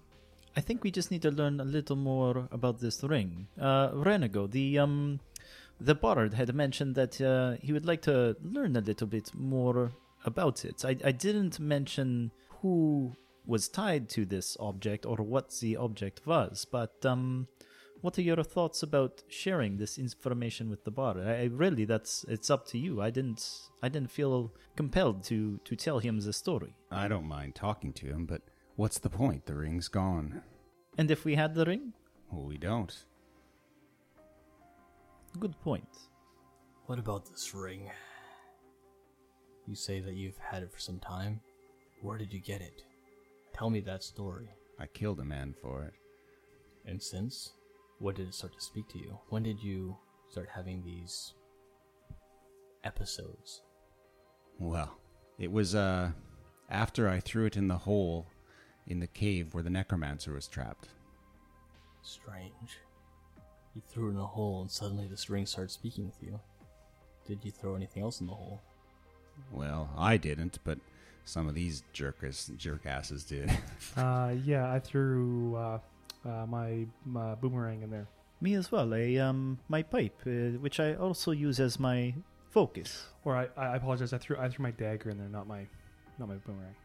I 0.55 0.61
think 0.61 0.83
we 0.83 0.89
just 0.89 1.11
need 1.11 1.21
to 1.21 1.31
learn 1.31 1.59
a 1.59 1.63
little 1.63 1.95
more 1.95 2.47
about 2.51 2.79
this 2.79 3.03
ring. 3.03 3.47
Uh, 3.61 3.89
Renego, 3.91 4.49
the 4.49 4.79
um, 4.79 5.19
the 5.79 5.93
bard 5.93 6.33
had 6.33 6.53
mentioned 6.55 6.95
that 6.95 7.21
uh, 7.21 7.57
he 7.61 7.71
would 7.73 7.85
like 7.85 8.01
to 8.03 8.35
learn 8.41 8.75
a 8.75 8.81
little 8.81 9.07
bit 9.07 9.31
more 9.35 9.91
about 10.25 10.65
it. 10.65 10.83
I, 10.83 10.97
I 11.05 11.11
didn't 11.11 11.59
mention 11.59 12.31
who 12.61 13.15
was 13.47 13.67
tied 13.69 14.09
to 14.09 14.25
this 14.25 14.57
object 14.59 15.05
or 15.05 15.17
what 15.17 15.51
the 15.59 15.77
object 15.77 16.21
was, 16.27 16.65
but 16.65 17.05
um, 17.05 17.47
what 18.01 18.17
are 18.19 18.21
your 18.21 18.43
thoughts 18.43 18.83
about 18.83 19.23
sharing 19.27 19.77
this 19.77 19.97
information 19.97 20.69
with 20.69 20.83
the 20.83 20.91
bard? 20.91 21.17
I, 21.17 21.41
I 21.41 21.43
really, 21.45 21.85
that's 21.85 22.25
it's 22.27 22.49
up 22.49 22.67
to 22.67 22.77
you. 22.77 23.01
I 23.01 23.09
didn't 23.09 23.41
I 23.81 23.89
didn't 23.89 24.11
feel 24.11 24.53
compelled 24.75 25.23
to 25.25 25.59
to 25.63 25.75
tell 25.75 25.99
him 25.99 26.19
the 26.19 26.33
story. 26.33 26.75
I 26.91 27.07
don't 27.07 27.27
mind 27.27 27.55
talking 27.55 27.93
to 27.93 28.05
him, 28.07 28.25
but 28.25 28.41
what's 28.75 28.99
the 28.99 29.09
point? 29.09 29.45
The 29.45 29.55
ring's 29.55 29.87
gone. 29.87 30.41
And 30.97 31.09
if 31.09 31.25
we 31.25 31.35
had 31.35 31.55
the 31.55 31.65
ring, 31.65 31.93
Well, 32.31 32.45
we 32.45 32.57
don't. 32.57 32.93
good 35.39 35.59
point. 35.61 35.87
What 36.87 36.99
about 36.99 37.29
this 37.29 37.53
ring? 37.53 37.91
You 39.67 39.75
say 39.75 39.99
that 39.99 40.15
you've 40.15 40.37
had 40.37 40.63
it 40.63 40.71
for 40.71 40.79
some 40.79 40.99
time. 40.99 41.41
Where 42.01 42.17
did 42.17 42.33
you 42.33 42.39
get 42.39 42.61
it? 42.61 42.81
Tell 43.58 43.70
me 43.72 43.80
that 43.82 44.03
story. 44.03 44.49
I 44.80 44.86
killed 44.86 45.20
a 45.20 45.26
man 45.26 45.55
for 45.60 45.84
it. 45.84 45.93
And 46.86 47.01
since? 47.01 47.53
What 47.97 48.16
did 48.16 48.28
it 48.28 48.36
start 48.36 48.53
to 48.53 48.62
speak 48.62 48.88
to 48.89 48.99
you? 48.99 49.18
When 49.30 49.41
did 49.41 49.64
you 49.64 49.97
start 50.30 50.47
having 50.53 50.84
these 50.84 51.34
episodes? 52.84 53.64
Well, 54.60 54.99
it 55.39 55.51
was 55.51 55.74
uh 55.74 56.12
after 56.70 57.10
I 57.10 57.20
threw 57.20 57.45
it 57.45 57.58
in 57.58 57.68
the 57.68 57.80
hole 57.80 58.28
in 58.86 58.99
the 58.99 59.08
cave 59.08 59.55
where 59.55 59.64
the 59.64 59.72
necromancer 59.72 60.34
was 60.34 60.47
trapped. 60.47 60.89
Strange. 62.03 62.78
You 63.74 63.82
threw 63.89 64.10
it 64.10 64.12
in 64.12 64.18
a 64.18 64.26
hole 64.26 64.62
and 64.62 64.70
suddenly 64.70 65.08
this 65.08 65.32
ring 65.32 65.47
started 65.47 65.72
speaking 65.72 66.05
with 66.05 66.22
you. 66.22 66.39
Did 67.26 67.43
you 67.43 67.51
throw 67.51 67.74
anything 67.76 68.03
else 68.03 68.22
in 68.22 68.28
the 68.28 68.34
hole? 68.34 68.62
Well, 69.51 69.89
I 69.97 70.18
didn't, 70.18 70.60
but 70.64 70.78
some 71.28 71.49
of 71.49 71.55
these 71.55 71.84
jerkers, 71.93 72.49
jerkasses 72.57 73.28
did. 73.28 73.51
Uh, 73.97 74.36
yeah, 74.45 74.71
I 74.71 74.80
threw 74.80 75.55
uh, 75.55 75.80
uh, 76.25 76.45
my, 76.45 76.86
my 77.05 77.36
boomerang 77.36 77.82
in 77.82 77.89
there. 77.89 78.07
Me 78.41 78.53
as 78.53 78.71
well. 78.71 78.93
A 78.93 79.17
um, 79.17 79.57
my 79.67 79.82
pipe, 79.82 80.21
uh, 80.28 80.59
which 80.59 80.80
I 80.80 80.93
also 80.93 81.32
use 81.32 81.59
as 81.59 81.80
my 81.80 82.13
focus. 82.51 83.07
Or 83.25 83.36
I, 83.36 83.47
I 83.57 83.75
apologize. 83.75 84.13
I 84.13 84.19
threw 84.19 84.38
I 84.38 84.47
threw 84.49 84.61
my 84.61 84.71
dagger 84.71 85.09
in 85.09 85.17
there, 85.17 85.28
not 85.28 85.47
my 85.47 85.65
not 86.19 86.30
my 86.30 86.36
boomerang. 86.36 86.75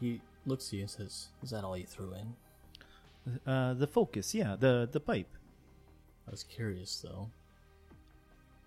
He 0.00 0.22
looks 0.46 0.68
at 0.68 0.72
you 0.72 0.80
and 0.80 0.90
says, 0.90 1.28
Is 1.42 1.50
that 1.50 1.64
all 1.64 1.76
you 1.76 1.84
threw 1.86 2.14
in? 2.14 3.42
Uh, 3.46 3.74
the 3.74 3.86
focus, 3.86 4.34
yeah, 4.34 4.56
the 4.58 4.88
the 4.90 5.00
pipe. 5.00 5.28
I 6.26 6.30
was 6.30 6.44
curious 6.44 6.98
though. 7.00 7.28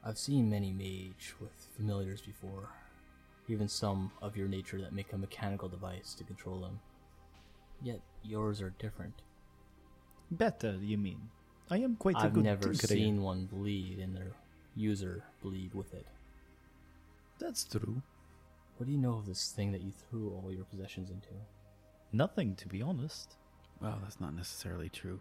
I've 0.04 0.18
seen 0.20 0.50
many 0.50 0.72
mage 0.72 1.34
with 1.40 1.54
familiars 1.76 2.22
before, 2.22 2.70
even 3.48 3.68
some 3.68 4.12
of 4.22 4.38
your 4.38 4.48
nature 4.48 4.80
that 4.82 4.94
make 4.94 5.14
a 5.14 5.18
mechanical 5.18 5.68
device 5.68 6.14
to 6.16 6.24
control 6.24 6.60
them. 6.60 6.80
Yet 7.82 8.02
yours 8.24 8.62
are 8.62 8.74
different. 8.80 9.22
Better, 10.30 10.78
you 10.82 10.98
mean? 10.98 11.30
I 11.70 11.78
am 11.78 11.96
quite 11.96 12.16
I've 12.18 12.34
good 12.34 12.44
never 12.44 12.70
tinkerer. 12.70 12.88
seen 12.88 13.22
one 13.22 13.46
bleed 13.46 14.00
and 14.00 14.16
their 14.16 14.34
user 14.76 15.24
bleed 15.42 15.74
with 15.74 15.94
it. 15.94 16.06
That's 17.40 17.64
true. 17.64 18.02
What 18.78 18.86
do 18.86 18.92
you 18.92 18.98
know 18.98 19.14
of 19.14 19.26
this 19.26 19.52
thing 19.52 19.72
that 19.72 19.82
you 19.82 19.92
threw 19.92 20.30
all 20.30 20.52
your 20.52 20.66
possessions 20.66 21.10
into? 21.10 21.30
Nothing, 22.12 22.56
to 22.56 22.68
be 22.68 22.82
honest. 22.82 23.36
Well, 23.82 24.00
that's 24.02 24.20
not 24.20 24.36
necessarily 24.36 24.90
true. 24.90 25.20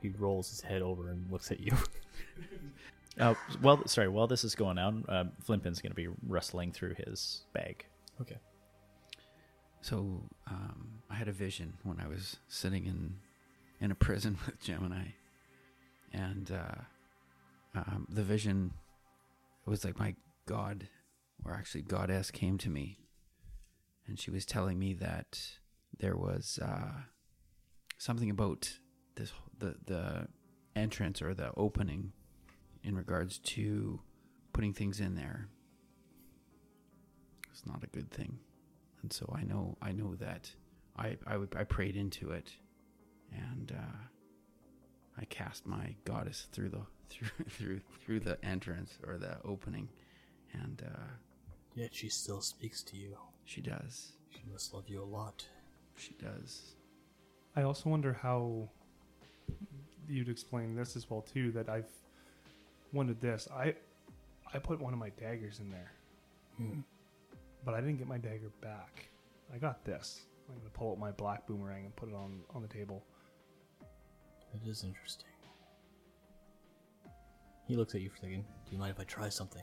He 0.00 0.10
rolls 0.10 0.50
his 0.50 0.60
head 0.60 0.82
over 0.82 1.08
and 1.08 1.30
looks 1.30 1.50
at 1.50 1.60
you. 1.60 1.72
Uh, 3.18 3.34
well, 3.62 3.86
sorry. 3.86 4.08
While 4.08 4.26
this 4.26 4.44
is 4.44 4.54
going 4.54 4.78
on, 4.78 5.04
uh, 5.08 5.24
Flintpin's 5.46 5.80
going 5.80 5.92
to 5.92 5.96
be 5.96 6.08
rustling 6.26 6.72
through 6.72 6.94
his 6.94 7.42
bag. 7.52 7.84
okay. 8.20 8.38
So 9.82 10.22
um, 10.46 11.02
I 11.10 11.14
had 11.14 11.28
a 11.28 11.32
vision 11.32 11.74
when 11.82 12.00
I 12.00 12.08
was 12.08 12.38
sitting 12.48 12.86
in 12.86 13.16
in 13.80 13.90
a 13.90 13.94
prison 13.94 14.38
with 14.46 14.58
Gemini, 14.60 15.08
and 16.12 16.50
uh, 16.50 17.78
um, 17.78 18.06
the 18.08 18.22
vision 18.22 18.72
was 19.66 19.84
like 19.84 19.98
my 19.98 20.14
god, 20.46 20.88
or 21.44 21.52
actually 21.52 21.82
goddess, 21.82 22.30
came 22.30 22.56
to 22.58 22.70
me, 22.70 22.98
and 24.08 24.18
she 24.18 24.30
was 24.30 24.46
telling 24.46 24.78
me 24.78 24.94
that 24.94 25.38
there 25.98 26.16
was 26.16 26.58
uh, 26.62 27.02
something 27.98 28.30
about 28.30 28.78
this 29.16 29.32
the 29.58 29.76
the 29.84 30.28
entrance 30.74 31.20
or 31.20 31.34
the 31.34 31.52
opening 31.56 32.12
in 32.84 32.94
regards 32.96 33.38
to 33.38 34.00
putting 34.52 34.72
things 34.72 35.00
in 35.00 35.14
there. 35.16 35.48
It's 37.50 37.66
not 37.66 37.82
a 37.82 37.86
good 37.88 38.10
thing 38.10 38.38
and 39.04 39.12
so 39.12 39.30
I 39.36 39.42
know 39.44 39.76
I 39.82 39.92
know 39.92 40.14
that 40.16 40.50
I 40.96 41.18
I, 41.26 41.36
I 41.56 41.64
prayed 41.64 41.94
into 41.94 42.30
it, 42.30 42.50
and 43.30 43.70
uh, 43.76 43.96
I 45.20 45.26
cast 45.26 45.66
my 45.66 45.94
goddess 46.06 46.46
through 46.52 46.70
the 46.70 46.80
through 47.10 47.28
through 47.50 47.80
through 48.02 48.20
the 48.20 48.42
entrance 48.42 48.98
or 49.06 49.18
the 49.18 49.36
opening, 49.44 49.90
and 50.54 50.82
uh, 50.86 51.02
Yet 51.74 51.94
she 51.94 52.08
still 52.08 52.40
speaks 52.40 52.82
to 52.84 52.96
you. 52.96 53.18
she 53.44 53.60
does 53.60 54.12
She 54.30 54.40
must 54.50 54.72
love 54.72 54.88
you 54.88 55.02
a 55.02 55.04
lot. 55.04 55.46
she 55.96 56.14
does. 56.14 56.76
I 57.54 57.62
also 57.62 57.90
wonder 57.90 58.14
how 58.14 58.70
you'd 60.08 60.30
explain 60.30 60.74
this 60.74 60.96
as 60.96 61.10
well 61.10 61.20
too. 61.20 61.52
That 61.52 61.68
I've 61.68 61.90
wanted 62.94 63.20
this. 63.20 63.48
I 63.52 63.74
I 64.52 64.58
put 64.58 64.80
one 64.80 64.92
of 64.92 64.98
my 64.98 65.10
daggers 65.10 65.58
in 65.60 65.68
there, 65.70 65.92
Hmm. 66.56 66.80
but 67.64 67.74
I 67.74 67.80
didn't 67.80 67.98
get 67.98 68.06
my 68.06 68.18
dagger 68.18 68.50
back. 68.60 69.08
I 69.52 69.58
got 69.58 69.84
this. 69.84 70.22
I'm 70.48 70.56
gonna 70.58 70.70
pull 70.70 70.92
out 70.92 70.98
my 70.98 71.10
black 71.10 71.46
boomerang 71.46 71.84
and 71.86 71.96
put 71.96 72.08
it 72.08 72.14
on 72.14 72.40
on 72.54 72.62
the 72.62 72.68
table. 72.68 73.04
It 74.54 74.68
is 74.68 74.84
interesting. 74.84 75.30
He 77.66 77.76
looks 77.76 77.94
at 77.94 78.00
you 78.02 78.10
for 78.10 78.16
a 78.16 78.20
second. 78.20 78.42
Do 78.66 78.72
you 78.72 78.78
mind 78.78 78.92
if 78.94 79.00
I 79.00 79.04
try 79.04 79.28
something? 79.28 79.62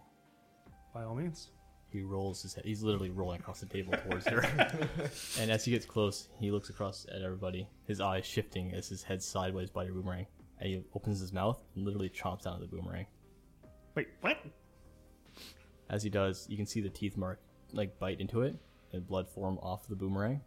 By 0.94 1.04
all 1.04 1.16
means. 1.16 1.52
He 1.90 2.02
rolls 2.04 2.42
his 2.42 2.54
head. 2.54 2.66
He's 2.66 2.82
literally 2.82 3.10
rolling 3.10 3.40
across 3.42 3.60
the 3.60 3.66
table 3.66 3.94
towards 3.94 4.26
her. 4.28 4.40
and 5.40 5.52
as 5.52 5.66
he 5.66 5.72
gets 5.72 5.86
close, 5.86 6.30
he 6.40 6.50
looks 6.50 6.70
across 6.70 7.06
at 7.14 7.22
everybody, 7.22 7.68
his 7.86 8.00
eyes 8.02 8.26
shifting 8.26 8.74
as 8.74 8.88
his 8.90 9.04
head 9.04 9.22
sideways 9.22 9.70
by 9.70 9.84
your 9.84 9.94
boomerang. 9.94 10.26
And 10.60 10.70
he 10.70 10.84
opens 10.96 11.20
his 11.20 11.32
mouth 11.34 11.60
and 11.76 11.86
literally 11.86 12.10
chomps 12.10 12.44
down 12.44 12.56
at 12.56 12.62
the 12.62 12.68
boomerang. 12.76 13.06
Wait, 13.96 14.08
what? 14.22 14.38
As 15.90 16.04
he 16.04 16.10
does, 16.10 16.46
you 16.50 16.58
can 16.58 16.66
see 16.66 16.80
the 16.82 16.90
teeth 16.90 17.18
mark 17.18 17.40
like 17.74 18.00
bite 18.00 18.20
into 18.22 18.42
it 18.42 18.56
and 18.94 19.06
blood 19.08 19.28
form 19.30 19.58
off 19.62 19.88
the 19.88 19.96
boomerang. 19.96 20.42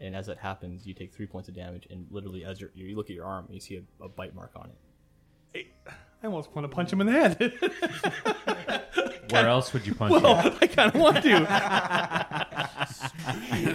And 0.00 0.14
as 0.14 0.26
that 0.26 0.38
happens, 0.38 0.86
you 0.86 0.92
take 0.94 1.12
three 1.14 1.26
points 1.26 1.48
of 1.48 1.54
damage. 1.54 1.86
And 1.90 2.06
literally, 2.10 2.44
as 2.44 2.60
you're, 2.60 2.70
you 2.74 2.94
look 2.96 3.08
at 3.08 3.16
your 3.16 3.24
arm, 3.24 3.46
you 3.50 3.60
see 3.60 3.76
a, 3.76 4.04
a 4.04 4.08
bite 4.08 4.34
mark 4.34 4.52
on 4.56 4.70
it. 5.54 5.66
I 6.22 6.26
almost 6.26 6.54
want 6.54 6.68
to 6.70 6.74
punch 6.74 6.92
him 6.92 7.00
in 7.00 7.06
the 7.06 7.12
head. 7.12 7.52
Where 9.30 9.48
else 9.48 9.72
would 9.72 9.86
you 9.86 9.94
punch 9.94 10.22
well, 10.22 10.36
him? 10.42 10.54
I 10.60 10.66
kind 10.66 10.94
of 10.94 11.00
want 11.00 11.22
to. 11.22 11.36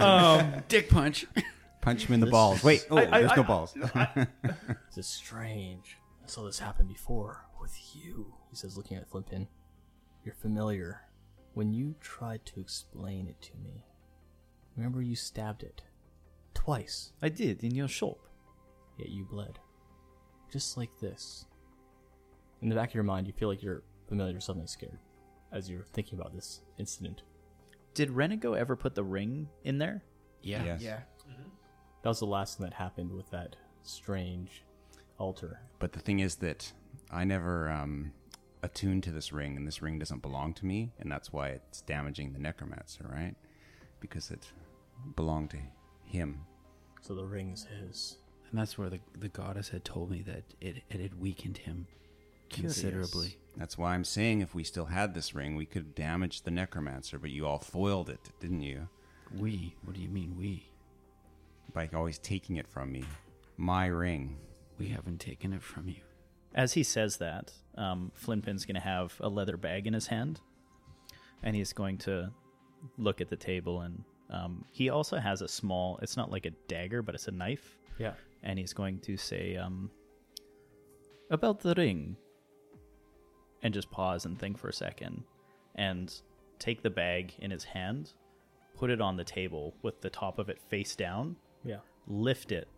um, 0.06 0.62
Dick 0.68 0.88
punch. 0.88 1.26
Punch 1.80 2.04
him 2.06 2.14
in 2.14 2.20
the 2.20 2.26
This 2.26 2.30
balls. 2.32 2.58
is- 2.58 2.64
Wait, 2.64 2.86
oh, 2.90 2.96
I- 2.98 3.02
I- 3.02 3.20
there's 3.22 3.36
no 3.36 3.42
I- 3.42 3.46
balls. 3.46 3.74
This 4.94 4.98
is 4.98 5.06
strange. 5.06 5.96
I 6.22 6.26
saw 6.28 6.44
this 6.44 6.58
happen 6.60 6.86
before 6.86 7.46
with 7.60 7.76
you, 7.94 8.34
he 8.52 8.56
says, 8.56 8.76
looking 8.76 8.98
at 8.98 9.10
Flintpin. 9.10 9.48
Your 10.24 10.34
familiar. 10.34 11.00
When 11.54 11.72
you 11.72 11.94
tried 12.00 12.44
to 12.46 12.60
explain 12.60 13.26
it 13.26 13.40
to 13.42 13.52
me, 13.64 13.86
remember 14.76 15.00
you 15.02 15.16
stabbed 15.16 15.62
it 15.62 15.82
twice, 16.54 17.12
I 17.22 17.28
did 17.30 17.64
in 17.64 17.74
your 17.74 17.88
shop. 17.88 18.18
yet 18.98 19.08
you 19.08 19.24
bled. 19.24 19.58
Just 20.52 20.76
like 20.76 20.90
this. 21.00 21.46
In 22.60 22.68
the 22.68 22.74
back 22.74 22.90
of 22.90 22.94
your 22.94 23.04
mind, 23.04 23.26
you 23.26 23.32
feel 23.32 23.48
like 23.48 23.62
you're 23.62 23.82
familiar 24.06 24.34
with 24.34 24.44
something 24.44 24.66
scared 24.66 24.98
as 25.50 25.68
you're 25.70 25.86
thinking 25.94 26.18
about 26.18 26.34
this 26.34 26.60
incident. 26.78 27.22
Did 27.94 28.10
Renego 28.10 28.56
ever 28.56 28.76
put 28.76 28.94
the 28.94 29.02
ring 29.02 29.48
in 29.64 29.78
there? 29.78 30.04
Yeah. 30.42 30.64
Yes. 30.64 30.82
Yeah. 30.82 31.00
That 32.02 32.08
was 32.08 32.18
the 32.18 32.26
last 32.26 32.58
thing 32.58 32.64
that 32.66 32.74
happened 32.74 33.12
with 33.12 33.30
that 33.30 33.56
strange 33.82 34.64
altar. 35.18 35.60
But 35.78 35.92
the 35.92 36.00
thing 36.00 36.20
is 36.20 36.36
that 36.36 36.72
I 37.10 37.24
never 37.24 37.70
um, 37.70 38.12
attuned 38.62 39.02
to 39.04 39.10
this 39.10 39.32
ring, 39.32 39.56
and 39.56 39.66
this 39.66 39.82
ring 39.82 39.98
doesn't 39.98 40.22
belong 40.22 40.54
to 40.54 40.66
me, 40.66 40.92
and 40.98 41.10
that's 41.10 41.32
why 41.32 41.48
it's 41.48 41.80
damaging 41.82 42.32
the 42.32 42.38
necromancer, 42.38 43.04
right? 43.10 43.34
Because 44.00 44.30
it 44.30 44.46
belonged 45.16 45.50
to 45.50 45.58
him. 46.04 46.40
So 47.00 47.14
the 47.14 47.24
ring 47.24 47.50
is 47.50 47.64
his. 47.64 48.16
And 48.50 48.60
that's 48.60 48.76
where 48.76 48.90
the, 48.90 49.00
the 49.18 49.28
goddess 49.28 49.70
had 49.70 49.84
told 49.84 50.10
me 50.10 50.22
that 50.22 50.44
it, 50.60 50.82
it 50.90 51.00
had 51.00 51.20
weakened 51.20 51.58
him 51.58 51.86
considerably. 52.50 53.38
That's 53.56 53.76
why 53.76 53.94
I'm 53.94 54.04
saying 54.04 54.40
if 54.40 54.54
we 54.54 54.64
still 54.64 54.86
had 54.86 55.14
this 55.14 55.34
ring, 55.34 55.56
we 55.56 55.66
could 55.66 55.94
damage 55.94 56.42
the 56.42 56.50
necromancer, 56.50 57.18
but 57.18 57.30
you 57.30 57.46
all 57.46 57.58
foiled 57.58 58.08
it, 58.10 58.20
didn't 58.40 58.60
you? 58.62 58.88
We? 59.36 59.74
What 59.84 59.96
do 59.96 60.02
you 60.02 60.08
mean 60.08 60.36
we? 60.38 60.68
By 61.72 61.88
always 61.94 62.18
taking 62.18 62.56
it 62.56 62.68
from 62.68 62.92
me. 62.92 63.04
My 63.56 63.86
ring. 63.86 64.36
We 64.78 64.88
haven't 64.88 65.20
taken 65.20 65.52
it 65.52 65.62
from 65.62 65.88
you. 65.88 66.02
As 66.54 66.72
he 66.74 66.82
says 66.82 67.16
that, 67.18 67.52
um, 67.76 68.12
Flintpin's 68.14 68.66
going 68.66 68.74
to 68.74 68.80
have 68.80 69.14
a 69.20 69.28
leather 69.28 69.56
bag 69.56 69.86
in 69.86 69.94
his 69.94 70.06
hand, 70.06 70.40
and 71.42 71.56
he's 71.56 71.72
going 71.72 71.98
to 71.98 72.30
look 72.98 73.20
at 73.20 73.28
the 73.28 73.36
table. 73.36 73.80
And 73.80 74.04
um, 74.30 74.64
he 74.70 74.90
also 74.90 75.16
has 75.18 75.40
a 75.42 75.48
small. 75.48 75.98
It's 76.02 76.16
not 76.16 76.30
like 76.30 76.46
a 76.46 76.50
dagger, 76.68 77.02
but 77.02 77.14
it's 77.14 77.28
a 77.28 77.32
knife. 77.32 77.78
Yeah. 77.98 78.12
And 78.42 78.58
he's 78.58 78.72
going 78.72 78.98
to 79.00 79.16
say, 79.16 79.56
um, 79.56 79.90
"About 81.30 81.60
the 81.60 81.74
ring," 81.74 82.16
and 83.62 83.72
just 83.72 83.90
pause 83.90 84.26
and 84.26 84.38
think 84.38 84.58
for 84.58 84.68
a 84.68 84.72
second, 84.72 85.22
and 85.76 86.12
take 86.58 86.82
the 86.82 86.90
bag 86.90 87.34
in 87.38 87.50
his 87.50 87.64
hand, 87.64 88.12
put 88.76 88.90
it 88.90 89.00
on 89.00 89.16
the 89.16 89.24
table 89.24 89.74
with 89.82 90.00
the 90.00 90.10
top 90.10 90.38
of 90.38 90.48
it 90.48 90.58
face 90.68 90.94
down, 90.96 91.36
Yeah. 91.64 91.78
lift 92.06 92.52
it 92.52 92.68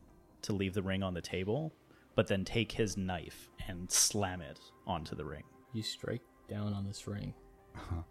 to 0.43 0.53
leave 0.53 0.75
the 0.75 0.83
ring 0.83 1.03
on 1.03 1.15
the 1.15 1.21
table, 1.23 1.73
but 2.15 2.27
then 2.27 2.45
take 2.45 2.73
his 2.73 2.97
knife 2.97 3.51
and 3.69 3.91
slam 3.91 4.41
it 4.41 4.61
onto 4.87 5.15
the 5.17 5.25
ring. 5.25 5.43
You 5.73 5.83
strike 5.83 6.23
down 6.49 6.73
on 6.73 6.87
this 6.87 7.07
ring. 7.07 7.35
Uh-huh. 7.75 8.03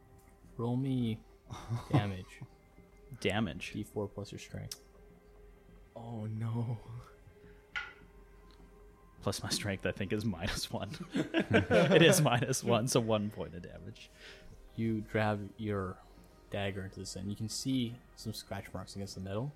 Roll 0.58 0.76
me 0.76 1.20
damage. 1.92 2.42
Damage. 3.22 3.74
D4 3.76 4.10
plus 4.14 4.32
your 4.32 4.40
strength. 4.40 4.82
Oh 5.96 6.26
no. 6.26 6.78
Plus 9.22 9.42
my 9.42 9.50
strength, 9.50 9.86
I 9.86 9.92
think, 9.92 10.12
is 10.12 10.26
minus 10.26 10.70
one. 10.70 10.92
it 11.14 12.02
is 12.02 12.22
minus 12.22 12.64
one, 12.64 12.88
so 12.88 13.00
one 13.00 13.30
point 13.30 13.56
of 13.56 13.62
damage. 13.62 14.12
You 14.76 15.06
grab 15.10 15.50
your 15.58 15.96
dagger 16.50 16.84
into 16.84 17.00
this, 17.00 17.16
and 17.16 17.30
you 17.30 17.36
can 17.36 17.48
see 17.48 17.96
some 18.18 18.34
scratch 18.34 18.66
marks 18.74 18.96
against 18.96 19.16
the 19.16 19.22
metal. 19.22 19.54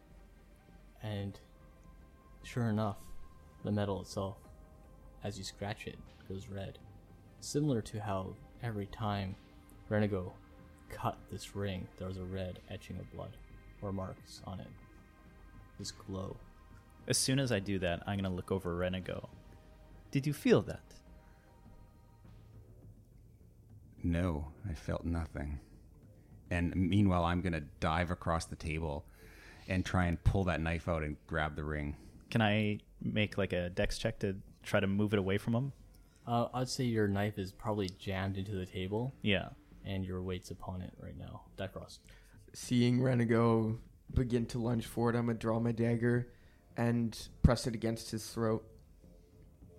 And 1.04 1.38
sure 2.44 2.70
enough, 2.70 2.98
the 3.64 3.72
metal 3.72 4.02
itself, 4.02 4.38
as 5.24 5.38
you 5.38 5.44
scratch 5.44 5.88
it, 5.88 5.98
goes 6.30 6.48
red. 6.48 6.80
Similar 7.40 7.82
to 7.84 8.02
how 8.02 8.34
every 8.64 8.88
time 8.88 9.36
Renego 9.90 10.32
cut 10.90 11.18
this 11.32 11.56
ring, 11.56 11.88
there 11.98 12.08
was 12.08 12.18
a 12.18 12.24
red 12.24 12.60
etching 12.70 12.98
of 12.98 13.12
blood 13.14 13.38
or 13.82 13.92
marks 13.92 14.42
on 14.46 14.60
it. 14.60 14.68
This 15.80 15.92
glow. 15.92 16.38
As 17.08 17.18
soon 17.18 17.40
as 17.40 17.52
I 17.52 17.60
do 17.60 17.80
that, 17.80 18.02
I'm 18.06 18.16
going 18.16 18.30
to 18.30 18.36
look 18.36 18.52
over 18.52 18.76
Ren 18.76 18.96
and 18.96 19.06
go, 19.06 19.30
Did 20.12 20.28
you 20.28 20.34
feel 20.34 20.62
that? 20.64 20.82
No, 24.04 24.48
I 24.70 24.74
felt 24.74 25.06
nothing. 25.06 25.60
And 26.50 26.76
meanwhile, 26.76 27.26
I'm 27.26 27.42
going 27.42 27.54
to 27.54 27.64
dive 27.80 28.12
across 28.12 28.46
the 28.46 28.56
table 28.56 29.06
and 29.68 29.86
try 29.86 30.06
and 30.06 30.24
pull 30.24 30.46
that 30.46 30.62
knife 30.62 30.88
out 30.88 31.04
and 31.04 31.18
grab 31.28 31.56
the 31.56 31.64
ring. 31.64 31.96
Can 32.30 32.42
I 32.42 32.80
make 33.02 33.38
like 33.38 33.54
a 33.54 33.70
dex 33.70 33.98
check 33.98 34.20
to 34.20 34.36
try 34.64 34.80
to 34.80 34.88
move 34.88 35.14
it 35.14 35.20
away 35.20 35.38
from 35.38 35.54
him? 35.56 35.74
Uh, 36.26 36.48
I'd 36.54 36.68
say 36.70 36.84
your 36.84 37.08
knife 37.08 37.38
is 37.40 37.52
probably 37.54 37.90
jammed 38.00 38.38
into 38.38 38.52
the 38.52 38.66
table, 38.66 39.14
Yeah. 39.22 39.50
and 39.86 40.04
your 40.06 40.22
weight's 40.22 40.52
upon 40.52 40.82
it 40.82 40.94
right 41.00 41.18
now. 41.18 41.44
Difrost. 41.58 42.00
Seeing 42.54 43.00
Renego 43.00 43.78
begin 44.14 44.46
to 44.48 44.60
lunge 44.60 44.86
forward, 44.86 45.16
I'm 45.16 45.28
gonna 45.28 45.38
draw 45.38 45.60
my 45.60 45.72
dagger 45.72 46.28
and 46.76 47.18
press 47.44 47.66
it 47.66 47.74
against 47.76 48.12
his 48.12 48.28
throat. 48.30 48.66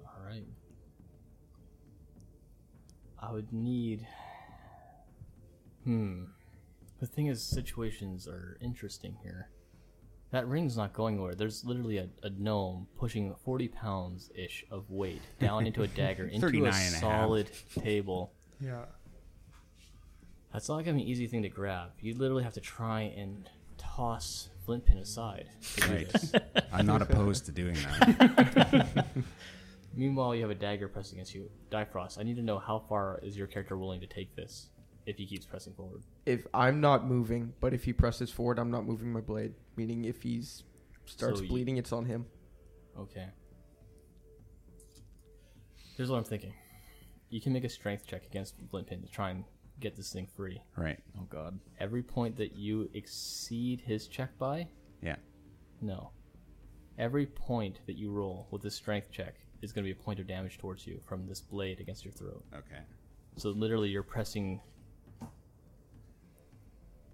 All 0.06 0.24
right. 0.26 0.44
I 3.20 3.32
would 3.32 3.52
need. 3.52 4.06
Hmm. 5.84 6.24
The 7.00 7.06
thing 7.06 7.26
is, 7.26 7.42
situations 7.42 8.26
are 8.26 8.56
interesting 8.60 9.18
here. 9.22 9.50
That 10.30 10.46
ring's 10.46 10.76
not 10.76 10.92
going 10.92 11.14
anywhere. 11.14 11.34
There's 11.34 11.64
literally 11.64 11.98
a, 11.98 12.08
a 12.22 12.28
gnome 12.30 12.86
pushing 12.98 13.34
40 13.44 13.68
pounds 13.68 14.30
ish 14.34 14.64
of 14.70 14.90
weight 14.90 15.22
down 15.40 15.66
into 15.66 15.82
a 15.82 15.86
dagger 16.02 16.26
into 16.26 16.46
a 16.46 16.66
and 16.66 16.66
a 16.68 16.72
solid 16.72 17.50
table. 17.80 18.32
Yeah. 18.60 18.84
That's 20.52 20.68
not 20.68 20.84
gonna 20.84 20.96
be 20.98 21.02
an 21.02 21.08
easy 21.08 21.26
thing 21.26 21.42
to 21.42 21.48
grab. 21.48 21.90
You 22.00 22.14
literally 22.14 22.42
have 22.44 22.54
to 22.54 22.60
try 22.60 23.02
and 23.16 23.48
toss 23.78 24.50
Flintpin 24.66 25.00
aside. 25.00 25.48
to 25.76 25.80
do 25.80 25.92
Right. 25.94 26.08
this. 26.10 26.32
I'm 26.72 26.84
not 26.86 27.00
opposed 27.00 27.46
to 27.46 27.52
doing 27.52 27.74
that. 27.74 29.06
Meanwhile, 29.94 30.34
you 30.34 30.42
have 30.42 30.50
a 30.50 30.54
dagger 30.54 30.88
pressed 30.88 31.12
against 31.12 31.34
you. 31.34 31.50
Difrost, 31.72 32.18
I 32.18 32.22
need 32.22 32.36
to 32.36 32.42
know 32.42 32.58
how 32.58 32.78
far 32.88 33.18
is 33.22 33.36
your 33.36 33.46
character 33.46 33.76
willing 33.78 34.00
to 34.00 34.06
take 34.06 34.36
this 34.36 34.68
if 35.08 35.16
he 35.16 35.26
keeps 35.26 35.46
pressing 35.46 35.72
forward. 35.72 36.02
If 36.26 36.46
I'm 36.52 36.80
not 36.80 37.06
moving, 37.06 37.54
but 37.60 37.72
if 37.72 37.84
he 37.84 37.92
presses 37.92 38.30
forward, 38.30 38.58
I'm 38.58 38.70
not 38.70 38.84
moving 38.86 39.10
my 39.12 39.20
blade. 39.22 39.54
Meaning, 39.76 40.04
if 40.04 40.22
he's 40.22 40.64
starts 41.06 41.38
So 41.38 41.42
you- 41.44 41.48
bleeding, 41.48 41.78
it's 41.78 41.92
on 41.92 42.04
him. 42.04 42.26
Okay. 42.96 43.28
Here's 45.96 46.10
what 46.10 46.18
I'm 46.18 46.24
thinking. 46.24 46.52
You 47.30 47.40
can 47.40 47.52
make 47.52 47.64
a 47.64 47.68
strength 47.68 48.06
check 48.06 48.24
against 48.26 48.54
Flintpin 48.70 49.02
to 49.02 49.08
try 49.10 49.30
and 49.30 49.44
get 49.80 49.96
this 49.96 50.12
thing 50.12 50.26
free. 50.26 50.60
right. 50.76 50.98
Oh, 51.18 51.24
God. 51.28 51.58
Every 51.78 52.02
point 52.02 52.36
that 52.36 52.56
you 52.56 52.90
exceed 52.94 53.80
his 53.80 54.08
check 54.08 54.36
by, 54.38 54.68
Yeah. 55.02 55.16
no. 55.80 56.10
Every 56.98 57.26
point 57.26 57.80
that 57.86 57.96
you 57.96 58.10
roll 58.10 58.48
with 58.50 58.62
this 58.62 58.74
strength 58.74 59.10
check 59.12 59.34
is 59.62 59.72
going 59.72 59.84
to 59.84 59.92
be 59.94 59.98
a 59.98 60.02
point 60.04 60.18
of 60.20 60.26
damage 60.26 60.58
towards 60.58 60.86
you 60.86 61.00
from 61.00 61.26
this 61.26 61.40
blade 61.40 61.80
against 61.80 62.04
your 62.04 62.12
throat. 62.12 62.44
Okay. 62.52 62.80
So 63.36 63.50
literally, 63.50 63.88
you're 63.88 64.02
pressing. 64.02 64.60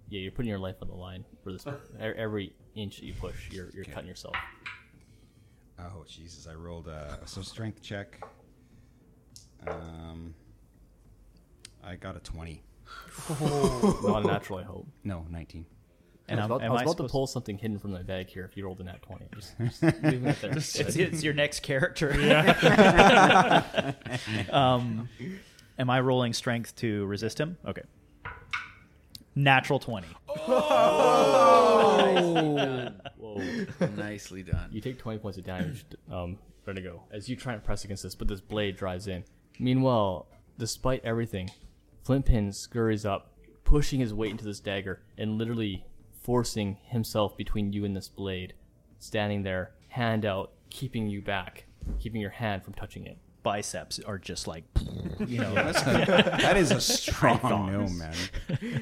Yeah, 0.09 0.19
you're 0.21 0.31
putting 0.31 0.49
your 0.49 0.59
life 0.59 0.75
on 0.81 0.87
the 0.87 0.93
line 0.95 1.25
for 1.43 1.51
this. 1.51 1.65
Every 1.99 2.53
inch 2.75 2.97
that 2.97 3.05
you 3.05 3.13
push, 3.13 3.49
you're 3.51 3.69
you're 3.73 3.83
Okay. 3.83 3.91
cutting 3.91 4.07
yourself. 4.09 4.35
Oh, 5.79 6.03
Jesus. 6.07 6.47
I 6.47 6.53
rolled 6.53 6.87
a 6.87 7.19
so 7.25 7.41
strength 7.41 7.81
check. 7.81 8.21
Um, 9.67 10.33
I 11.83 11.95
got 11.95 12.15
a 12.15 12.19
20. 12.19 12.61
Not 13.39 14.23
a 14.23 14.27
natural, 14.27 14.59
I 14.59 14.63
hope. 14.63 14.87
No, 15.03 15.25
19. 15.29 15.65
And 16.27 16.39
I 16.39 16.43
was 16.45 16.51
I'm- 16.51 16.51
about, 16.51 16.61
I 16.61 16.65
am 16.65 16.71
was 16.71 16.79
I 16.81 16.83
about 16.85 16.97
to 16.97 17.03
pull 17.09 17.27
something 17.27 17.57
hidden 17.57 17.77
from 17.79 17.91
my 17.91 18.01
bag 18.03 18.29
here. 18.29 18.45
If 18.45 18.55
you 18.57 18.65
rolled 18.65 18.79
a 18.79 18.83
nat 18.83 19.01
twenty, 19.03 19.25
just, 19.35 19.55
just 19.59 19.83
leaving 19.83 20.25
it 20.25 20.41
there. 20.41 20.51
It's, 20.57 20.75
it's 20.79 21.23
your 21.23 21.33
next 21.35 21.61
character. 21.61 22.15
Yeah. 22.19 23.93
um, 24.51 25.07
am 25.77 25.89
I 25.89 25.99
rolling 25.99 26.33
strength 26.33 26.75
to 26.77 27.05
resist 27.05 27.39
him? 27.39 27.57
Okay. 27.67 27.83
Natural 29.35 29.79
20. 29.79 30.07
Whoa! 33.17 33.41
Nicely 33.97 34.43
done. 34.43 34.69
You 34.71 34.79
take 34.81 34.97
twenty 34.97 35.19
points 35.19 35.37
of 35.37 35.43
damage. 35.43 35.85
Um, 36.11 36.37
ready 36.65 36.81
to 36.81 36.89
go 36.89 37.03
as 37.11 37.27
you 37.29 37.35
try 37.35 37.53
and 37.53 37.63
press 37.63 37.83
against 37.83 38.03
this, 38.03 38.15
but 38.15 38.27
this 38.27 38.41
blade 38.41 38.77
drives 38.77 39.07
in. 39.07 39.23
Meanwhile, 39.59 40.27
despite 40.57 41.03
everything, 41.03 41.49
Flintpin 42.05 42.53
scurries 42.53 43.05
up, 43.05 43.33
pushing 43.63 43.99
his 43.99 44.13
weight 44.13 44.31
into 44.31 44.45
this 44.45 44.59
dagger 44.59 45.01
and 45.17 45.37
literally 45.37 45.85
forcing 46.21 46.77
himself 46.85 47.37
between 47.37 47.73
you 47.73 47.85
and 47.85 47.95
this 47.95 48.09
blade, 48.09 48.53
standing 48.99 49.43
there, 49.43 49.71
hand 49.89 50.25
out, 50.25 50.51
keeping 50.69 51.07
you 51.07 51.21
back, 51.21 51.65
keeping 51.99 52.21
your 52.21 52.31
hand 52.31 52.63
from 52.63 52.73
touching 52.73 53.05
it. 53.05 53.17
Biceps 53.43 53.99
are 53.99 54.17
just 54.17 54.47
like, 54.47 54.63
you 55.27 55.39
know, 55.39 55.53
that 55.53 56.57
is 56.57 56.71
a 56.71 56.81
strong 56.81 57.71
no, 57.71 57.87
man. 57.87 58.15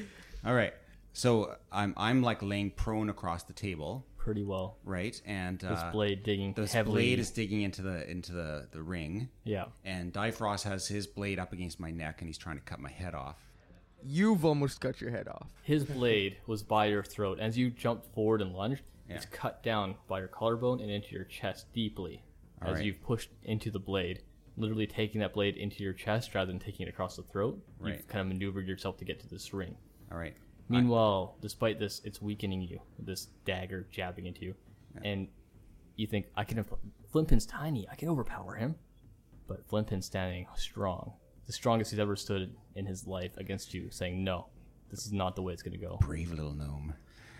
All 0.44 0.54
right. 0.54 0.74
So 1.12 1.56
I'm 1.70 1.94
I'm 1.96 2.22
like 2.22 2.42
laying 2.42 2.70
prone 2.70 3.08
across 3.08 3.44
the 3.44 3.52
table, 3.52 4.04
Pretty 4.16 4.42
well. 4.42 4.78
right? 4.84 5.20
And 5.24 5.58
This 5.60 5.78
uh, 5.78 5.90
blade 5.92 6.22
digging 6.24 6.54
this 6.54 6.72
heavily. 6.72 7.02
blade 7.04 7.18
is 7.20 7.30
digging 7.30 7.62
into 7.62 7.82
the 7.82 8.10
into 8.10 8.32
the 8.32 8.68
the 8.72 8.82
ring, 8.82 9.28
yeah. 9.44 9.66
and 9.84 10.12
Difrost 10.12 10.64
has 10.64 10.88
his 10.88 11.06
blade 11.06 11.38
up 11.38 11.52
against 11.52 11.78
my 11.78 11.90
neck, 11.92 12.20
and 12.20 12.28
he's 12.28 12.38
trying 12.38 12.56
to 12.56 12.62
cut 12.64 12.80
my 12.80 12.90
head 12.90 13.14
off. 13.14 13.36
You've 14.02 14.44
almost 14.44 14.80
cut 14.80 15.00
your 15.00 15.10
head 15.12 15.28
off. 15.28 15.48
His 15.62 15.84
blade 15.84 16.36
was 16.46 16.62
by 16.62 16.86
your 16.86 17.02
throat. 17.04 17.38
As 17.40 17.56
you 17.56 17.70
jumped 17.70 18.12
forward 18.12 18.42
and 18.42 18.52
lunged, 18.52 18.82
it's 19.08 19.24
cut 19.26 19.62
down 19.62 19.94
by 20.08 20.18
your 20.18 20.28
collarbone 20.28 20.80
and 20.80 20.90
into 20.90 21.14
your 21.14 21.24
chest 21.24 21.72
deeply. 21.72 22.22
All 22.60 22.68
as 22.70 22.76
right. 22.76 22.84
you've 22.84 23.02
pushed 23.02 23.30
into 23.44 23.70
the 23.70 23.78
blade, 23.78 24.20
literally 24.56 24.86
taking 24.86 25.20
that 25.20 25.32
blade 25.32 25.56
into 25.56 25.82
your 25.82 25.92
chest 25.92 26.34
rather 26.34 26.50
than 26.50 26.58
taking 26.58 26.86
it 26.86 26.90
across 26.90 27.16
the 27.16 27.22
throat. 27.22 27.62
Right. 27.78 27.94
You've 27.94 28.08
kind 28.08 28.20
of 28.20 28.26
maneuvered 28.26 28.66
yourself 28.66 28.98
to 28.98 29.04
get 29.04 29.20
to 29.20 29.28
this 29.28 29.54
ring. 29.54 29.76
All 30.10 30.18
right. 30.18 30.34
Meanwhile, 30.68 31.36
despite 31.40 31.78
this, 31.78 32.00
it's 32.04 32.22
weakening 32.22 32.62
you. 32.62 32.80
This 32.98 33.28
dagger 33.44 33.86
jabbing 33.90 34.26
into 34.26 34.46
you, 34.46 34.54
and 35.04 35.28
you 35.96 36.06
think 36.06 36.26
I 36.36 36.44
can. 36.44 36.64
Flintpin's 37.12 37.46
tiny. 37.46 37.86
I 37.90 37.94
can 37.96 38.08
overpower 38.08 38.54
him, 38.54 38.76
but 39.46 39.68
Flintpin's 39.68 40.06
standing 40.06 40.46
strong, 40.56 41.12
the 41.46 41.52
strongest 41.52 41.90
he's 41.90 42.00
ever 42.00 42.16
stood 42.16 42.54
in 42.74 42.86
his 42.86 43.06
life 43.06 43.36
against 43.36 43.74
you, 43.74 43.90
saying, 43.90 44.24
"No, 44.24 44.46
this 44.90 45.04
is 45.04 45.12
not 45.12 45.36
the 45.36 45.42
way 45.42 45.52
it's 45.52 45.62
going 45.62 45.78
to 45.78 45.86
go." 45.86 45.98
Brave 46.00 46.30
little 46.30 46.54
gnome. 46.54 46.94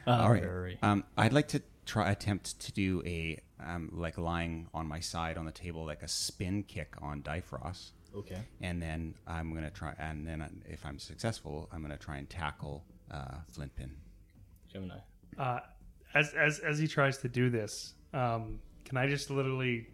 Uh, 0.07 0.11
All 0.21 0.33
right. 0.33 0.77
Um, 0.83 1.05
I'd 1.17 1.33
like 1.33 1.49
to 1.49 1.63
try 1.87 2.11
attempt 2.11 2.59
to 2.61 2.73
do 2.73 3.03
a 3.07 3.39
um, 3.61 3.91
like 3.93 4.19
lying 4.19 4.69
on 4.75 4.87
my 4.87 5.01
side 5.01 5.39
on 5.39 5.47
the 5.47 5.53
table, 5.53 5.87
like 5.87 6.03
a 6.03 6.09
spin 6.09 6.63
kick 6.63 6.95
on 7.01 7.23
Difrost. 7.23 7.93
Okay. 8.17 8.39
And 8.61 8.81
then 8.81 9.15
I'm 9.27 9.53
gonna 9.55 9.71
try, 9.71 9.95
and 9.99 10.27
then 10.27 10.63
if 10.67 10.85
I'm 10.87 10.99
successful, 10.99 11.69
I'm 11.73 11.83
gonna 11.83 11.97
try 11.97 12.19
and 12.19 12.29
tackle 12.29 12.85
uh, 13.11 13.39
Flintpin. 13.53 13.91
Gemini. 14.73 14.99
Uh, 15.39 15.61
as 16.15 16.33
as 16.35 16.59
as 16.61 16.79
he 16.79 16.87
tries 16.87 17.19
to 17.19 17.29
do 17.29 17.51
this, 17.51 17.95
um, 18.13 18.61
can 18.85 18.97
I 18.97 19.09
just 19.09 19.31
literally? 19.31 19.89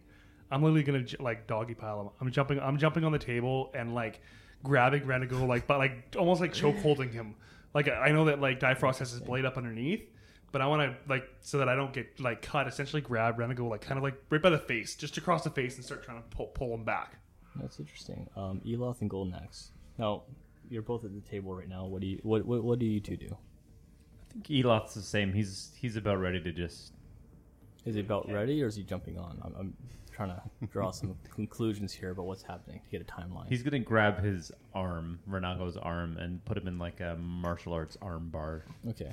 I'm 0.51 0.63
literally 0.63 0.83
gonna 0.83 1.03
j- 1.03 1.17
like 1.21 1.47
doggy 1.47 1.75
pile 1.75 2.01
him. 2.01 2.09
I'm 2.21 2.31
jumping. 2.31 2.61
I'm 2.61 2.77
jumping 2.79 3.05
on 3.05 3.13
the 3.13 3.19
table 3.19 3.71
and 3.75 3.95
like 3.95 4.21
grabbing 4.63 5.03
Renego, 5.03 5.47
like 5.47 5.67
but 5.67 5.79
like 5.79 6.15
almost 6.19 6.41
like 6.41 6.53
choke 6.53 6.77
holding 6.79 7.11
him. 7.11 7.35
Like 7.73 7.89
I 7.89 8.11
know 8.11 8.27
that 8.27 8.41
like 8.41 8.61
Difrost 8.61 8.99
has 8.99 9.13
his 9.13 9.21
blade 9.21 9.45
up 9.45 9.57
underneath, 9.57 10.03
but 10.53 10.61
I 10.61 10.67
want 10.67 10.83
to 10.83 10.97
like 11.09 11.25
so 11.41 11.59
that 11.59 11.69
I 11.69 11.75
don't 11.75 11.93
get 11.93 12.21
like 12.21 12.43
cut. 12.43 12.67
Essentially, 12.67 13.01
grab 13.01 13.39
Renego 13.39 13.69
like 13.69 13.81
kind 13.81 13.97
of 13.97 14.03
like 14.03 14.15
right 14.29 14.43
by 14.43 14.51
the 14.51 14.59
face, 14.59 14.97
just 14.97 15.17
across 15.17 15.45
the 15.45 15.51
face, 15.51 15.77
and 15.77 15.85
start 15.85 16.03
trying 16.05 16.23
to 16.23 16.29
pull 16.37 16.47
pull 16.49 16.75
him 16.75 16.85
back. 16.85 17.17
That's 17.61 17.79
interesting. 17.79 18.29
Um, 18.37 18.61
Eloth 18.67 19.01
and 19.01 19.11
Golden 19.11 19.35
Axe. 19.35 19.71
Now, 19.99 20.23
you're 20.69 20.83
both 20.83 21.05
at 21.05 21.15
the 21.15 21.21
table 21.21 21.55
right 21.55 21.69
now. 21.69 21.87
What 21.87 22.01
do 22.01 22.07
you 22.07 22.21
what 22.23 22.45
what, 22.45 22.63
what 22.63 22.79
do 22.79 22.87
you 22.87 23.01
two 23.01 23.17
do? 23.17 23.37
I 24.31 24.33
think 24.33 24.65
Eloth's 24.65 24.95
the 24.95 25.03
same. 25.03 25.33
He's 25.33 25.73
he's 25.77 25.97
about 25.97 26.21
ready 26.21 26.41
to 26.41 26.53
just. 26.53 26.93
Is 27.85 27.95
he 27.95 28.01
about 28.01 28.31
ready 28.31 28.63
or 28.63 28.67
is 28.67 28.77
he 28.77 28.83
jumping 28.83 29.19
on? 29.19 29.41
I'm, 29.43 29.55
I'm 29.59 29.77
trying 30.13 30.29
to 30.29 30.43
draw 30.71 30.91
some 30.91 31.17
conclusions 31.35 31.95
here 31.95 32.11
about 32.11 32.27
what's 32.27 32.43
happening 32.43 32.81
to 32.85 32.91
get 32.91 33.01
a 33.01 33.05
timeline. 33.05 33.49
He's 33.49 33.63
gonna 33.63 33.79
grab 33.79 34.23
his 34.23 34.53
arm, 34.75 35.19
Renego's 35.29 35.79
arm, 35.79 36.19
and 36.19 36.45
put 36.45 36.59
him 36.59 36.69
in 36.69 36.79
like 36.79 37.01
a 37.01 37.17
martial 37.17 37.73
arts 37.73 37.97
arm 38.03 38.29
bar. 38.29 38.65
Okay. 38.89 39.13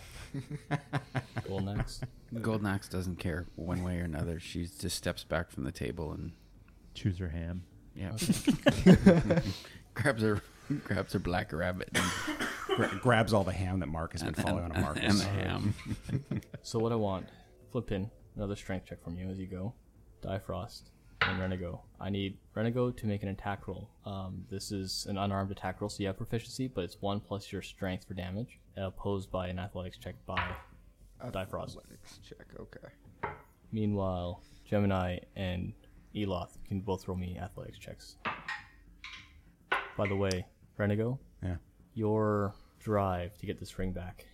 Golden 1.48 1.80
Axe. 1.80 2.02
Golden 2.42 2.68
Axe 2.68 2.90
doesn't 2.90 3.20
care 3.20 3.48
one 3.56 3.84
way 3.84 4.00
or 4.00 4.04
another. 4.04 4.40
She 4.40 4.68
just 4.68 4.98
steps 4.98 5.24
back 5.24 5.50
from 5.50 5.64
the 5.64 5.72
table 5.72 6.12
and 6.12 6.34
Choose 6.98 7.20
her 7.20 7.30
ham. 7.30 7.62
Yeah, 7.98 8.12
grabs 9.96 10.22
her 10.22 10.42
grabs 10.84 11.14
her 11.14 11.20
black 11.20 11.52
rabbit 11.52 11.90
and, 11.96 12.06
Gra- 12.76 13.00
grabs 13.02 13.34
all 13.34 13.44
the 13.44 13.52
ham 13.54 13.80
that 13.80 13.88
Mark 13.88 14.12
has 14.12 14.22
been 14.22 14.36
and, 14.36 14.44
following 14.44 14.66
on 14.66 14.72
and, 14.74 14.82
Marcus. 14.82 15.04
and 15.04 15.20
the 15.20 15.24
ham. 15.24 15.74
So 16.62 16.78
what 16.80 16.92
I 16.92 16.96
want, 16.96 17.28
Flintpin 17.74 18.10
another 18.36 18.56
strength 18.56 18.86
check 18.86 19.04
from 19.04 19.18
you 19.18 19.28
as 19.30 19.38
you 19.40 19.48
go. 19.48 19.74
Difrost 20.24 20.84
and 21.22 21.40
Renego. 21.40 21.80
I 22.00 22.10
need 22.10 22.38
Renego 22.56 22.96
to 22.96 23.06
make 23.08 23.24
an 23.24 23.30
attack 23.30 23.68
roll. 23.68 23.90
Um, 24.06 24.46
this 24.50 24.72
is 24.72 25.08
an 25.10 25.18
unarmed 25.18 25.52
attack 25.52 25.82
roll, 25.82 25.90
so 25.90 26.02
you 26.02 26.08
have 26.08 26.18
proficiency, 26.18 26.68
but 26.68 26.84
it's 26.84 26.98
one 27.02 27.20
plus 27.20 27.52
your 27.52 27.62
strength 27.64 28.08
for 28.08 28.14
damage, 28.14 28.60
uh, 28.78 28.88
opposed 28.88 29.32
by 29.32 29.48
an 29.48 29.58
athletics 29.60 29.98
check 29.98 30.16
by 30.26 30.38
Difrost. 31.26 31.78
Athletics 31.78 32.20
check. 32.28 32.46
Okay. 32.60 33.34
Meanwhile, 33.72 34.42
Gemini 34.66 35.18
and 35.36 35.74
Eloth 36.22 36.58
can 36.68 36.80
both 36.82 37.08
roll 37.08 37.18
me 37.18 37.38
athletics 37.38 37.78
checks. 37.78 38.16
By 39.98 40.08
the 40.08 40.16
way, 40.16 40.46
Renego, 40.78 41.18
Yeah. 41.44 41.58
your 41.94 42.54
drive 42.80 43.38
to 43.40 43.46
get 43.46 43.60
this 43.60 43.78
ring 43.80 43.92
back 43.92 44.26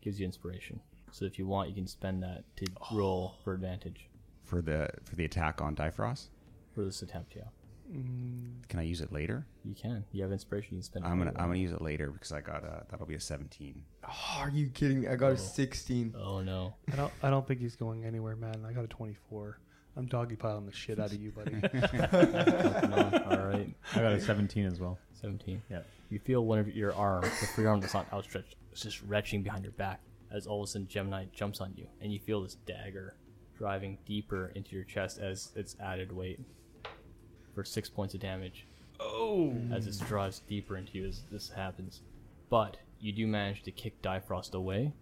gives 0.00 0.18
you 0.18 0.26
inspiration. 0.26 0.80
So 1.12 1.24
if 1.24 1.38
you 1.38 1.46
want, 1.46 1.68
you 1.68 1.74
can 1.74 1.86
spend 1.86 2.22
that 2.22 2.44
to 2.56 2.66
roll 2.92 3.34
for 3.44 3.54
advantage 3.54 4.08
For 4.44 4.60
the 4.60 4.90
for 5.04 5.14
the 5.16 5.24
attack 5.24 5.60
on 5.62 5.74
Difrost, 5.76 6.28
for 6.74 6.84
this 6.84 7.02
attempt. 7.02 7.34
Yeah, 7.36 7.44
mm. 7.90 8.66
can 8.68 8.78
I 8.80 8.82
use 8.82 9.00
it 9.00 9.12
later? 9.12 9.46
you 9.64 9.74
can. 9.74 10.04
You 10.12 10.22
have 10.22 10.32
inspiration. 10.32 10.74
You 10.74 10.78
can 10.80 10.82
spend. 10.84 11.04
it 11.04 11.08
I'm 11.08 11.18
gonna 11.18 11.32
for 11.32 11.38
I'm 11.40 11.46
gonna 11.48 11.58
use 11.60 11.72
it 11.72 11.80
later 11.82 12.10
because 12.10 12.32
I 12.32 12.40
got 12.40 12.64
a 12.64 12.84
that'll 12.90 13.06
be 13.06 13.14
a 13.14 13.20
17. 13.20 13.82
Oh, 14.06 14.36
are 14.38 14.50
you 14.50 14.68
kidding 14.70 15.00
me? 15.02 15.08
I 15.08 15.16
got 15.16 15.32
a 15.32 15.36
16. 15.38 16.14
Oh 16.18 16.40
no! 16.40 16.74
I 16.92 16.96
don't. 16.96 17.12
I 17.22 17.30
don't 17.30 17.46
think 17.46 17.60
he's 17.60 17.76
going 17.76 18.04
anywhere, 18.04 18.36
man. 18.36 18.64
I 18.66 18.72
got 18.72 18.84
a 18.84 18.88
24. 18.88 19.58
I'm 19.96 20.06
doggy 20.06 20.34
piling 20.36 20.66
the 20.66 20.72
shit 20.72 20.98
out 20.98 21.12
of 21.12 21.20
you, 21.20 21.30
buddy. 21.30 21.54
All 21.62 23.46
right, 23.46 23.72
I 23.94 23.98
got 23.98 24.12
a 24.12 24.20
17 24.20 24.66
as 24.66 24.80
well. 24.80 24.98
seventeen. 25.12 25.62
Yeah. 25.70 25.80
You 26.10 26.18
feel 26.18 26.44
one 26.44 26.58
of 26.58 26.68
your 26.68 26.92
arms, 26.94 27.28
the 27.40 27.46
free 27.46 27.66
arm 27.66 27.80
that's 27.80 27.94
not 27.94 28.06
outstretched, 28.12 28.56
is 28.72 28.80
just 28.82 29.02
retching 29.02 29.42
behind 29.42 29.64
your 29.64 29.72
back 29.72 30.00
as 30.32 30.46
all 30.46 30.62
of 30.62 30.68
a 30.68 30.70
sudden 30.72 30.88
Gemini 30.88 31.26
jumps 31.32 31.60
on 31.60 31.72
you, 31.76 31.86
and 32.00 32.12
you 32.12 32.18
feel 32.18 32.42
this 32.42 32.56
dagger 32.66 33.14
driving 33.56 33.98
deeper 34.04 34.50
into 34.56 34.74
your 34.74 34.84
chest 34.84 35.18
as 35.18 35.52
its 35.54 35.76
added 35.80 36.10
weight 36.10 36.40
for 37.54 37.62
six 37.64 37.88
points 37.88 38.14
of 38.14 38.20
damage. 38.20 38.66
Oh! 38.98 39.54
As 39.72 39.86
it 39.86 40.04
drives 40.08 40.40
deeper 40.40 40.76
into 40.76 40.98
you 40.98 41.06
as 41.06 41.22
this 41.30 41.50
happens. 41.50 42.00
But 42.50 42.78
you 42.98 43.12
do 43.12 43.26
manage 43.28 43.62
to 43.62 43.70
kick 43.70 44.02
Difrost 44.02 44.54
away, 44.54 44.92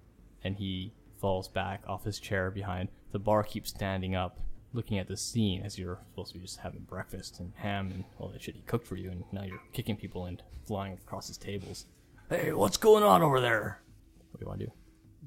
and 0.45 0.57
he 0.57 0.93
falls 1.19 1.49
back 1.49 1.83
off 1.87 2.05
his 2.05 2.19
chair 2.21 2.51
behind. 2.51 2.89
The 3.13 3.19
bar 3.19 3.43
keeps 3.43 3.71
standing 3.71 4.15
up, 4.15 4.39
looking 4.73 4.99
at 4.99 5.07
the 5.09 5.17
scene 5.17 5.63
as 5.63 5.79
you're 5.79 5.99
supposed 6.11 6.33
to 6.33 6.39
be 6.39 6.45
just 6.45 6.59
having 6.61 6.81
breakfast 6.81 7.41
and 7.41 7.53
ham 7.57 7.91
and 7.93 8.05
all 8.19 8.29
that 8.29 8.43
shit 8.43 8.55
he 8.55 8.63
cooked 8.63 8.87
for 8.87 8.97
you, 8.97 9.11
and 9.11 9.25
now 9.33 9.43
you're 9.43 9.61
kicking 9.73 9.97
people 9.97 10.27
and 10.27 10.43
flying 10.67 10.95
across 10.95 11.29
his 11.29 11.37
tables. 11.37 11.87
Hey, 12.31 12.53
what's 12.53 12.77
going 12.77 13.03
on 13.05 13.23
over 13.23 13.41
there? 13.41 13.83
What 14.31 14.41
do 14.41 14.45
you 14.45 14.49
want 14.49 14.61
to 14.61 14.67
do? 14.67 14.73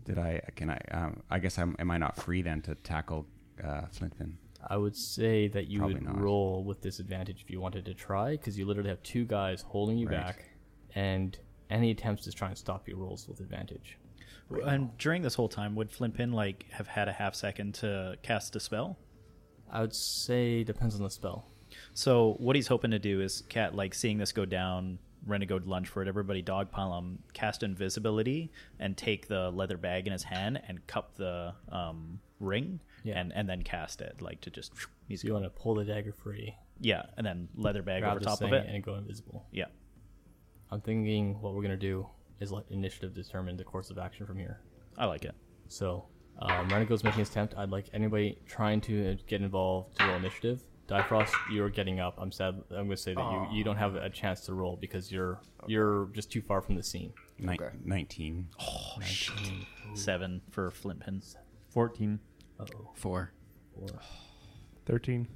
Did 0.05 0.17
I 0.19 0.41
can 0.55 0.69
I 0.69 0.79
um, 0.91 1.21
I 1.29 1.39
guess 1.39 1.57
I'm 1.57 1.75
am 1.79 1.89
I 1.91 1.97
not 1.97 2.15
free 2.15 2.41
then 2.41 2.61
to 2.63 2.75
tackle 2.75 3.25
uh, 3.63 3.81
Flintpin? 3.93 4.33
I 4.67 4.77
would 4.77 4.95
say 4.95 5.47
that 5.49 5.67
you 5.67 5.77
Probably 5.79 5.95
would 5.95 6.03
not. 6.05 6.19
roll 6.19 6.63
with 6.63 6.81
disadvantage 6.81 7.41
if 7.43 7.51
you 7.51 7.59
wanted 7.61 7.85
to 7.85 7.93
try, 7.93 8.31
because 8.31 8.57
you 8.57 8.65
literally 8.65 8.89
have 8.89 9.03
two 9.03 9.25
guys 9.25 9.61
holding 9.61 9.97
you 9.99 10.07
Right. 10.07 10.25
back, 10.25 10.45
and 10.95 11.37
any 11.69 11.91
attempts 11.91 12.23
to 12.23 12.31
try 12.31 12.47
and 12.49 12.57
stop 12.57 12.87
you 12.87 12.95
rolls 12.95 13.27
with 13.27 13.39
advantage. 13.41 13.97
And 14.65 14.95
during 14.99 15.21
this 15.23 15.33
whole 15.35 15.49
time, 15.49 15.75
would 15.75 15.91
Flintpin 15.91 16.33
like 16.33 16.65
have 16.71 16.87
had 16.87 17.07
a 17.07 17.13
half 17.13 17.33
second 17.35 17.73
to 17.75 18.15
cast 18.23 18.55
a 18.55 18.59
spell? 18.59 18.97
I 19.71 19.81
would 19.81 19.93
say 19.95 20.63
depends 20.63 20.95
on 20.95 21.01
the 21.03 21.09
spell. 21.09 21.47
So 21.93 22.35
what 22.39 22.55
he's 22.55 22.67
hoping 22.67 22.91
to 22.91 22.99
do 22.99 23.21
is 23.21 23.41
cat 23.49 23.75
like 23.75 23.93
seeing 23.93 24.17
this 24.17 24.31
go 24.31 24.45
down, 24.45 24.99
Renegade 25.25 25.65
lunge 25.65 25.87
for 25.89 26.01
it, 26.01 26.07
everybody 26.07 26.41
dogpile 26.43 26.97
him, 26.99 27.19
cast 27.33 27.63
invisibility, 27.63 28.51
and 28.79 28.95
take 28.95 29.27
the 29.27 29.49
leather 29.51 29.77
bag 29.77 30.05
in 30.07 30.13
his 30.13 30.23
hand 30.23 30.61
and 30.67 30.85
cup 30.87 31.15
the 31.15 31.53
um, 31.69 32.19
ring, 32.39 32.79
Yeah. 33.03 33.19
and 33.19 33.33
and 33.33 33.49
then 33.49 33.63
cast 33.63 34.01
it 34.01 34.21
like 34.21 34.41
to 34.41 34.49
just 34.51 34.71
he's 35.07 35.21
So 35.21 35.27
you 35.27 35.33
want 35.33 35.45
to 35.45 35.49
pull 35.49 35.75
the 35.75 35.83
dagger 35.83 36.13
free, 36.13 36.55
yeah, 36.79 37.07
and 37.17 37.25
then 37.25 37.49
leather 37.55 37.81
bag 37.81 38.01
grab 38.03 38.17
over 38.17 38.19
top 38.23 38.41
of 38.41 38.53
it. 38.53 38.67
and 38.69 38.83
go 38.83 38.95
invisible. 38.95 39.45
Yeah, 39.51 39.65
I'm 40.71 40.81
thinking 40.81 41.41
what 41.41 41.53
we're 41.55 41.63
gonna 41.63 41.75
do 41.75 42.07
is 42.39 42.51
let 42.51 42.65
initiative 42.69 43.13
determine 43.13 43.57
the 43.57 43.63
course 43.63 43.89
of 43.89 43.97
action 43.97 44.25
from 44.27 44.37
here. 44.37 44.59
I 44.97 45.05
like 45.05 45.25
it. 45.25 45.33
So, 45.67 46.05
um, 46.39 46.69
Renego's 46.69 47.03
making 47.03 47.19
his 47.19 47.29
attempt. 47.29 47.55
I'd 47.57 47.69
like 47.69 47.85
anybody 47.93 48.37
trying 48.47 48.81
to 48.81 49.11
uh, 49.11 49.15
get 49.27 49.41
involved 49.41 49.97
to 49.97 50.05
roll 50.07 50.15
initiative. 50.17 50.61
Difrost, 50.87 51.31
you're 51.51 51.69
getting 51.69 51.99
up. 51.99 52.15
I'm 52.19 52.31
sad. 52.31 52.55
I'm 52.69 52.85
going 52.85 52.89
to 52.91 52.97
say 52.97 53.15
that 53.15 53.31
you, 53.51 53.57
you 53.57 53.63
don't 53.63 53.77
have 53.77 53.95
a 53.95 54.09
chance 54.09 54.41
to 54.41 54.53
roll 54.53 54.75
because 54.79 55.11
you're 55.11 55.39
you're 55.67 56.09
just 56.13 56.31
too 56.31 56.41
far 56.41 56.61
from 56.61 56.75
the 56.75 56.83
scene. 56.83 57.11
Ni- 57.39 57.53
Okay. 57.59 57.69
19. 57.83 58.47
Seven 59.95 60.41
for 60.51 60.69
Flintpin. 60.71 61.35
14. 61.69 62.19
Uh-oh. 62.59 62.91
Four. 62.95 63.31
Four, 63.73 63.87
13. 64.85 65.27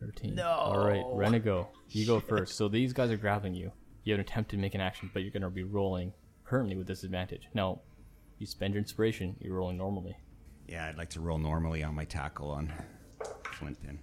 13. 0.00 0.34
No. 0.36 0.46
All 0.48 0.78
right, 0.86 1.02
Renego, 1.02 1.66
you 1.90 2.06
go 2.06 2.20
first. 2.20 2.56
So 2.56 2.68
these 2.68 2.92
guys 2.92 3.10
are 3.10 3.16
grabbing 3.16 3.54
you. 3.54 3.72
You 4.04 4.12
have 4.12 4.20
an 4.20 4.26
attempt 4.26 4.50
to 4.52 4.56
make 4.56 4.74
an 4.76 4.80
action, 4.80 5.10
but 5.12 5.22
you're 5.22 5.32
going 5.32 5.42
to 5.42 5.50
be 5.50 5.64
rolling 5.64 6.12
currently 6.44 6.76
with 6.76 6.86
disadvantage. 6.86 7.48
Now, 7.54 7.80
you 8.38 8.46
spend 8.46 8.74
your 8.74 8.78
inspiration. 8.78 9.34
You're 9.40 9.56
rolling 9.56 9.76
normally. 9.76 10.16
Yeah, 10.68 10.86
I'd 10.86 10.98
like 10.98 11.08
to 11.10 11.20
roll 11.20 11.38
normally 11.38 11.82
on 11.82 11.94
my 11.94 12.04
tackle 12.04 12.50
on 12.50 12.72
Flint 13.52 13.78
Flintpin. 13.82 13.98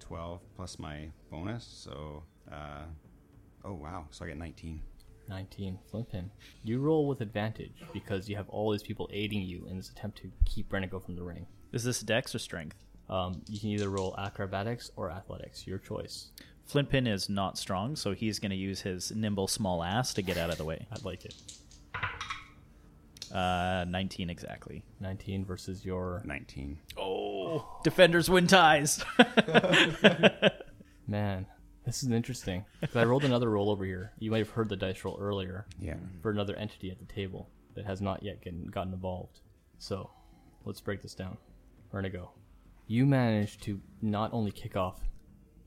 12 0.00 0.40
plus 0.56 0.78
my 0.78 1.10
bonus, 1.30 1.64
so 1.64 2.22
uh 2.50 2.84
oh 3.64 3.74
wow, 3.74 4.06
so 4.10 4.24
I 4.24 4.28
get 4.28 4.38
19. 4.38 4.80
19 5.28 5.78
Flintpin. 5.92 6.30
You 6.64 6.80
roll 6.80 7.06
with 7.06 7.20
advantage 7.20 7.82
because 7.92 8.28
you 8.28 8.36
have 8.36 8.48
all 8.48 8.70
these 8.72 8.82
people 8.82 9.10
aiding 9.12 9.42
you 9.42 9.66
in 9.68 9.76
this 9.76 9.90
attempt 9.90 10.18
to 10.18 10.30
keep 10.44 10.70
Renego 10.70 11.04
from 11.04 11.16
the 11.16 11.22
ring. 11.22 11.46
Is 11.72 11.84
this 11.84 12.00
Dex 12.00 12.34
or 12.34 12.38
Strength? 12.38 12.76
Um, 13.10 13.42
you 13.48 13.60
can 13.60 13.68
either 13.70 13.90
roll 13.90 14.14
acrobatics 14.18 14.90
or 14.96 15.10
athletics, 15.10 15.66
your 15.66 15.78
choice. 15.78 16.30
Flintpin 16.70 17.06
is 17.06 17.28
not 17.28 17.58
strong, 17.58 17.94
so 17.96 18.12
he's 18.12 18.38
going 18.38 18.50
to 18.50 18.56
use 18.56 18.80
his 18.80 19.12
nimble 19.12 19.46
small 19.46 19.84
ass 19.84 20.14
to 20.14 20.22
get 20.22 20.36
out 20.36 20.50
of 20.50 20.58
the 20.58 20.64
way. 20.64 20.86
I'd 20.90 21.04
like 21.04 21.24
it. 21.24 21.34
Uh, 23.32 23.84
19 23.88 24.30
exactly. 24.30 24.84
19 25.00 25.44
versus 25.44 25.84
your 25.84 26.22
19. 26.24 26.78
Oh, 26.96 27.78
defenders 27.84 28.28
win 28.30 28.46
ties. 28.46 29.04
man. 31.06 31.46
This 31.84 32.02
is 32.02 32.10
interesting. 32.10 32.64
'Cause 32.80 32.96
I 32.96 33.04
rolled 33.04 33.24
another 33.24 33.48
roll 33.50 33.70
over 33.70 33.84
here. 33.84 34.12
You 34.18 34.32
might 34.32 34.38
have 34.38 34.50
heard 34.50 34.68
the 34.68 34.76
dice 34.76 35.04
roll 35.04 35.16
earlier 35.20 35.66
Yeah. 35.80 35.96
for 36.20 36.30
another 36.32 36.56
entity 36.56 36.90
at 36.90 36.98
the 36.98 37.04
table 37.04 37.48
that 37.74 37.84
has 37.84 38.00
not 38.02 38.22
yet 38.24 38.42
gotten, 38.44 38.66
gotten 38.66 38.92
involved. 38.92 39.40
So, 39.78 40.10
let's 40.64 40.80
break 40.80 41.00
this 41.02 41.14
down. 41.14 41.36
We're. 41.92 42.32
You 42.88 43.06
managed 43.06 43.62
to 43.64 43.80
not 44.02 44.32
only 44.32 44.50
kick 44.50 44.76
off 44.76 45.00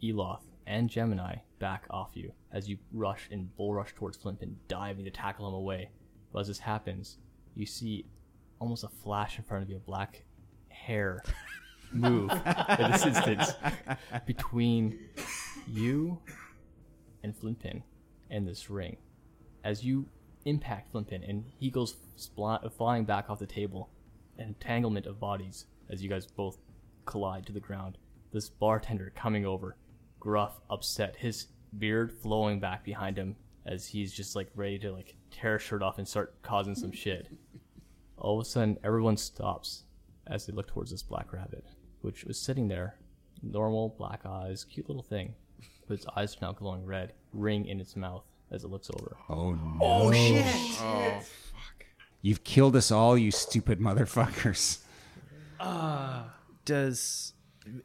Eloth 0.03 0.45
and 0.67 0.89
Gemini 0.89 1.37
back 1.59 1.85
off 1.89 2.11
you 2.15 2.33
as 2.51 2.67
you 2.69 2.77
rush 2.91 3.27
and 3.31 3.55
bull 3.55 3.73
rush 3.73 3.93
towards 3.95 4.17
Flintpin, 4.17 4.55
diving 4.67 5.05
to 5.05 5.11
tackle 5.11 5.47
him 5.47 5.53
away. 5.53 5.89
But 6.33 6.39
as 6.41 6.47
this 6.47 6.59
happens, 6.59 7.17
you 7.59 7.65
see 7.65 8.05
almost 8.59 8.83
a 8.83 8.89
flash 8.89 9.37
in 9.37 9.43
front 9.43 9.63
of 9.63 9.69
you, 9.69 9.77
a 9.77 9.79
black 9.79 10.23
hair 10.69 11.21
move 11.91 12.31
in 12.31 12.91
this 12.91 13.05
instance 13.05 13.53
between 14.25 14.99
you 15.67 16.19
and 17.23 17.35
Flintpin 17.37 17.81
and 18.29 18.47
this 18.47 18.69
ring. 18.69 18.97
As 19.63 19.83
you 19.83 20.07
impact 20.45 20.93
Flintpin 20.93 21.27
and 21.27 21.43
he 21.59 21.69
goes 21.69 21.97
spl- 22.17 22.71
flying 22.73 23.03
back 23.05 23.29
off 23.29 23.39
the 23.39 23.45
table, 23.45 23.89
an 24.37 24.47
entanglement 24.47 25.05
of 25.05 25.19
bodies 25.19 25.65
as 25.89 26.01
you 26.01 26.09
guys 26.09 26.25
both 26.25 26.57
collide 27.05 27.45
to 27.45 27.51
the 27.51 27.59
ground. 27.59 27.97
This 28.31 28.49
bartender 28.49 29.11
coming 29.15 29.45
over, 29.45 29.75
gruff, 30.19 30.61
upset, 30.69 31.15
his 31.17 31.47
beard 31.77 32.13
flowing 32.21 32.59
back 32.59 32.83
behind 32.83 33.17
him 33.17 33.35
as 33.65 33.87
he's 33.87 34.13
just 34.13 34.35
like 34.35 34.49
ready 34.55 34.79
to 34.79 34.91
like 34.91 35.15
tear 35.31 35.55
a 35.55 35.59
shirt 35.59 35.81
off 35.83 35.97
and 35.97 36.07
start 36.07 36.41
causing 36.41 36.75
some 36.75 36.91
shit. 36.91 37.27
All 38.17 38.39
of 38.39 38.45
a 38.45 38.49
sudden, 38.49 38.77
everyone 38.83 39.17
stops 39.17 39.83
as 40.27 40.45
they 40.45 40.53
look 40.53 40.67
towards 40.67 40.91
this 40.91 41.03
black 41.03 41.31
rabbit, 41.33 41.65
which 42.01 42.25
was 42.25 42.39
sitting 42.39 42.67
there, 42.67 42.95
normal 43.41 43.95
black 43.97 44.25
eyes, 44.25 44.65
cute 44.65 44.87
little 44.87 45.03
thing, 45.03 45.33
but 45.87 45.95
its 45.95 46.05
eyes 46.15 46.35
are 46.35 46.45
now 46.47 46.51
glowing 46.51 46.85
red, 46.85 47.13
ring 47.33 47.65
in 47.65 47.79
its 47.79 47.95
mouth 47.95 48.23
as 48.51 48.63
it 48.63 48.69
looks 48.69 48.89
over. 48.93 49.17
Oh 49.29 49.51
no. 49.51 49.77
Oh 49.81 50.11
shit. 50.11 50.45
Oh 50.81 51.19
fuck. 51.21 51.85
You've 52.21 52.43
killed 52.43 52.75
us 52.75 52.91
all, 52.91 53.17
you 53.17 53.31
stupid 53.31 53.79
motherfuckers. 53.79 54.79
Uh, 55.59 56.23
does 56.65 57.33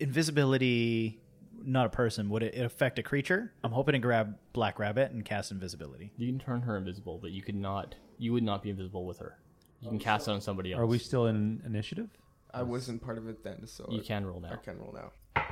invisibility, 0.01 1.21
not 1.67 1.87
a 1.87 1.91
person, 1.91 2.29
would 2.31 2.43
it 2.43 2.59
affect 2.59 2.99
a 2.99 3.03
creature? 3.03 3.53
I'm 3.63 3.73
hoping 3.73 3.95
to 3.95 3.99
grab 3.99 4.37
Black 4.53 4.79
Rabbit 4.79 5.13
and 5.13 5.25
cast 5.25 5.51
invisibility. 5.51 6.13
You 6.17 6.27
can 6.29 6.39
turn 6.39 6.63
her 6.63 6.77
invisible, 6.77 7.19
but 7.21 7.31
you 7.31 7.43
could 7.43 7.55
not. 7.57 7.95
You 8.19 8.33
would 8.33 8.43
not 8.43 8.63
be 8.63 8.71
invisible 8.71 9.05
with 9.05 9.19
her. 9.19 9.39
You 9.81 9.89
can 9.89 9.99
oh, 9.99 10.01
cast 10.01 10.29
it 10.29 10.33
on 10.33 10.41
somebody 10.41 10.73
else. 10.73 10.81
Are 10.81 10.87
we 10.87 10.99
still 10.99 11.27
in 11.27 11.63
initiative? 11.67 12.09
I 12.53 12.63
wasn't 12.63 13.03
part 13.03 13.19
of 13.19 13.29
it 13.29 13.43
then, 13.43 13.67
so 13.67 13.87
You 13.91 14.01
I- 14.01 14.05
can 14.05 14.25
roll 14.25 14.41
now. 14.41 14.53
I 14.53 14.57
can 14.57 14.79
roll 14.79 14.93
now. 14.95 15.43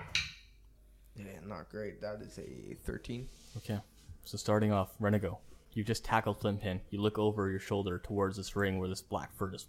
Yeah, 1.17 1.25
not 1.47 1.69
great. 1.69 2.01
That 2.01 2.21
is 2.23 2.39
a 2.39 2.77
thirteen. 2.85 3.29
Okay. 3.59 3.79
So 4.25 4.39
starting 4.39 4.73
off, 4.73 4.97
Renego, 4.99 5.39
you 5.73 5.85
just 5.85 6.05
tackled 6.05 6.41
Flintpin. 6.41 6.81
You 6.91 7.03
look 7.03 7.19
over 7.19 7.51
your 7.51 7.59
shoulder 7.59 7.99
towards 7.99 8.37
this 8.37 8.57
ring 8.57 8.79
where 8.79 8.89
this 8.89 9.03
black 9.03 9.35
fur 9.35 9.53
is 9.55 9.67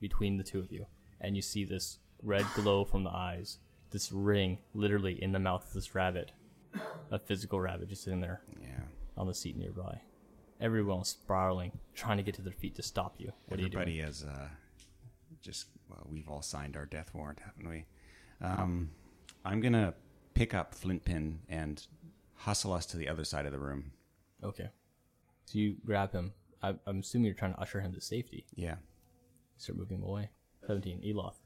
between 0.00 0.36
the 0.38 0.44
two 0.44 0.60
of 0.60 0.72
you, 0.72 0.86
and 1.20 1.36
you 1.36 1.42
see 1.42 1.64
this 1.64 1.98
red 2.22 2.46
glow 2.54 2.84
from 2.84 3.04
the 3.04 3.10
eyes. 3.10 3.58
This 3.90 4.10
ring, 4.12 4.58
literally 4.74 5.22
in 5.22 5.32
the 5.32 5.38
mouth 5.38 5.66
of 5.66 5.72
this 5.72 5.94
rabbit, 5.94 6.32
a 7.10 7.18
physical 7.18 7.60
rabbit, 7.60 7.88
just 7.88 8.02
sitting 8.04 8.20
there 8.20 8.42
Yeah. 8.60 8.80
on 9.16 9.26
the 9.26 9.34
seat 9.34 9.56
nearby. 9.56 10.00
Everyone 10.60 11.00
is 11.02 11.08
spiraling, 11.08 11.78
trying 11.94 12.16
to 12.16 12.22
get 12.22 12.34
to 12.36 12.42
their 12.42 12.52
feet 12.52 12.74
to 12.76 12.82
stop 12.82 13.14
you. 13.18 13.32
What 13.46 13.60
Everybody 13.60 13.92
are 13.92 13.94
you 13.94 13.96
doing? 14.02 14.06
has 14.06 14.24
uh, 14.24 14.48
just 15.40 15.66
well, 15.88 16.06
we've 16.10 16.28
all 16.28 16.42
signed 16.42 16.76
our 16.76 16.86
death 16.86 17.12
warrant, 17.14 17.40
haven't 17.40 17.68
we? 17.68 17.84
Um, 18.40 18.90
I'm 19.44 19.60
gonna 19.60 19.94
pick 20.34 20.52
up 20.54 20.74
Flintpin 20.74 21.38
and 21.48 21.86
hustle 22.34 22.72
us 22.72 22.86
to 22.86 22.96
the 22.96 23.08
other 23.08 23.24
side 23.24 23.46
of 23.46 23.52
the 23.52 23.58
room. 23.58 23.92
Okay. 24.42 24.68
So 25.44 25.58
you 25.58 25.76
grab 25.84 26.12
him. 26.12 26.32
I, 26.62 26.74
I'm 26.86 27.00
assuming 27.00 27.26
you're 27.26 27.34
trying 27.34 27.54
to 27.54 27.60
usher 27.60 27.80
him 27.80 27.92
to 27.94 28.00
safety. 28.00 28.46
Yeah. 28.54 28.76
Start 29.58 29.78
moving 29.78 29.98
him 29.98 30.04
away. 30.04 30.30
17, 30.66 31.02
Eloth. 31.06 31.38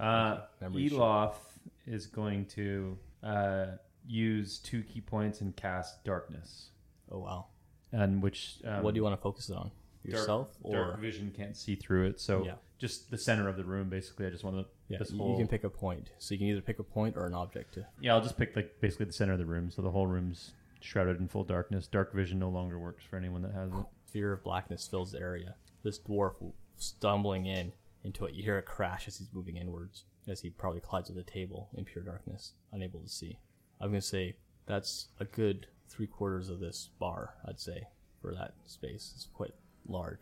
Uh, 0.00 0.38
Memory 0.60 0.88
sheet. 0.88 0.96
Eloth 0.98 1.55
is 1.86 2.06
going 2.06 2.46
to 2.46 2.96
uh, 3.22 3.66
use 4.06 4.58
two 4.58 4.82
key 4.82 5.00
points 5.00 5.40
and 5.40 5.54
cast 5.56 6.04
darkness, 6.04 6.70
Oh, 7.10 7.18
wow. 7.18 7.46
and 7.92 8.22
which 8.22 8.58
um, 8.64 8.82
what 8.82 8.94
do 8.94 8.98
you 8.98 9.04
want 9.04 9.14
to 9.16 9.22
focus 9.22 9.48
it 9.50 9.56
on? 9.56 9.70
dark- 10.04 10.18
Yourself? 10.20 10.48
or 10.62 10.72
dark 10.76 11.00
vision 11.00 11.32
can't 11.36 11.56
see 11.56 11.74
through 11.74 12.06
it, 12.06 12.20
so 12.20 12.44
Yeah. 12.44 12.54
just 12.78 13.10
the 13.10 13.18
center 13.18 13.48
of 13.48 13.56
the 13.56 13.64
room. 13.64 13.88
Basically, 13.88 14.26
I 14.26 14.30
just 14.30 14.44
want 14.44 14.56
to 14.56 14.66
Yeah, 14.88 14.98
this 14.98 15.10
you, 15.10 15.18
whole. 15.18 15.32
you 15.32 15.36
can 15.38 15.48
pick 15.48 15.64
a 15.64 15.70
point. 15.70 16.10
So 16.18 16.34
you 16.34 16.38
can 16.38 16.46
either 16.48 16.60
pick 16.60 16.78
a 16.78 16.84
point 16.84 17.16
or 17.16 17.26
an 17.26 17.34
object. 17.34 17.74
To, 17.74 17.86
yeah, 18.00 18.14
I'll 18.14 18.20
just 18.22 18.36
pick 18.38 18.54
like 18.54 18.80
basically 18.80 19.06
the 19.06 19.12
center 19.12 19.32
of 19.32 19.38
the 19.40 19.46
room, 19.46 19.70
so 19.70 19.82
the 19.82 19.90
whole 19.90 20.06
room's 20.06 20.52
shrouded 20.80 21.18
in 21.18 21.26
full 21.26 21.42
darkness. 21.42 21.88
Dark 21.88 22.12
vision 22.14 22.38
no 22.38 22.48
longer 22.48 22.78
works 22.78 23.02
for 23.04 23.16
anyone 23.16 23.42
that 23.42 23.52
has 23.52 23.72
it. 23.72 23.84
fear 24.04 24.32
of 24.32 24.44
blackness 24.44 24.86
fills 24.86 25.10
the 25.12 25.18
area. 25.20 25.56
This 25.82 25.98
dwarf 25.98 26.34
stumbling 26.76 27.46
in 27.46 27.72
into 28.06 28.24
it. 28.24 28.34
You 28.34 28.42
hear 28.42 28.58
a 28.58 28.62
crash 28.62 29.06
as 29.06 29.18
he's 29.18 29.32
moving 29.32 29.56
inwards, 29.56 30.04
as 30.26 30.40
he 30.40 30.50
probably 30.50 30.80
collides 30.80 31.10
with 31.10 31.18
a 31.18 31.30
table 31.30 31.68
in 31.76 31.84
pure 31.84 32.04
darkness, 32.04 32.52
unable 32.72 33.00
to 33.00 33.08
see. 33.08 33.38
I'm 33.80 33.90
gonna 33.90 34.00
say 34.00 34.36
that's 34.66 35.08
a 35.20 35.24
good 35.24 35.66
three 35.88 36.06
quarters 36.06 36.48
of 36.48 36.60
this 36.60 36.90
bar. 36.98 37.34
I'd 37.46 37.60
say 37.60 37.88
for 38.22 38.34
that 38.34 38.54
space. 38.64 39.12
It's 39.14 39.28
quite 39.34 39.54
large. 39.86 40.20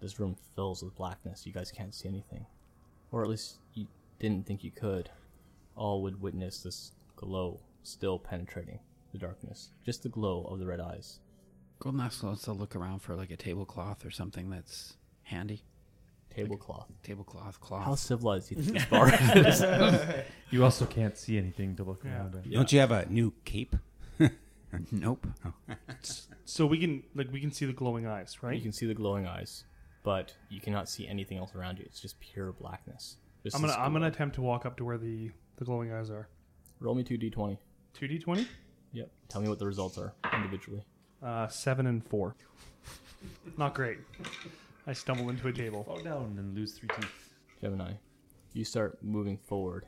This 0.00 0.18
room 0.18 0.36
fills 0.54 0.82
with 0.82 0.96
blackness. 0.96 1.46
You 1.46 1.52
guys 1.52 1.70
can't 1.70 1.94
see 1.94 2.08
anything, 2.08 2.46
or 3.12 3.22
at 3.22 3.28
least 3.28 3.56
you 3.74 3.86
didn't 4.18 4.46
think 4.46 4.64
you 4.64 4.70
could. 4.70 5.10
All 5.74 6.02
would 6.02 6.20
witness 6.22 6.62
this 6.62 6.92
glow 7.16 7.60
still 7.82 8.18
penetrating 8.18 8.80
the 9.12 9.18
darkness. 9.18 9.70
Just 9.84 10.02
the 10.02 10.08
glow 10.08 10.44
of 10.44 10.58
the 10.58 10.66
red 10.66 10.80
eyes. 10.80 11.20
Golden 11.78 12.00
Axe 12.00 12.22
wants 12.22 12.42
to 12.42 12.52
look 12.52 12.74
around 12.74 13.00
for 13.00 13.14
like 13.14 13.30
a 13.30 13.36
tablecloth 13.36 14.04
or 14.04 14.10
something 14.10 14.50
that's 14.50 14.96
handy. 15.24 15.62
Tablecloth. 16.36 16.86
Tablecloth, 17.02 17.60
cloth. 17.60 17.84
How 17.84 17.94
civilized 17.94 18.48
do 18.50 18.54
you 18.56 18.62
think 18.62 18.76
this 18.78 18.84
bar 18.90 19.12
is? 19.12 19.64
You 20.50 20.62
also 20.64 20.86
can't 20.86 21.16
see 21.18 21.36
anything 21.38 21.74
to 21.76 21.82
look 21.82 22.02
Yeah. 22.04 22.18
around 22.18 22.34
at. 22.36 22.50
Don't 22.50 22.72
you 22.72 22.78
have 22.80 22.92
a 22.92 23.06
new 23.06 23.32
cape? 23.44 23.74
Nope. 24.92 25.26
So 26.44 26.66
we 26.66 26.78
can 26.78 27.02
like 27.14 27.32
we 27.32 27.40
can 27.40 27.50
see 27.50 27.64
the 27.66 27.72
glowing 27.72 28.06
eyes, 28.06 28.42
right? 28.42 28.54
You 28.54 28.60
can 28.62 28.72
see 28.72 28.84
the 28.86 28.94
glowing 28.94 29.26
eyes, 29.26 29.64
but 30.02 30.34
you 30.50 30.60
cannot 30.60 30.88
see 30.88 31.06
anything 31.08 31.38
else 31.38 31.54
around 31.54 31.78
you. 31.78 31.84
It's 31.86 32.00
just 32.00 32.20
pure 32.20 32.52
blackness. 32.52 33.16
Just 33.42 33.56
I'm 33.56 33.62
gonna 33.62 33.72
this 33.72 33.78
I'm 33.80 33.92
gonna 33.92 34.08
attempt 34.08 34.34
to 34.36 34.42
walk 34.42 34.66
up 34.66 34.76
to 34.78 34.84
where 34.84 34.98
the 34.98 35.30
the 35.56 35.64
glowing 35.64 35.92
eyes 35.92 36.10
are. 36.10 36.28
roll 36.80 36.94
me 36.94 37.02
two 37.04 37.16
d20. 37.16 37.56
Two 37.94 38.06
d 38.08 38.18
twenty, 38.18 38.46
Yep. 38.92 39.10
Tell 39.28 39.40
me 39.40 39.48
what 39.48 39.58
the 39.58 39.66
results 39.66 39.96
are 39.98 40.12
individually. 40.34 40.82
uh, 41.22 41.48
seven 41.48 41.86
and 41.86 42.04
four. 42.06 42.36
Not 43.56 43.72
great. 43.74 43.98
I 44.88 44.92
stumble 44.92 45.30
into 45.30 45.48
a 45.48 45.52
table. 45.52 45.82
Fall 45.82 45.98
down 45.98 46.36
and 46.38 46.54
lose 46.54 46.72
three 46.72 46.88
teeth. 46.88 47.34
Gemini, 47.60 47.94
you 48.52 48.64
start 48.64 49.02
moving 49.02 49.36
forward, 49.36 49.86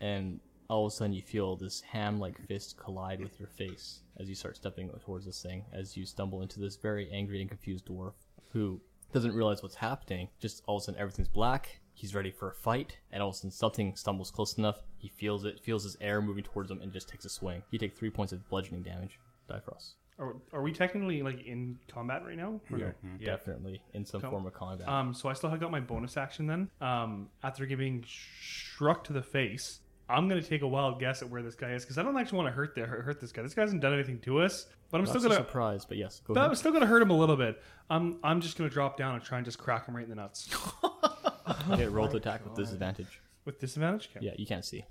and 0.00 0.40
all 0.68 0.86
of 0.86 0.92
a 0.92 0.96
sudden 0.96 1.12
you 1.12 1.22
feel 1.22 1.54
this 1.54 1.80
ham-like 1.82 2.36
fist 2.48 2.76
collide 2.76 3.20
with 3.20 3.38
your 3.38 3.48
face 3.48 4.00
as 4.18 4.28
you 4.28 4.34
start 4.34 4.56
stepping 4.56 4.90
towards 5.04 5.24
this 5.24 5.40
thing. 5.40 5.64
As 5.72 5.96
you 5.96 6.04
stumble 6.04 6.42
into 6.42 6.58
this 6.58 6.74
very 6.74 7.08
angry 7.12 7.40
and 7.40 7.48
confused 7.48 7.86
dwarf 7.86 8.14
who 8.52 8.80
doesn't 9.12 9.34
realize 9.34 9.62
what's 9.62 9.76
happening. 9.76 10.28
Just 10.40 10.62
all 10.66 10.78
of 10.78 10.82
a 10.82 10.84
sudden 10.86 11.00
everything's 11.00 11.28
black. 11.28 11.80
He's 11.94 12.14
ready 12.14 12.30
for 12.32 12.50
a 12.50 12.54
fight, 12.54 12.98
and 13.12 13.22
all 13.22 13.28
of 13.28 13.34
a 13.34 13.38
sudden 13.38 13.50
something 13.52 13.94
stumbles 13.94 14.32
close 14.32 14.58
enough. 14.58 14.80
He 14.96 15.08
feels 15.08 15.44
it, 15.44 15.60
feels 15.60 15.84
his 15.84 15.96
air 16.00 16.20
moving 16.20 16.44
towards 16.44 16.70
him, 16.70 16.80
and 16.80 16.92
just 16.92 17.08
takes 17.08 17.24
a 17.24 17.28
swing. 17.28 17.62
You 17.70 17.78
take 17.78 17.96
three 17.96 18.10
points 18.10 18.32
of 18.32 18.48
bludgeoning 18.48 18.82
damage. 18.82 19.20
Difrost. 19.48 19.94
Are, 20.20 20.36
are 20.52 20.62
we 20.62 20.70
technically 20.72 21.22
like 21.22 21.44
in 21.46 21.78
combat 21.88 22.22
right 22.26 22.36
now? 22.36 22.60
Or 22.70 22.78
no? 22.78 22.92
Definitely 23.24 23.82
in 23.94 24.04
some 24.04 24.20
Cool. 24.20 24.30
form 24.30 24.46
of 24.46 24.52
combat. 24.52 24.86
Um, 24.86 25.14
so 25.14 25.28
I 25.28 25.32
still 25.32 25.48
have 25.50 25.58
got 25.60 25.70
my 25.70 25.80
bonus 25.80 26.16
action 26.18 26.46
then. 26.46 26.70
Um, 26.80 27.28
after 27.42 27.64
giving 27.64 28.04
struck 28.06 29.02
to 29.04 29.12
the 29.14 29.22
face, 29.22 29.80
I'm 30.10 30.28
gonna 30.28 30.42
take 30.42 30.62
a 30.62 30.68
wild 30.68 31.00
guess 31.00 31.22
at 31.22 31.30
where 31.30 31.42
this 31.42 31.54
guy 31.54 31.70
is 31.72 31.84
because 31.84 31.96
I 31.96 32.02
don't 32.02 32.16
actually 32.18 32.36
want 32.38 32.48
to 32.48 32.52
hurt 32.52 32.74
the, 32.74 32.82
hurt 32.82 33.18
this 33.20 33.32
guy. 33.32 33.42
This 33.42 33.54
guy 33.54 33.62
hasn't 33.62 33.80
done 33.80 33.94
anything 33.94 34.18
to 34.20 34.40
us, 34.40 34.66
but 34.90 34.98
I'm 34.98 35.04
Not 35.04 35.10
still 35.10 35.22
so 35.22 35.28
gonna. 35.28 35.40
surprise, 35.40 35.84
but 35.86 35.96
yes, 35.96 36.20
go 36.26 36.34
But 36.34 36.40
I'm 36.40 36.46
ahead. 36.46 36.58
still 36.58 36.72
gonna 36.72 36.86
hurt 36.86 37.00
him 37.00 37.10
a 37.10 37.16
little 37.16 37.36
bit. 37.36 37.62
I'm 37.88 38.18
I'm 38.22 38.40
just 38.42 38.58
gonna 38.58 38.68
drop 38.70 38.96
down 38.98 39.14
and 39.14 39.24
try 39.24 39.38
and 39.38 39.44
just 39.44 39.58
crack 39.58 39.86
him 39.86 39.96
right 39.96 40.04
in 40.04 40.10
the 40.10 40.16
nuts 40.16 40.50
Okay, 41.70 41.86
roll 41.86 42.08
to 42.08 42.16
attack 42.18 42.44
with 42.44 42.54
disadvantage. 42.56 43.20
with 43.46 43.58
disadvantage. 43.58 44.10
Okay. 44.16 44.26
Yeah, 44.26 44.32
you 44.36 44.46
can't 44.46 44.64
see. 44.64 44.84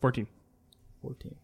Fourteen. 0.00 0.26
14. 1.02 1.34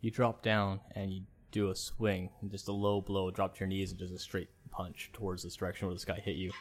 You 0.00 0.10
drop 0.12 0.42
down 0.42 0.80
and 0.94 1.12
you 1.12 1.22
do 1.50 1.70
a 1.70 1.74
swing, 1.74 2.30
just 2.50 2.68
a 2.68 2.72
low 2.72 3.00
blow, 3.00 3.30
drop 3.30 3.54
to 3.54 3.60
your 3.60 3.68
knees 3.68 3.90
and 3.90 3.98
just 3.98 4.12
a 4.12 4.18
straight 4.18 4.48
punch 4.70 5.10
towards 5.12 5.42
this 5.42 5.56
direction 5.56 5.86
where 5.86 5.94
this 5.94 6.04
guy 6.04 6.20
hit 6.20 6.36
you. 6.36 6.52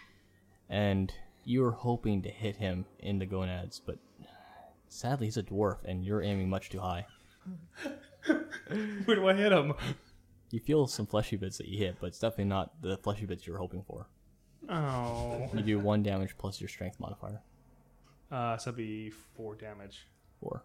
And 0.69 1.13
you 1.43 1.61
were 1.61 1.71
hoping 1.71 2.21
to 2.23 2.29
hit 2.29 2.57
him 2.57 2.85
in 2.99 3.19
the 3.19 3.25
gonads, 3.25 3.81
but 3.85 3.97
sadly 4.89 5.27
he's 5.27 5.37
a 5.37 5.43
dwarf 5.43 5.77
and 5.85 6.05
you're 6.05 6.21
aiming 6.21 6.49
much 6.49 6.69
too 6.69 6.79
high. 6.79 7.05
Where 9.05 9.15
do 9.15 9.27
I 9.27 9.33
hit 9.33 9.51
him? 9.51 9.73
You 10.51 10.59
feel 10.59 10.87
some 10.87 11.05
fleshy 11.05 11.35
bits 11.35 11.57
that 11.57 11.67
you 11.67 11.77
hit, 11.77 11.97
but 11.99 12.07
it's 12.07 12.19
definitely 12.19 12.45
not 12.45 12.81
the 12.81 12.97
fleshy 12.97 13.25
bits 13.25 13.45
you 13.45 13.53
were 13.53 13.59
hoping 13.59 13.83
for. 13.87 14.07
Oh. 14.69 15.49
You 15.53 15.61
do 15.61 15.79
one 15.79 16.03
damage 16.03 16.37
plus 16.37 16.59
your 16.59 16.67
strength 16.67 16.99
modifier. 16.99 17.41
Uh, 18.31 18.57
so 18.57 18.71
that'd 18.71 18.77
be 18.77 19.09
four 19.09 19.55
damage. 19.55 20.07
Four. 20.41 20.63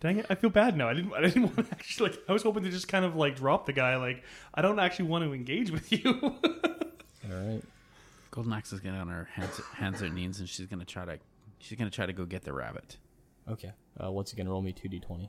Dang 0.00 0.18
it! 0.18 0.26
I 0.28 0.34
feel 0.34 0.50
bad 0.50 0.76
now. 0.76 0.88
I 0.88 0.94
didn't. 0.94 1.12
I 1.14 1.22
didn't 1.22 1.42
want 1.56 1.56
to 1.68 1.72
actually. 1.72 2.10
Like, 2.10 2.18
I 2.28 2.32
was 2.32 2.42
hoping 2.42 2.64
to 2.64 2.70
just 2.70 2.88
kind 2.88 3.04
of 3.04 3.16
like 3.16 3.36
drop 3.36 3.66
the 3.66 3.72
guy. 3.72 3.96
Like, 3.96 4.24
I 4.54 4.62
don't 4.62 4.78
actually 4.78 5.06
want 5.06 5.24
to 5.24 5.32
engage 5.32 5.70
with 5.70 5.90
you. 5.92 6.18
All 6.22 7.30
right. 7.30 7.62
Golden 8.30 8.52
Axe 8.52 8.72
is 8.72 8.80
getting 8.80 9.00
on 9.00 9.08
her 9.08 9.28
hands, 9.32 9.60
hands 9.74 10.02
and 10.02 10.14
knees, 10.14 10.40
and 10.40 10.48
she's 10.48 10.66
gonna 10.66 10.84
try 10.84 11.04
to 11.06 11.18
she's 11.58 11.78
gonna 11.78 11.90
try 11.90 12.06
to 12.06 12.12
go 12.12 12.24
get 12.26 12.42
the 12.42 12.52
rabbit. 12.52 12.98
Okay. 13.48 13.72
Uh, 14.02 14.12
once 14.12 14.32
again, 14.32 14.48
roll 14.48 14.60
me 14.60 14.72
two 14.72 14.88
d20. 14.88 15.28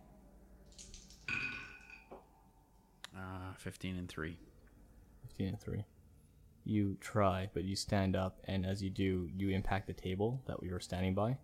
Uh, 3.16 3.54
fifteen 3.58 3.98
and 3.98 4.10
three. 4.10 4.38
15 5.38 5.48
and 5.50 5.60
3. 5.60 5.86
You 6.66 6.98
try, 7.00 7.50
but 7.54 7.64
you 7.64 7.76
stand 7.76 8.16
up, 8.16 8.40
and 8.46 8.66
as 8.66 8.82
you 8.82 8.90
do, 8.90 9.30
you 9.38 9.50
impact 9.50 9.88
the 9.88 9.94
table 9.94 10.42
that 10.48 10.62
we 10.62 10.70
were 10.72 10.80
standing 10.80 11.14
by, 11.14 11.38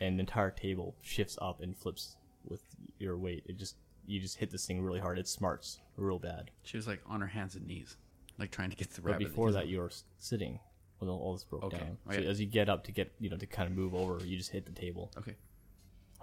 and 0.00 0.18
the 0.18 0.20
entire 0.20 0.50
table 0.50 0.94
shifts 1.02 1.38
up 1.40 1.60
and 1.60 1.76
flips 1.76 2.16
with 2.44 2.62
your 2.98 3.16
weight. 3.16 3.44
It 3.46 3.56
just 3.58 3.76
you 4.06 4.20
just 4.20 4.38
hit 4.38 4.50
this 4.50 4.64
thing 4.66 4.80
really 4.82 5.00
hard. 5.00 5.18
It 5.18 5.28
smarts 5.28 5.80
real 5.96 6.18
bad. 6.18 6.50
She 6.62 6.76
was 6.76 6.86
like 6.86 7.00
on 7.06 7.20
her 7.20 7.26
hands 7.26 7.54
and 7.56 7.66
knees, 7.66 7.96
like 8.38 8.50
trying 8.50 8.70
to 8.70 8.76
get 8.76 8.90
the 8.92 9.02
But 9.02 9.12
rabbit. 9.12 9.28
before 9.28 9.52
that, 9.52 9.68
you 9.68 9.80
were 9.80 9.90
sitting 10.18 10.60
when 10.98 11.10
all 11.10 11.32
this 11.34 11.44
broke 11.44 11.64
Okay. 11.64 11.78
down. 11.78 11.98
Oh, 12.08 12.12
So 12.12 12.18
as 12.20 12.40
you 12.40 12.46
get 12.46 12.68
up 12.68 12.84
to 12.84 12.92
get 12.92 13.12
you 13.20 13.28
know 13.30 13.36
to 13.36 13.46
kind 13.46 13.68
of 13.70 13.76
move 13.76 13.94
over, 13.94 14.24
you 14.24 14.36
just 14.38 14.50
hit 14.50 14.64
the 14.66 14.72
table. 14.72 15.10
Okay. 15.18 15.36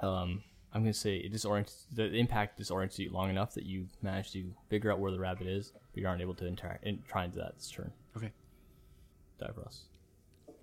Um, 0.02 0.44
I'm 0.74 0.82
gonna 0.82 0.94
say 0.94 1.18
it 1.18 1.32
disorients 1.32 1.86
the 1.92 2.12
impact 2.14 2.60
disorients 2.60 2.98
you 3.00 3.10
long 3.12 3.30
enough 3.30 3.54
that 3.54 3.66
you 3.66 3.88
manage 4.02 4.32
to 4.34 4.54
figure 4.70 4.92
out 4.92 5.00
where 5.00 5.12
the 5.12 5.20
rabbit 5.20 5.48
is, 5.48 5.72
but 5.94 6.02
you 6.02 6.08
aren't 6.08 6.22
able 6.22 6.34
to 6.36 6.46
interact 6.48 6.86
and 6.86 7.06
try 7.06 7.24
and 7.24 7.32
do 7.34 7.40
that 7.40 7.56
this 7.56 7.70
turn. 7.72 7.92
Okay. 8.18 8.32
Difrost. 9.40 9.84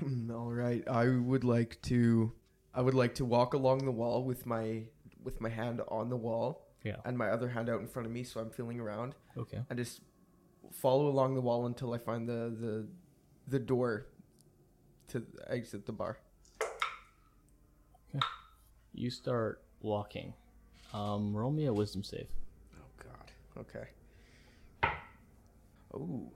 All 0.31 0.51
right, 0.51 0.87
I 0.89 1.09
would 1.09 1.45
like 1.45 1.81
to, 1.83 2.33
I 2.75 2.81
would 2.81 2.95
like 2.95 3.15
to 3.17 3.25
walk 3.25 3.55
along 3.55 3.85
the 3.85 3.91
wall 3.91 4.25
with 4.25 4.47
my 4.47 4.85
with 5.23 5.41
my 5.41 5.49
hand 5.49 5.81
on 5.89 6.09
the 6.09 6.17
wall 6.17 6.67
Yeah. 6.85 6.97
and 7.05 7.17
my 7.17 7.29
other 7.29 7.49
hand 7.49 7.69
out 7.69 7.81
in 7.81 7.87
front 7.87 8.07
of 8.07 8.13
me, 8.13 8.25
so 8.25 8.41
I'm 8.41 8.51
feeling 8.51 8.81
around 8.81 9.15
Okay. 9.37 9.61
and 9.71 9.79
just 9.79 10.01
follow 10.73 11.07
along 11.09 11.35
the 11.35 11.41
wall 11.41 11.67
until 11.67 11.93
I 11.93 11.99
find 11.99 12.29
the 12.29 12.55
the 12.59 12.87
the 13.49 13.59
door 13.59 14.07
to 15.09 15.25
exit 15.49 15.87
the 15.87 15.93
bar. 15.93 16.19
You 18.95 19.09
start 19.11 19.63
walking. 19.81 20.35
Um, 20.93 21.35
roll 21.35 21.51
me 21.51 21.65
a 21.65 21.73
wisdom 21.73 22.03
save. 22.03 22.29
Oh 22.77 22.91
God. 23.03 23.31
Okay. 23.63 23.89
Oh, 25.95 26.31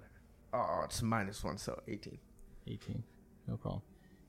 oh, 0.55 0.80
it's 0.84 1.03
minus 1.03 1.45
one, 1.45 1.59
so 1.59 1.80
eighteen. 1.87 2.18
18. 2.66 3.03
No 3.47 3.57
problem. 3.59 3.82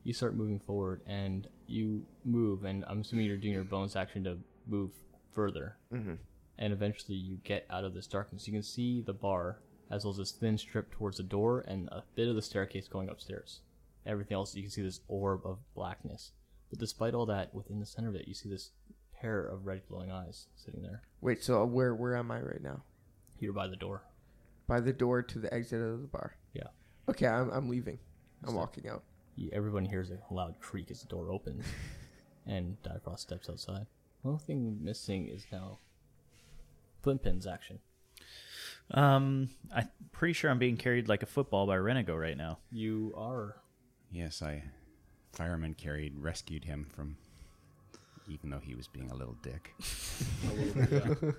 You 0.07 0.13
start 0.13 0.37
moving 0.37 0.59
forward 0.59 1.01
and 1.05 1.49
you 1.67 2.05
move, 2.23 2.63
and 2.63 2.85
I'm 2.87 3.01
assuming 3.01 3.25
you're 3.25 3.35
doing 3.35 3.53
your 3.53 3.65
bonus 3.65 3.97
action 3.97 4.23
to 4.23 4.37
move 4.65 4.91
further. 5.35 5.75
Mm-hmm. 5.93 6.13
And 6.57 6.71
eventually 6.71 7.17
you 7.17 7.39
get 7.43 7.65
out 7.69 7.83
of 7.83 7.93
this 7.93 8.07
darkness. 8.07 8.47
You 8.47 8.53
can 8.53 8.63
see 8.63 9.01
the 9.01 9.11
bar 9.11 9.59
as 9.91 10.05
well 10.05 10.11
as 10.11 10.17
this 10.17 10.31
thin 10.31 10.57
strip 10.57 10.91
towards 10.91 11.17
the 11.17 11.23
door 11.23 11.65
and 11.67 11.89
a 11.89 12.05
bit 12.15 12.29
of 12.29 12.35
the 12.35 12.41
staircase 12.41 12.87
going 12.87 13.09
upstairs. 13.09 13.59
Everything 14.05 14.35
else, 14.35 14.55
you 14.55 14.61
can 14.61 14.71
see 14.71 14.81
this 14.81 15.01
orb 15.09 15.41
of 15.43 15.57
blackness. 15.75 16.31
But 16.69 16.79
despite 16.79 17.13
all 17.13 17.25
that, 17.25 17.53
within 17.53 17.81
the 17.81 17.85
center 17.85 18.07
of 18.07 18.15
it, 18.15 18.29
you 18.29 18.33
see 18.33 18.47
this 18.47 18.71
pair 19.19 19.45
of 19.45 19.65
red 19.65 19.81
glowing 19.89 20.09
eyes 20.09 20.47
sitting 20.55 20.83
there. 20.83 21.01
Wait, 21.19 21.43
so 21.43 21.65
where 21.65 21.93
where 21.93 22.15
am 22.15 22.31
I 22.31 22.39
right 22.39 22.63
now? 22.63 22.81
You're 23.41 23.51
by 23.51 23.67
the 23.67 23.75
door. 23.75 24.03
By 24.67 24.79
the 24.79 24.93
door 24.93 25.21
to 25.21 25.37
the 25.37 25.53
exit 25.53 25.81
of 25.81 25.99
the 25.99 26.07
bar. 26.07 26.37
Yeah. 26.53 26.67
Okay, 27.09 27.27
I'm 27.27 27.49
I'm 27.49 27.67
leaving. 27.67 27.99
I'm 28.45 28.55
walking 28.55 28.87
out. 28.87 29.03
You, 29.37 29.49
everyone 29.53 29.85
hears 29.85 30.11
a 30.11 30.33
loud 30.33 30.59
creak 30.59 30.91
as 30.91 30.99
the 30.99 31.07
door 31.07 31.31
opens, 31.31 31.65
and 32.45 32.75
Difrost 32.83 33.19
steps 33.19 33.49
outside. 33.49 33.85
The 34.23 34.29
only 34.29 34.43
thing 34.43 34.79
missing 34.81 35.29
is 35.29 35.45
now 35.51 35.79
Flintpin's 37.05 37.47
action. 37.47 37.79
Um, 38.91 39.49
I'm 39.73 39.89
pretty 40.11 40.33
sure 40.33 40.51
I'm 40.51 40.59
being 40.59 40.77
carried 40.77 41.07
like 41.07 41.23
a 41.23 41.27
football 41.27 41.67
by 41.67 41.77
Renego 41.77 42.19
right 42.19 42.37
now. 42.37 42.57
You 42.71 43.13
are 43.15 43.55
Yes, 44.11 44.41
I. 44.41 44.63
Fireman 45.33 45.75
carried, 45.75 46.17
rescued 46.17 46.65
him 46.65 46.87
from. 46.95 47.17
Even 48.29 48.49
though 48.49 48.59
he 48.59 48.75
was 48.75 48.87
being 48.87 49.09
a 49.09 49.15
little 49.15 49.37
dick. 49.41 49.73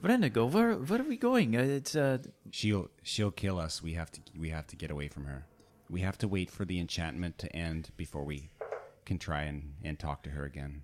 Renego, 0.02 0.50
where 0.50 0.74
where 0.74 1.00
are 1.00 1.04
we 1.04 1.18
going? 1.18 1.54
Uh, 1.54 1.60
it's 1.62 1.94
uh, 1.94 2.18
She'll 2.50 2.88
she'll 3.02 3.30
kill 3.30 3.58
us. 3.58 3.82
We 3.82 3.92
have 3.94 4.10
to 4.12 4.20
we 4.38 4.48
have 4.50 4.66
to 4.68 4.76
get 4.76 4.90
away 4.90 5.08
from 5.08 5.26
her. 5.26 5.46
We 5.90 6.00
have 6.02 6.18
to 6.18 6.28
wait 6.28 6.50
for 6.50 6.64
the 6.64 6.78
enchantment 6.78 7.38
to 7.38 7.54
end 7.56 7.90
before 7.96 8.24
we 8.24 8.50
can 9.06 9.18
try 9.18 9.42
and, 9.42 9.72
and 9.82 9.98
talk 9.98 10.22
to 10.24 10.30
her 10.30 10.44
again. 10.44 10.82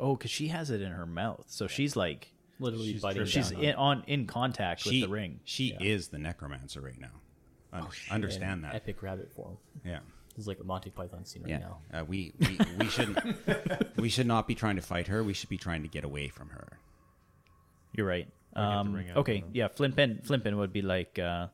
oh, 0.00 0.16
because 0.16 0.30
she 0.30 0.48
has 0.48 0.70
it 0.70 0.80
in 0.80 0.92
her 0.92 1.06
mouth, 1.06 1.44
so 1.48 1.66
she's 1.66 1.94
like 1.96 2.30
literally 2.58 2.92
She's 2.92 3.02
biting 3.02 3.26
she's 3.26 3.50
down. 3.50 3.62
in, 3.62 3.74
on 3.74 4.04
in 4.06 4.26
contact 4.26 4.80
she 4.82 5.00
with 5.02 5.08
the 5.10 5.12
ring. 5.14 5.40
she 5.44 5.76
is 5.80 6.08
the 6.08 6.18
necromancer 6.18 6.80
right 6.80 6.98
now. 6.98 7.10
Un- 7.72 7.88
understand 8.10 8.64
that. 8.64 8.74
epic 8.74 9.02
rabbit 9.02 9.32
form. 9.32 9.58
Yeah. 9.84 9.98
This 10.30 10.42
is 10.44 10.48
like 10.48 10.58
a 10.60 10.64
Monty 10.64 10.90
Python 10.90 11.24
scene 11.24 11.42
right 11.42 11.50
Yeah. 11.50 11.58
now. 11.58 11.78
Uh, 11.92 12.04
we, 12.04 12.32
we 12.40 12.58
we 12.78 12.86
shouldn't 12.86 13.18
we 13.96 14.08
should 14.08 14.26
not 14.26 14.48
be 14.48 14.54
trying 14.54 14.76
to 14.76 14.82
fight 14.82 15.08
her. 15.08 15.22
We 15.22 15.32
should 15.34 15.48
be 15.48 15.58
trying 15.58 15.82
to 15.82 15.88
get 15.88 16.02
away 16.04 16.28
from 16.28 16.48
her. 16.50 16.78
You're 17.92 18.06
right. 18.06 18.26
Or 18.56 18.62
get 18.62 18.68
the 18.70 19.10
Um, 19.10 19.16
okay, 19.16 19.44
yeah, 19.52 19.68
Flintpin 19.68 20.26
Flintpin 20.26 20.56
would 20.56 20.72
be 20.72 20.82
like. 20.82 21.18
Uh, 21.18 21.48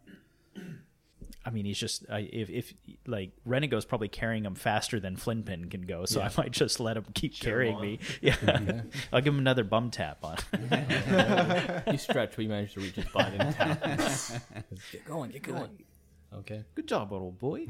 I 1.45 1.49
mean, 1.51 1.64
he's 1.64 1.78
just 1.78 2.05
I, 2.11 2.28
if 2.32 2.51
if 2.51 2.74
like 3.07 3.30
Renego's 3.49 3.86
probably 3.86 4.09
carrying 4.09 4.45
him 4.45 4.55
faster 4.55 5.01
than 5.01 5.16
Flintpin 5.16 5.70
can 5.70 5.82
go, 5.82 6.05
so 6.05 6.20
I 6.20 6.30
might 6.36 6.51
just 6.51 6.80
let 6.80 6.97
him 6.99 7.05
keep 7.14 7.38
carrying 7.38 7.80
me. 7.80 7.99
Yeah, 8.20 8.82
I'll 9.12 9.22
give 9.22 9.32
him 9.32 9.38
another 9.41 9.64
bum 9.64 9.91
tap 9.91 10.18
on. 10.22 10.36
you 11.91 11.97
stretch, 11.99 12.32
but 12.36 12.43
you 12.43 12.49
manage 12.49 12.74
to 12.74 12.80
reach 12.80 12.95
his 12.95 13.07
body 13.07 13.36
and 13.38 13.55
tap. 13.55 13.82
get 14.93 15.05
going, 15.07 15.30
get 15.30 15.43
going. 15.43 15.70
Okay. 16.34 16.62
Good 16.74 16.86
job, 16.86 17.12
old 17.12 17.38
boy. 17.38 17.66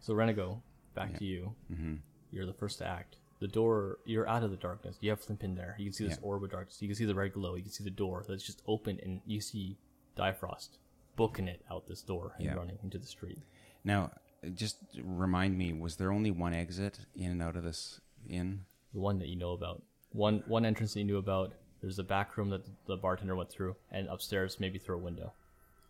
So 0.00 0.12
Renego, 0.14 0.60
back 0.94 1.16
to 1.18 1.24
you. 1.24 1.54
Mm-hmm. 1.72 1.94
You're 2.32 2.46
the 2.46 2.52
first 2.52 2.78
to 2.78 2.86
act. 2.86 3.16
The 3.40 3.48
door, 3.48 3.98
you're 4.04 4.28
out 4.28 4.42
of 4.42 4.50
the 4.50 4.56
darkness. 4.56 4.96
You 5.00 5.10
have 5.10 5.24
Flintpin 5.24 5.56
there. 5.56 5.76
You 5.78 5.86
can 5.86 5.92
see 5.92 6.04
this 6.04 6.14
Yeah. 6.20 6.26
orb 6.28 6.42
of 6.44 6.50
darkness. 6.50 6.80
You 6.82 6.88
can 6.88 6.94
see 6.96 7.04
the 7.04 7.14
red 7.14 7.32
glow. 7.32 7.54
You 7.54 7.62
can 7.62 7.70
see 7.72 7.84
the 7.84 7.90
door 7.90 8.24
that's 8.28 8.42
just 8.44 8.62
open, 8.66 9.00
and 9.02 9.20
you 9.26 9.40
see 9.40 9.76
Difrost 10.16 10.70
booking 11.16 11.48
it 11.48 11.62
out 11.70 11.86
this 11.88 12.02
door 12.02 12.32
and 12.36 12.44
Yeah. 12.46 12.54
running 12.54 12.78
into 12.82 12.98
the 12.98 13.06
street. 13.06 13.38
Now, 13.84 14.10
just 14.54 14.76
remind 15.02 15.56
me, 15.56 15.72
was 15.72 15.96
there 15.96 16.12
only 16.12 16.30
one 16.30 16.52
exit 16.54 17.00
in 17.14 17.30
and 17.30 17.42
out 17.42 17.56
of 17.56 17.64
this 17.64 18.00
inn? 18.28 18.64
The 18.92 19.00
one 19.00 19.18
that 19.18 19.28
you 19.28 19.36
know 19.36 19.52
about. 19.52 19.82
One 20.12 20.42
one 20.46 20.64
entrance 20.64 20.94
that 20.94 21.00
you 21.00 21.06
knew 21.06 21.16
about. 21.18 21.52
There's 21.80 21.98
a 21.98 22.04
back 22.04 22.36
room 22.36 22.50
that 22.50 22.62
the 22.86 22.96
bartender 22.96 23.34
went 23.36 23.50
through, 23.50 23.76
and 23.90 24.08
upstairs 24.08 24.58
maybe 24.60 24.78
through 24.78 24.96
a 24.96 25.00
window. 25.02 25.32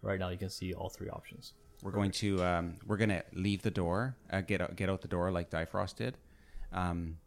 Right 0.03 0.19
now, 0.19 0.29
you 0.31 0.39
can 0.39 0.51
see 0.51 0.73
all 0.75 0.89
three 0.89 1.09
options. 1.09 1.53
We're 1.83 1.93
going 1.93 2.11
to 2.13 2.43
um, 2.45 2.77
we're 2.87 2.97
going 2.97 3.11
to 3.11 3.23
leave 3.33 3.63
the 3.63 3.71
door, 3.71 4.17
uh, 4.31 4.41
get 4.41 4.61
out, 4.61 4.75
get 4.77 4.89
out 4.89 5.03
the 5.03 5.09
door 5.09 5.31
like 5.31 5.51
Difrost 5.51 5.97
did. 5.97 6.17
Um, 6.73 7.19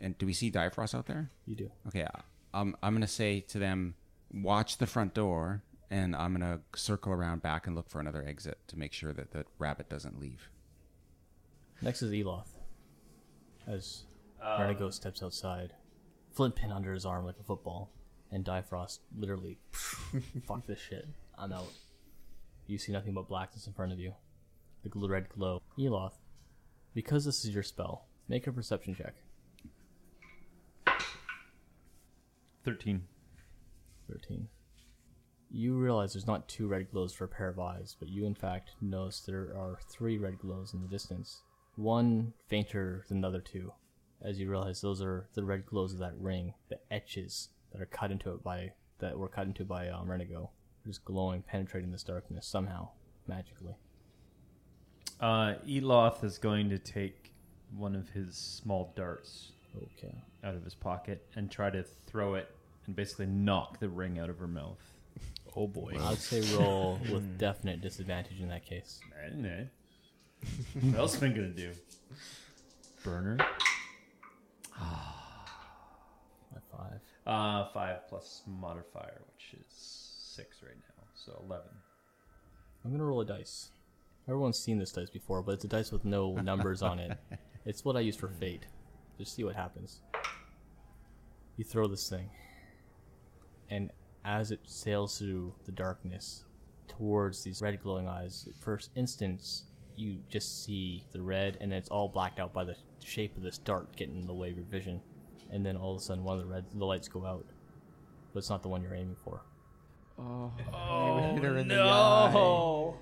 and 0.00 0.16
do 0.18 0.26
we 0.26 0.32
see 0.32 0.50
Difrost 0.50 0.94
out 0.94 1.06
there? 1.06 1.30
You 1.46 1.56
do. 1.56 1.70
Okay, 1.88 2.04
I- 2.04 2.22
I'm 2.52 2.76
I'm 2.82 2.92
going 2.92 3.00
to 3.02 3.08
say 3.08 3.40
to 3.40 3.58
them, 3.58 3.94
watch 4.32 4.78
the 4.78 4.86
front 4.86 5.14
door, 5.14 5.62
and 5.90 6.14
I'm 6.16 6.34
going 6.34 6.58
to 6.58 6.78
circle 6.78 7.12
around 7.12 7.42
back 7.42 7.66
and 7.66 7.76
look 7.76 7.88
for 7.88 8.00
another 8.00 8.24
exit 8.26 8.58
to 8.68 8.78
make 8.78 8.92
sure 8.92 9.12
that 9.12 9.30
the 9.32 9.44
rabbit 9.58 9.88
doesn't 9.88 10.18
leave. 10.18 10.48
Next 11.82 12.02
is 12.02 12.12
Eloth. 12.12 12.54
As 13.66 14.04
uh, 14.42 14.58
Renego 14.58 14.92
steps 14.92 15.22
outside, 15.22 15.72
Flintpin 16.36 16.74
under 16.74 16.92
his 16.92 17.06
arm 17.06 17.24
like 17.24 17.38
a 17.40 17.44
football, 17.44 17.90
and 18.30 18.44
Difrost 18.44 18.98
literally, 19.16 19.58
fuck 20.46 20.66
this 20.66 20.80
shit, 20.80 21.06
I'm 21.38 21.52
out. 21.52 21.72
You 22.66 22.78
see 22.78 22.92
nothing 22.92 23.14
but 23.14 23.28
blackness 23.28 23.66
in 23.66 23.72
front 23.72 23.92
of 23.92 23.98
you. 23.98 24.14
The 24.82 24.90
gl- 24.90 25.08
red 25.08 25.28
glow. 25.28 25.62
Eloth, 25.78 26.18
because 26.94 27.24
this 27.24 27.44
is 27.44 27.54
your 27.54 27.62
spell, 27.62 28.06
make 28.28 28.46
a 28.46 28.52
perception 28.52 28.94
check. 28.94 29.14
Thirteen. 32.64 33.04
13. 34.10 34.48
You 35.56 35.76
realize 35.76 36.12
there's 36.12 36.26
not 36.26 36.48
two 36.48 36.66
red 36.66 36.90
glows 36.90 37.12
for 37.12 37.26
a 37.26 37.28
pair 37.28 37.48
of 37.48 37.60
eyes, 37.60 37.94
but 38.00 38.08
you 38.08 38.26
in 38.26 38.34
fact 38.34 38.72
notice 38.80 39.20
there 39.20 39.56
are 39.56 39.78
three 39.88 40.18
red 40.18 40.40
glows 40.40 40.74
in 40.74 40.82
the 40.82 40.88
distance. 40.88 41.42
One 41.76 42.32
fainter 42.48 43.04
than 43.08 43.20
the 43.20 43.28
other 43.28 43.40
two, 43.40 43.72
as 44.20 44.40
you 44.40 44.50
realize 44.50 44.80
those 44.80 45.00
are 45.00 45.28
the 45.34 45.44
red 45.44 45.64
glows 45.64 45.92
of 45.92 46.00
that 46.00 46.18
ring, 46.18 46.54
the 46.70 46.80
etches 46.90 47.50
that 47.70 47.80
are 47.80 47.86
cut 47.86 48.10
into 48.10 48.32
it 48.32 48.42
by 48.42 48.72
that 48.98 49.16
were 49.16 49.28
cut 49.28 49.46
into 49.46 49.64
by 49.64 49.88
um, 49.90 50.08
Renego, 50.08 50.48
just 50.84 51.04
glowing, 51.04 51.42
penetrating 51.42 51.92
this 51.92 52.02
darkness 52.02 52.48
somehow, 52.48 52.88
magically. 53.28 53.76
Uh, 55.20 55.54
Eloth 55.68 56.24
is 56.24 56.36
going 56.36 56.68
to 56.70 56.78
take 56.78 57.32
one 57.76 57.94
of 57.94 58.08
his 58.08 58.36
small 58.36 58.92
darts 58.96 59.52
Okay. 59.76 60.14
out 60.42 60.56
of 60.56 60.64
his 60.64 60.74
pocket 60.74 61.24
and 61.36 61.48
try 61.48 61.70
to 61.70 61.84
throw 62.06 62.34
it 62.34 62.50
and 62.86 62.96
basically 62.96 63.26
knock 63.26 63.78
the 63.78 63.88
ring 63.88 64.18
out 64.18 64.30
of 64.30 64.38
her 64.38 64.48
mouth. 64.48 64.93
Oh 65.56 65.66
boy. 65.68 65.96
I'd 66.00 66.18
say 66.18 66.40
roll 66.56 66.98
with 67.10 67.38
definite 67.38 67.80
disadvantage 67.80 68.40
in 68.40 68.48
that 68.48 68.64
case. 68.66 69.00
I 69.24 69.28
don't 69.28 69.42
what 70.82 70.94
else 70.96 71.22
am 71.22 71.30
I 71.30 71.32
gonna 71.34 71.48
do? 71.48 71.70
Burner. 73.02 73.38
I 74.80 76.58
Uh, 77.26 77.68
five 77.72 78.06
plus 78.08 78.42
modifier, 78.46 79.22
which 79.32 79.58
is 79.60 79.66
six 79.70 80.62
right 80.62 80.76
now, 80.76 81.04
so 81.14 81.42
eleven. 81.46 81.70
I'm 82.84 82.90
gonna 82.90 83.04
roll 83.04 83.20
a 83.20 83.24
dice. 83.24 83.70
Everyone's 84.28 84.58
seen 84.58 84.78
this 84.78 84.92
dice 84.92 85.10
before, 85.10 85.42
but 85.42 85.52
it's 85.52 85.64
a 85.64 85.68
dice 85.68 85.92
with 85.92 86.04
no 86.04 86.32
numbers 86.42 86.82
on 86.82 86.98
it. 86.98 87.16
It's 87.64 87.84
what 87.84 87.96
I 87.96 88.00
use 88.00 88.16
for 88.16 88.28
fate. 88.28 88.66
Just 89.18 89.34
see 89.34 89.44
what 89.44 89.54
happens. 89.54 90.00
You 91.56 91.64
throw 91.64 91.86
this 91.86 92.08
thing, 92.08 92.28
and 93.70 93.90
as 94.24 94.50
it 94.50 94.60
sails 94.64 95.18
through 95.18 95.54
the 95.66 95.72
darkness 95.72 96.44
towards 96.88 97.42
these 97.42 97.60
red 97.62 97.82
glowing 97.82 98.08
eyes, 98.08 98.46
at 98.48 98.56
first 98.62 98.90
instance 98.96 99.64
you 99.96 100.18
just 100.28 100.64
see 100.64 101.04
the 101.12 101.22
red, 101.22 101.56
and 101.60 101.72
it's 101.72 101.88
all 101.88 102.08
blacked 102.08 102.40
out 102.40 102.52
by 102.52 102.64
the 102.64 102.74
shape 103.04 103.36
of 103.36 103.42
this 103.42 103.58
dart 103.58 103.94
getting 103.96 104.16
in 104.16 104.26
the 104.26 104.34
way 104.34 104.50
of 104.50 104.56
your 104.56 104.64
vision. 104.66 105.00
And 105.52 105.64
then 105.64 105.76
all 105.76 105.92
of 105.92 105.98
a 105.98 106.00
sudden, 106.00 106.24
one 106.24 106.38
of 106.38 106.44
the 106.46 106.52
red 106.52 106.64
the 106.74 106.84
lights 106.84 107.06
go 107.06 107.24
out, 107.24 107.46
but 108.32 108.38
it's 108.38 108.50
not 108.50 108.62
the 108.62 108.68
one 108.68 108.82
you're 108.82 108.94
aiming 108.94 109.16
for. 109.22 109.42
Oh, 110.18 110.50
Oh, 110.72 111.18
in 111.36 111.68
no. 111.68 112.96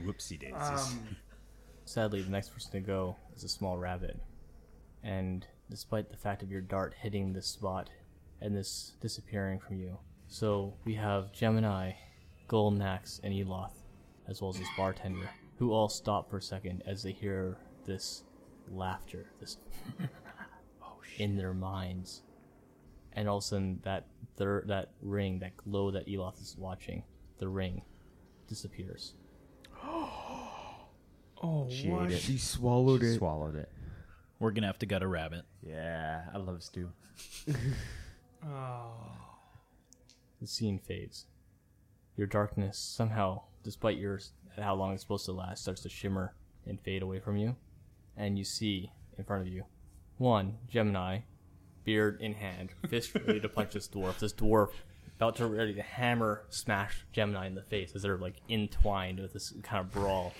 Whoopsie 0.00 0.38
daisies. 0.38 0.54
Um, 0.92 1.16
Sadly, 1.84 2.22
the 2.22 2.30
next 2.30 2.50
person 2.50 2.70
to 2.72 2.80
go 2.80 3.16
is 3.34 3.44
a 3.44 3.48
small 3.48 3.76
rabbit. 3.76 4.18
And 5.02 5.46
despite 5.68 6.10
the 6.10 6.16
fact 6.16 6.42
of 6.42 6.50
your 6.50 6.60
dart 6.60 6.94
hitting 6.98 7.32
this 7.32 7.46
spot 7.46 7.90
and 8.42 8.56
this 8.56 8.92
disappearing 9.00 9.58
from 9.60 9.78
you, 9.78 9.98
so 10.28 10.74
we 10.84 10.94
have 10.94 11.32
Gemini, 11.32 11.92
Golnax, 12.48 13.20
and 13.22 13.34
Eloth, 13.34 13.74
as 14.28 14.40
well 14.40 14.50
as 14.50 14.58
this 14.58 14.68
bartender, 14.76 15.28
who 15.58 15.72
all 15.72 15.88
stop 15.88 16.30
for 16.30 16.38
a 16.38 16.42
second 16.42 16.82
as 16.86 17.02
they 17.02 17.12
hear 17.12 17.56
this 17.86 18.24
laughter, 18.70 19.26
this 19.40 19.58
oh, 20.82 20.96
in 21.18 21.36
their 21.36 21.54
minds. 21.54 22.22
And 23.12 23.28
all 23.28 23.38
of 23.38 23.44
a 23.44 23.46
sudden, 23.46 23.80
that 23.84 24.06
thir- 24.36 24.64
that 24.66 24.90
ring, 25.02 25.38
that 25.40 25.56
glow 25.56 25.90
that 25.90 26.08
Eloth 26.08 26.40
is 26.40 26.56
watching, 26.58 27.04
the 27.38 27.48
ring, 27.48 27.82
disappears. 28.48 29.14
oh, 29.84 31.66
She 31.68 31.88
what? 31.88 32.06
ate 32.06 32.12
it. 32.12 32.20
She 32.20 32.38
swallowed 32.38 33.02
it. 33.02 33.18
Swallowed 33.18 33.56
it. 33.56 33.70
We're 34.38 34.50
gonna 34.50 34.66
have 34.66 34.78
to 34.78 34.86
gut 34.86 35.02
a 35.02 35.06
rabbit. 35.06 35.42
Yeah, 35.62 36.22
I 36.32 36.38
love 36.38 36.62
stew. 36.62 36.90
Oh. 38.44 39.12
The 40.40 40.46
scene 40.46 40.78
fades. 40.78 41.26
Your 42.16 42.26
darkness 42.26 42.78
somehow, 42.78 43.42
despite 43.62 43.96
your 43.96 44.20
how 44.58 44.74
long 44.74 44.92
it's 44.92 45.02
supposed 45.02 45.24
to 45.26 45.32
last, 45.32 45.62
starts 45.62 45.82
to 45.82 45.88
shimmer 45.88 46.34
and 46.66 46.80
fade 46.80 47.02
away 47.02 47.20
from 47.20 47.36
you, 47.36 47.56
and 48.16 48.36
you 48.36 48.44
see 48.44 48.92
in 49.16 49.24
front 49.24 49.46
of 49.46 49.52
you 49.52 49.64
one 50.18 50.58
Gemini, 50.68 51.20
beard 51.84 52.20
in 52.20 52.34
hand, 52.34 52.70
fist 52.88 53.14
ready 53.14 53.40
to 53.40 53.48
punch 53.48 53.72
this 53.72 53.88
dwarf. 53.88 54.18
This 54.18 54.32
dwarf 54.32 54.70
about 55.16 55.36
to 55.36 55.46
ready 55.46 55.74
to 55.74 55.82
hammer 55.82 56.44
smash 56.48 57.04
Gemini 57.12 57.46
in 57.46 57.54
the 57.54 57.62
face 57.62 57.92
as 57.94 58.02
they're 58.02 58.18
like 58.18 58.36
entwined 58.48 59.20
with 59.20 59.32
this 59.32 59.54
kind 59.62 59.80
of 59.80 59.92
brawl. 59.92 60.32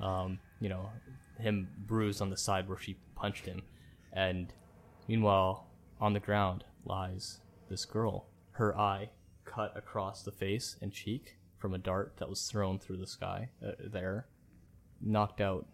Um, 0.00 0.38
you 0.60 0.68
know, 0.68 0.90
him 1.38 1.68
bruised 1.86 2.22
on 2.22 2.30
the 2.30 2.36
side 2.36 2.68
where 2.68 2.78
she 2.78 2.96
punched 3.16 3.46
him, 3.46 3.62
and 4.12 4.52
meanwhile 5.08 5.66
on 6.00 6.12
the 6.12 6.20
ground 6.20 6.64
lies 6.84 7.40
this 7.68 7.84
girl. 7.84 8.26
Her 8.52 8.76
eye 8.78 9.10
cut 9.44 9.76
across 9.76 10.22
the 10.22 10.32
face 10.32 10.76
and 10.80 10.92
cheek 10.92 11.36
from 11.58 11.74
a 11.74 11.78
dart 11.78 12.14
that 12.18 12.28
was 12.28 12.42
thrown 12.48 12.78
through 12.78 12.96
the 12.98 13.06
sky 13.06 13.50
uh, 13.66 13.72
there, 13.84 14.26
knocked 15.00 15.40
out. 15.40 15.66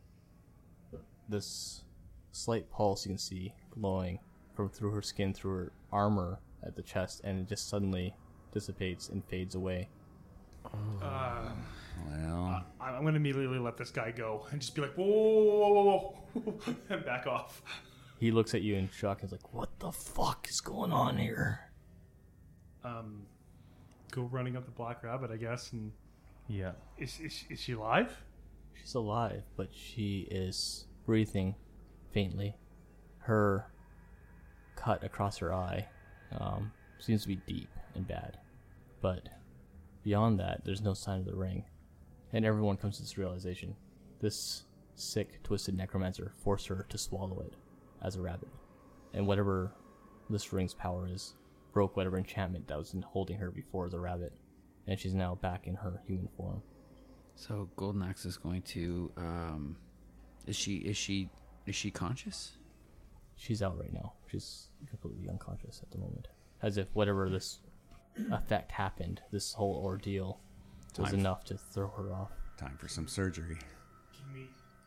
This 1.28 1.82
slight 2.32 2.70
pulse 2.70 3.04
you 3.04 3.10
can 3.10 3.18
see 3.18 3.54
glowing 3.70 4.18
from 4.54 4.68
through 4.68 4.92
her 4.92 5.02
skin, 5.02 5.32
through 5.34 5.52
her 5.56 5.72
armor 5.92 6.40
at 6.64 6.76
the 6.76 6.82
chest, 6.82 7.20
and 7.24 7.40
it 7.40 7.48
just 7.48 7.68
suddenly 7.68 8.14
dissipates 8.52 9.08
and 9.08 9.24
fades 9.24 9.54
away. 9.54 9.88
Uh, 11.02 11.50
well, 12.08 12.64
I- 12.80 12.90
I'm 12.90 13.04
gonna 13.04 13.16
immediately 13.16 13.58
let 13.58 13.76
this 13.76 13.90
guy 13.90 14.10
go 14.10 14.46
and 14.50 14.60
just 14.60 14.74
be 14.74 14.82
like, 14.82 14.94
whoa, 14.94 15.04
whoa, 15.06 15.68
whoa, 15.68 15.72
whoa, 15.72 15.82
whoa, 16.34 16.40
whoa, 16.52 16.74
and 16.94 17.04
back 17.04 17.26
off. 17.26 17.62
He 18.18 18.30
looks 18.30 18.54
at 18.54 18.62
you 18.62 18.76
in 18.76 18.88
shock 18.90 19.20
and 19.22 19.28
is 19.28 19.32
like, 19.32 19.52
"What 19.52 19.78
the 19.78 19.92
fuck 19.92 20.48
is 20.48 20.60
going 20.60 20.92
on 20.92 21.18
here?" 21.18 21.70
Um, 22.84 23.26
go 24.10 24.22
running 24.22 24.56
up 24.56 24.64
the 24.64 24.70
black 24.70 25.02
rabbit, 25.02 25.30
I 25.30 25.36
guess. 25.36 25.72
And 25.72 25.92
Yeah. 26.48 26.72
is 26.96 27.20
is, 27.20 27.44
is 27.50 27.60
she 27.60 27.72
alive? 27.72 28.22
She's 28.74 28.94
alive, 28.94 29.42
but 29.56 29.72
she 29.74 30.20
is 30.30 30.86
breathing 31.04 31.54
faintly. 32.12 32.56
Her 33.18 33.70
cut 34.76 35.02
across 35.02 35.38
her 35.38 35.52
eye 35.52 35.88
um, 36.32 36.72
seems 36.98 37.22
to 37.22 37.28
be 37.28 37.36
deep 37.46 37.68
and 37.94 38.06
bad. 38.06 38.38
But 39.00 39.28
beyond 40.02 40.38
that, 40.40 40.64
there's 40.64 40.80
no 40.82 40.94
sign 40.94 41.20
of 41.20 41.26
the 41.26 41.34
ring. 41.34 41.64
And 42.32 42.44
everyone 42.44 42.76
comes 42.76 42.96
to 42.96 43.02
this 43.02 43.18
realization. 43.18 43.74
This 44.20 44.64
sick, 44.94 45.42
twisted 45.42 45.76
necromancer 45.76 46.32
forced 46.42 46.68
her 46.68 46.86
to 46.88 46.98
swallow 46.98 47.40
it 47.40 47.54
as 48.06 48.16
a 48.16 48.22
rabbit. 48.22 48.48
And 49.12 49.26
whatever 49.26 49.72
this 50.30 50.52
ring's 50.52 50.72
power 50.74 51.08
is, 51.12 51.34
broke 51.72 51.96
whatever 51.96 52.16
enchantment 52.16 52.68
that 52.68 52.78
was 52.78 52.94
in 52.94 53.02
holding 53.02 53.36
her 53.38 53.50
before 53.50 53.84
as 53.86 53.92
a 53.94 53.98
rabbit. 54.00 54.32
And 54.86 54.98
she's 54.98 55.14
now 55.14 55.34
back 55.34 55.66
in 55.66 55.74
her 55.74 56.00
human 56.06 56.28
form. 56.36 56.62
So 57.34 57.68
Golden 57.76 58.02
Axe 58.02 58.24
is 58.24 58.38
going 58.38 58.62
to. 58.62 59.10
Um, 59.16 59.76
is 60.46 60.56
she 60.56 60.76
is 60.76 60.96
she 60.96 61.28
is 61.66 61.74
she 61.74 61.90
conscious? 61.90 62.52
she's 63.36 63.62
out 63.62 63.78
right 63.78 63.92
now. 63.92 64.14
She's 64.30 64.68
completely 64.88 65.28
unconscious 65.28 65.80
at 65.82 65.90
the 65.90 65.98
moment, 65.98 66.28
as 66.62 66.78
if 66.78 66.88
whatever 66.94 67.28
this 67.28 67.58
effect 68.32 68.72
happened, 68.72 69.20
this 69.30 69.52
whole 69.52 69.80
ordeal, 69.84 70.40
was 70.98 71.10
Time. 71.10 71.20
enough 71.20 71.44
to 71.44 71.58
throw 71.58 71.88
her 71.88 72.12
off. 72.14 72.30
time 72.56 72.76
for 72.78 72.88
some 72.88 73.06
surgery. 73.06 73.58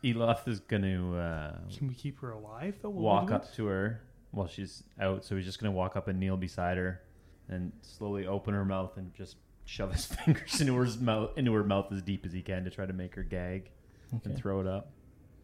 Can 0.02 0.16
we 0.16 0.22
Eloth 0.22 0.48
is 0.48 0.60
going 0.60 0.84
to 0.84 1.18
uh, 1.18 1.56
can 1.76 1.88
we 1.88 1.94
keep 1.94 2.20
her 2.22 2.32
alive 2.32 2.76
though? 2.82 2.90
while 2.90 3.00
we 3.00 3.06
walk 3.06 3.28
do 3.30 3.34
up 3.36 3.54
to 3.56 3.66
her 3.66 4.02
while 4.32 4.48
she's 4.48 4.84
out. 5.00 5.24
So 5.26 5.36
he's 5.36 5.46
just 5.46 5.60
going 5.60 5.72
to 5.72 5.76
walk 5.78 5.96
up 5.96 6.08
and 6.08 6.20
kneel 6.20 6.38
beside 6.38 6.78
her 6.78 7.02
and 7.48 7.72
slowly 7.82 8.28
open 8.28 8.54
her 8.54 8.64
mouth 8.66 8.96
and 8.98 9.14
just 9.14 9.38
shove 9.66 9.92
his 9.94 10.06
fingers 10.26 10.62
into 10.62 10.76
her 10.76 10.86
mouth 11.02 11.32
into 11.38 11.54
her 11.54 11.64
mouth 11.64 11.92
as 11.92 12.02
deep 12.02 12.26
as 12.26 12.32
he 12.34 12.42
can 12.42 12.64
to 12.64 12.70
try 12.70 12.86
to 12.86 12.94
make 12.94 13.16
her 13.16 13.24
gag 13.24 13.70
and 14.12 14.22
Okay. 14.26 14.36
throw 14.36 14.60
it 14.62 14.68
up. 14.68 14.92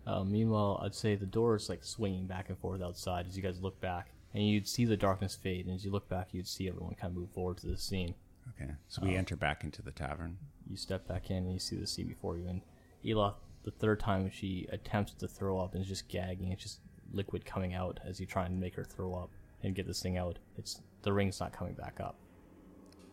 Uh, 0.07 0.23
meanwhile, 0.23 0.79
I'd 0.83 0.93
say 0.95 1.15
the 1.15 1.25
door 1.25 1.55
is 1.55 1.67
like 1.69 1.83
swinging 1.83 2.27
back 2.27 2.49
and 2.49 2.57
forth 2.59 2.81
outside 2.81 3.27
as 3.27 3.35
you 3.35 3.41
guys 3.41 3.59
look 3.61 3.79
back, 3.81 4.11
and 4.35 4.47
you'd 4.47 4.67
see 4.67 4.85
the 4.85 4.95
darkness 4.97 5.35
fade. 5.35 5.65
And 5.65 5.73
as 5.75 5.83
you 5.83 5.89
look 5.91 6.07
back, 6.07 6.29
you'd 6.31 6.47
see 6.47 6.67
everyone 6.67 6.93
kind 6.93 7.11
of 7.11 7.17
move 7.17 7.31
forward 7.31 7.57
to 7.57 7.67
the 7.67 7.77
scene. 7.77 8.13
Okay, 8.61 8.71
so 8.87 9.01
we 9.03 9.15
enter 9.15 9.35
back 9.35 9.63
into 9.63 9.81
the 9.81 9.89
tavern. 9.91 10.37
You 10.69 10.77
step 10.77 11.07
back 11.07 11.31
in 11.31 11.37
and 11.37 11.51
you 11.53 11.59
see 11.59 11.75
the 11.75 11.87
scene 11.87 12.07
before 12.07 12.37
you. 12.37 12.47
And 12.47 12.61
Eloth, 13.03 13.33
the 13.65 13.71
third 13.71 13.99
time 13.99 14.29
she 14.31 14.67
attempts 14.71 15.13
to 15.15 15.27
throw 15.27 15.59
up 15.59 15.73
and 15.73 15.81
is 15.81 15.89
just 15.89 16.07
gagging. 16.07 16.51
It's 16.51 16.63
just 16.63 16.79
liquid 17.11 17.45
coming 17.45 17.73
out 17.73 17.99
as 18.05 18.19
you 18.19 18.25
try 18.25 18.45
and 18.45 18.59
make 18.59 18.75
her 18.75 18.83
throw 18.83 19.13
up 19.15 19.31
and 19.63 19.75
get 19.75 19.87
this 19.87 20.01
thing 20.01 20.17
out. 20.17 20.37
It's 20.57 20.81
the 21.01 21.11
ring's 21.11 21.39
not 21.39 21.51
coming 21.51 21.73
back 21.73 21.99
up. 21.99 22.15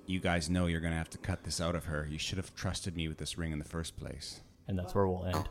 You 0.06 0.20
guys 0.20 0.50
know 0.50 0.66
you're 0.66 0.80
gonna 0.80 0.96
have 0.96 1.10
to 1.10 1.18
cut 1.18 1.44
this 1.44 1.60
out 1.60 1.74
of 1.74 1.86
her. 1.86 2.06
You 2.10 2.18
should 2.18 2.36
have 2.36 2.54
trusted 2.54 2.94
me 2.94 3.08
with 3.08 3.16
this 3.18 3.38
ring 3.38 3.52
in 3.52 3.58
the 3.58 3.64
first 3.64 3.96
place. 3.96 4.42
And 4.68 4.78
that's 4.78 4.94
where 4.94 5.08
we'll 5.08 5.24
end. 5.24 5.44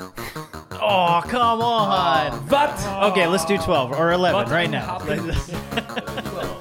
Oh, 0.72 1.22
come 1.28 1.62
on! 1.62 2.48
But 2.48 2.80
okay, 3.12 3.28
let's 3.28 3.46
do 3.46 3.58
twelve 3.58 3.92
or 3.92 4.12
eleven 4.12 4.50
right 4.52 4.70
now. 4.70 5.00